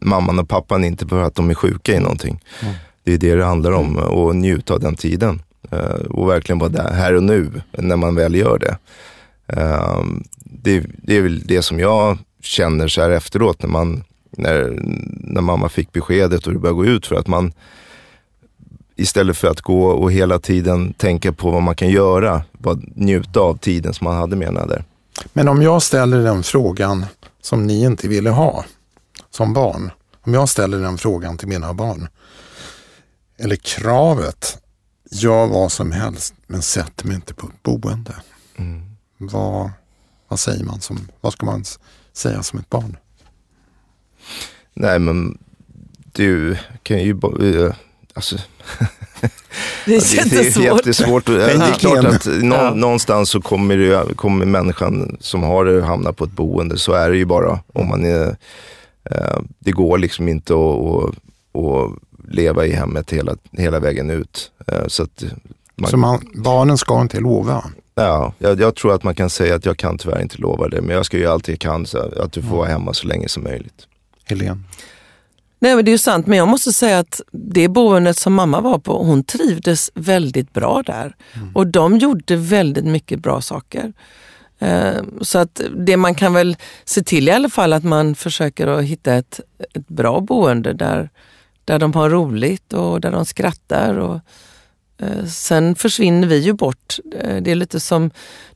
mamman 0.00 0.38
och 0.38 0.48
pappan, 0.48 0.84
inte 0.84 1.06
för 1.06 1.22
att 1.22 1.34
de 1.34 1.50
är 1.50 1.54
sjuka 1.54 1.94
i 1.94 2.00
någonting. 2.00 2.40
Mm. 2.62 2.74
Det 3.04 3.12
är 3.12 3.18
det 3.18 3.34
det 3.34 3.44
handlar 3.44 3.72
om 3.72 3.96
och 3.96 4.36
njuta 4.36 4.74
av 4.74 4.80
den 4.80 4.96
tiden. 4.96 5.42
Eh, 5.70 6.06
och 6.10 6.28
verkligen 6.28 6.58
vara 6.58 6.70
där 6.70 6.92
här 6.92 7.14
och 7.14 7.22
nu 7.22 7.50
när 7.70 7.96
man 7.96 8.14
väl 8.14 8.34
gör 8.34 8.58
det. 8.58 8.76
Eh, 9.46 10.04
det, 10.44 10.84
det 11.02 11.16
är 11.16 11.22
väl 11.22 11.46
det 11.46 11.62
som 11.62 11.80
jag 11.80 12.18
känner 12.42 12.88
så 12.88 13.02
här 13.02 13.10
efteråt 13.10 13.62
när, 13.62 13.68
man, 13.68 14.04
när, 14.30 14.78
när 15.20 15.40
mamma 15.40 15.68
fick 15.68 15.92
beskedet 15.92 16.46
och 16.46 16.52
det 16.52 16.58
började 16.58 16.76
gå 16.76 16.86
ut 16.86 17.06
för 17.06 17.16
att 17.16 17.26
man 17.26 17.52
istället 18.96 19.36
för 19.36 19.48
att 19.48 19.60
gå 19.60 19.86
och 19.86 20.12
hela 20.12 20.38
tiden 20.38 20.92
tänka 20.92 21.32
på 21.32 21.50
vad 21.50 21.62
man 21.62 21.74
kan 21.74 21.90
göra, 21.90 22.42
bara 22.52 22.78
njuta 22.94 23.40
av 23.40 23.56
tiden 23.56 23.94
som 23.94 24.04
man 24.04 24.16
hade 24.16 24.36
med 24.36 24.46
henne 24.46 24.66
där. 24.66 24.84
Men 25.32 25.48
om 25.48 25.62
jag 25.62 25.82
ställer 25.82 26.24
den 26.24 26.42
frågan 26.42 27.06
som 27.40 27.66
ni 27.66 27.84
inte 27.84 28.08
ville 28.08 28.30
ha 28.30 28.64
som 29.30 29.52
barn, 29.52 29.90
om 30.22 30.34
jag 30.34 30.48
ställer 30.48 30.78
den 30.78 30.98
frågan 30.98 31.38
till 31.38 31.48
mina 31.48 31.74
barn, 31.74 32.08
eller 33.38 33.56
kravet 33.56 34.62
Gör 35.14 35.46
vad 35.46 35.72
som 35.72 35.92
helst 35.92 36.34
men 36.46 36.62
sätt 36.62 37.04
mig 37.04 37.14
inte 37.14 37.34
på 37.34 37.46
ett 37.46 37.62
boende. 37.62 38.14
Mm. 38.56 38.96
Vad, 39.18 39.70
vad 40.28 40.40
säger 40.40 40.64
man 40.64 40.80
som, 40.80 41.08
vad 41.20 41.32
ska 41.32 41.46
man 41.46 41.64
säga 42.12 42.42
som 42.42 42.58
ett 42.58 42.70
barn? 42.70 42.96
Nej 44.74 44.98
men 44.98 45.38
du 46.12 46.56
kan 46.82 47.02
ju 47.02 47.14
bara, 47.14 47.76
alltså 48.14 48.36
Det 49.86 49.94
är 49.94 50.14
jättesvårt. 50.14 50.64
Det 50.64 50.70
är 50.70 50.76
jättesvårt. 50.76 51.26
Det 51.26 51.52
är 51.52 51.72
klart 51.72 52.04
att 52.04 52.26
nå, 52.26 52.70
någonstans 52.70 53.30
så 53.30 53.40
kommer, 53.40 53.76
det, 53.76 54.14
kommer 54.14 54.46
människan 54.46 55.16
som 55.20 55.42
har 55.42 55.64
det 55.64 55.84
hamna 55.84 56.12
på 56.12 56.24
ett 56.24 56.32
boende. 56.32 56.78
Så 56.78 56.92
är 56.92 57.10
det 57.10 57.16
ju 57.16 57.24
bara. 57.24 57.60
Om 57.72 57.88
man 57.88 58.04
är, 58.04 58.36
eh, 59.10 59.38
det 59.58 59.70
går 59.70 59.98
liksom 59.98 60.28
inte 60.28 60.54
att 60.54 61.14
leva 62.28 62.66
i 62.66 62.72
hemmet 62.72 63.12
hela, 63.12 63.36
hela 63.52 63.80
vägen 63.80 64.10
ut. 64.10 64.50
Eh, 64.66 64.86
så, 64.86 65.02
att 65.02 65.24
man, 65.76 65.90
så 65.90 65.96
man, 65.96 66.20
barnen 66.34 66.78
ska 66.78 67.00
inte 67.00 67.20
lova? 67.20 67.64
Ja, 67.94 68.32
jag, 68.38 68.60
jag, 68.60 68.74
tror 68.74 68.94
att 68.94 69.02
man 69.02 69.14
kan 69.14 69.30
säga 69.30 69.54
att 69.54 69.66
jag 69.66 69.76
kan 69.76 69.98
tyvärr 69.98 70.22
inte 70.22 70.38
lova 70.38 70.68
det, 70.68 70.80
men 70.80 70.96
jag 70.96 71.06
ska 71.06 71.18
göra 71.18 71.32
allt 71.32 71.48
jag 71.48 71.58
kan 71.58 71.86
så 71.86 71.98
att 71.98 72.32
du 72.32 72.42
får 72.42 72.56
vara 72.56 72.68
hemma 72.68 72.94
så 72.94 73.06
länge 73.06 73.28
som 73.28 73.42
möjligt. 73.42 73.86
Helene? 74.24 74.58
Nej 75.62 75.76
men 75.76 75.84
det 75.84 75.88
är 75.88 75.92
ju 75.92 75.98
sant, 75.98 76.26
men 76.26 76.38
jag 76.38 76.48
måste 76.48 76.72
säga 76.72 76.98
att 76.98 77.20
det 77.32 77.68
boendet 77.68 78.16
som 78.16 78.34
mamma 78.34 78.60
var 78.60 78.78
på, 78.78 79.02
hon 79.02 79.24
trivdes 79.24 79.90
väldigt 79.94 80.52
bra 80.52 80.82
där. 80.86 81.16
Mm. 81.34 81.56
Och 81.56 81.66
de 81.66 81.98
gjorde 81.98 82.36
väldigt 82.36 82.84
mycket 82.84 83.20
bra 83.20 83.40
saker. 83.40 83.92
Eh, 84.58 85.02
så 85.20 85.38
att 85.38 85.60
det 85.76 85.96
man 85.96 86.14
kan 86.14 86.32
väl 86.32 86.56
se 86.84 87.02
till 87.02 87.28
i 87.28 87.30
alla 87.30 87.48
fall 87.48 87.72
att 87.72 87.84
man 87.84 88.14
försöker 88.14 88.66
att 88.66 88.84
hitta 88.84 89.14
ett, 89.14 89.40
ett 89.74 89.88
bra 89.88 90.20
boende 90.20 90.72
där 90.72 91.10
där 91.64 91.78
de 91.78 91.92
har 91.92 92.10
roligt 92.10 92.72
och 92.72 93.00
där 93.00 93.10
de 93.12 93.24
skrattar. 93.24 93.94
Och, 93.98 94.20
eh, 94.98 95.26
sen 95.26 95.74
försvinner 95.74 96.28
vi 96.28 96.38
ju 96.38 96.52
bort. 96.52 96.98
Eh, 97.20 97.36
det 97.42 97.50
är 97.50 97.54
lite 97.54 97.80
som 97.80 98.10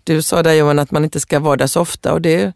du 0.05 0.23
sa 0.23 0.43
där 0.43 0.55
Johan, 0.55 0.79
att 0.79 0.91
man 0.91 1.05
inte 1.05 1.21
ska 1.21 1.41
vara 1.41 1.57
där 1.57 1.67
så 1.67 1.81
ofta. 1.81 2.13
Och 2.13 2.21
det, 2.21 2.53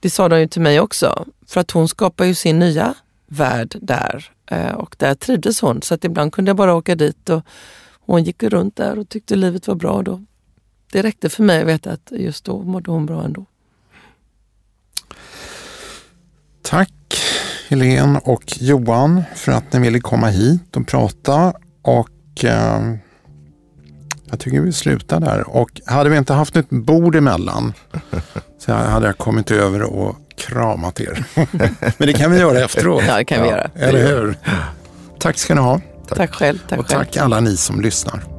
det 0.00 0.10
sa 0.10 0.28
de 0.28 0.40
ju 0.40 0.48
till 0.48 0.62
mig 0.62 0.80
också. 0.80 1.26
För 1.46 1.60
att 1.60 1.70
hon 1.70 1.88
skapar 1.88 2.24
ju 2.24 2.34
sin 2.34 2.58
nya 2.58 2.94
värld 3.34 3.76
där. 3.80 4.30
Eh, 4.50 4.74
och 4.74 4.96
där 4.98 5.14
trivdes 5.14 5.60
hon. 5.60 5.82
Så 5.82 5.94
att 5.94 6.04
ibland 6.04 6.32
kunde 6.32 6.48
jag 6.48 6.56
bara 6.56 6.74
åka 6.74 6.94
dit 6.94 7.28
och 7.30 7.42
hon 8.06 8.24
gick 8.24 8.42
runt 8.42 8.76
där 8.76 8.98
och 8.98 9.08
tyckte 9.08 9.36
livet 9.36 9.68
var 9.68 9.74
bra. 9.74 10.02
Då. 10.02 10.24
Det 10.92 11.02
räckte 11.02 11.28
för 11.28 11.42
mig 11.42 11.62
att 11.62 11.68
veta 11.68 11.90
att 11.92 12.08
just 12.10 12.44
då 12.44 12.62
mådde 12.62 12.90
hon 12.90 13.06
bra 13.06 13.24
ändå. 13.24 13.46
Tack 16.62 16.90
Helene 17.68 18.20
och 18.24 18.44
Johan 18.60 19.22
för 19.34 19.52
att 19.52 19.72
ni 19.72 19.80
ville 19.80 20.00
komma 20.00 20.28
hit 20.28 20.76
och 20.76 20.86
prata. 20.86 21.52
Och 21.82 22.44
eh, 22.44 22.94
jag 24.30 24.40
tycker 24.40 24.60
vi 24.60 24.72
slutar 24.72 25.20
där. 25.20 25.48
Och 25.48 25.80
hade 25.86 26.10
vi 26.10 26.16
inte 26.16 26.32
haft 26.32 26.56
ett 26.56 26.70
bord 26.70 27.16
emellan 27.16 27.72
så 28.58 28.72
hade 28.72 29.06
jag 29.06 29.18
kommit 29.18 29.50
över 29.50 29.82
och 29.82 30.16
kramat 30.36 31.00
er. 31.00 31.24
Men 31.98 32.06
det 32.06 32.12
kan 32.12 32.30
vi 32.30 32.38
göra 32.38 32.64
efteråt. 32.64 33.02
Ja, 33.06 33.16
det 33.16 33.24
kan 33.24 33.42
vi 33.42 33.48
göra. 33.48 33.70
Eller 33.74 34.06
hur? 34.06 34.36
Tack 35.18 35.38
ska 35.38 35.54
ni 35.54 35.60
ha. 35.60 35.80
Tack, 36.08 36.18
tack 36.18 36.34
själv. 36.34 36.58
Tack 36.68 36.78
och 36.78 36.88
tack 36.88 37.14
själv. 37.14 37.24
alla 37.24 37.40
ni 37.40 37.56
som 37.56 37.80
lyssnar. 37.80 38.34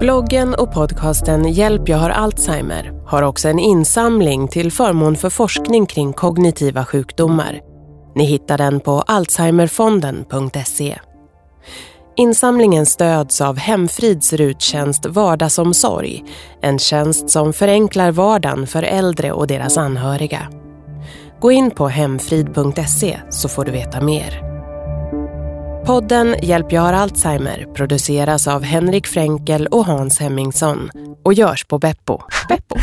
Bloggen 0.00 0.54
och 0.54 0.72
podcasten 0.72 1.52
Hjälp 1.52 1.88
jag 1.88 1.98
har 1.98 2.10
Alzheimer 2.10 2.92
har 3.06 3.22
också 3.22 3.48
en 3.48 3.58
insamling 3.58 4.48
till 4.48 4.72
förmån 4.72 5.16
för 5.16 5.30
forskning 5.30 5.86
kring 5.86 6.12
kognitiva 6.12 6.84
sjukdomar. 6.84 7.60
Ni 8.14 8.24
hittar 8.24 8.58
den 8.58 8.80
på 8.80 9.00
alzheimerfonden.se. 9.00 10.98
Insamlingen 12.20 12.86
stöds 12.86 13.40
av 13.40 13.56
Hemfrids 13.56 14.32
ruttjänst 14.32 15.06
Vardagsomsorg, 15.06 16.24
en 16.62 16.78
tjänst 16.78 17.30
som 17.30 17.52
förenklar 17.52 18.12
vardagen 18.12 18.66
för 18.66 18.82
äldre 18.82 19.32
och 19.32 19.46
deras 19.46 19.78
anhöriga. 19.78 20.48
Gå 21.40 21.52
in 21.52 21.70
på 21.70 21.88
hemfrid.se 21.88 23.20
så 23.30 23.48
får 23.48 23.64
du 23.64 23.72
veta 23.72 24.00
mer. 24.00 24.40
Podden 25.86 26.34
Hjälp 26.42 26.72
jag 26.72 26.82
har 26.82 26.92
Alzheimer 26.92 27.66
produceras 27.74 28.48
av 28.48 28.62
Henrik 28.62 29.06
Fränkel 29.06 29.66
och 29.66 29.86
Hans 29.86 30.20
Hemmingsson 30.20 30.90
och 31.24 31.34
görs 31.34 31.64
på 31.64 31.78
Beppo. 31.78 32.18
Beppo. 32.48 32.76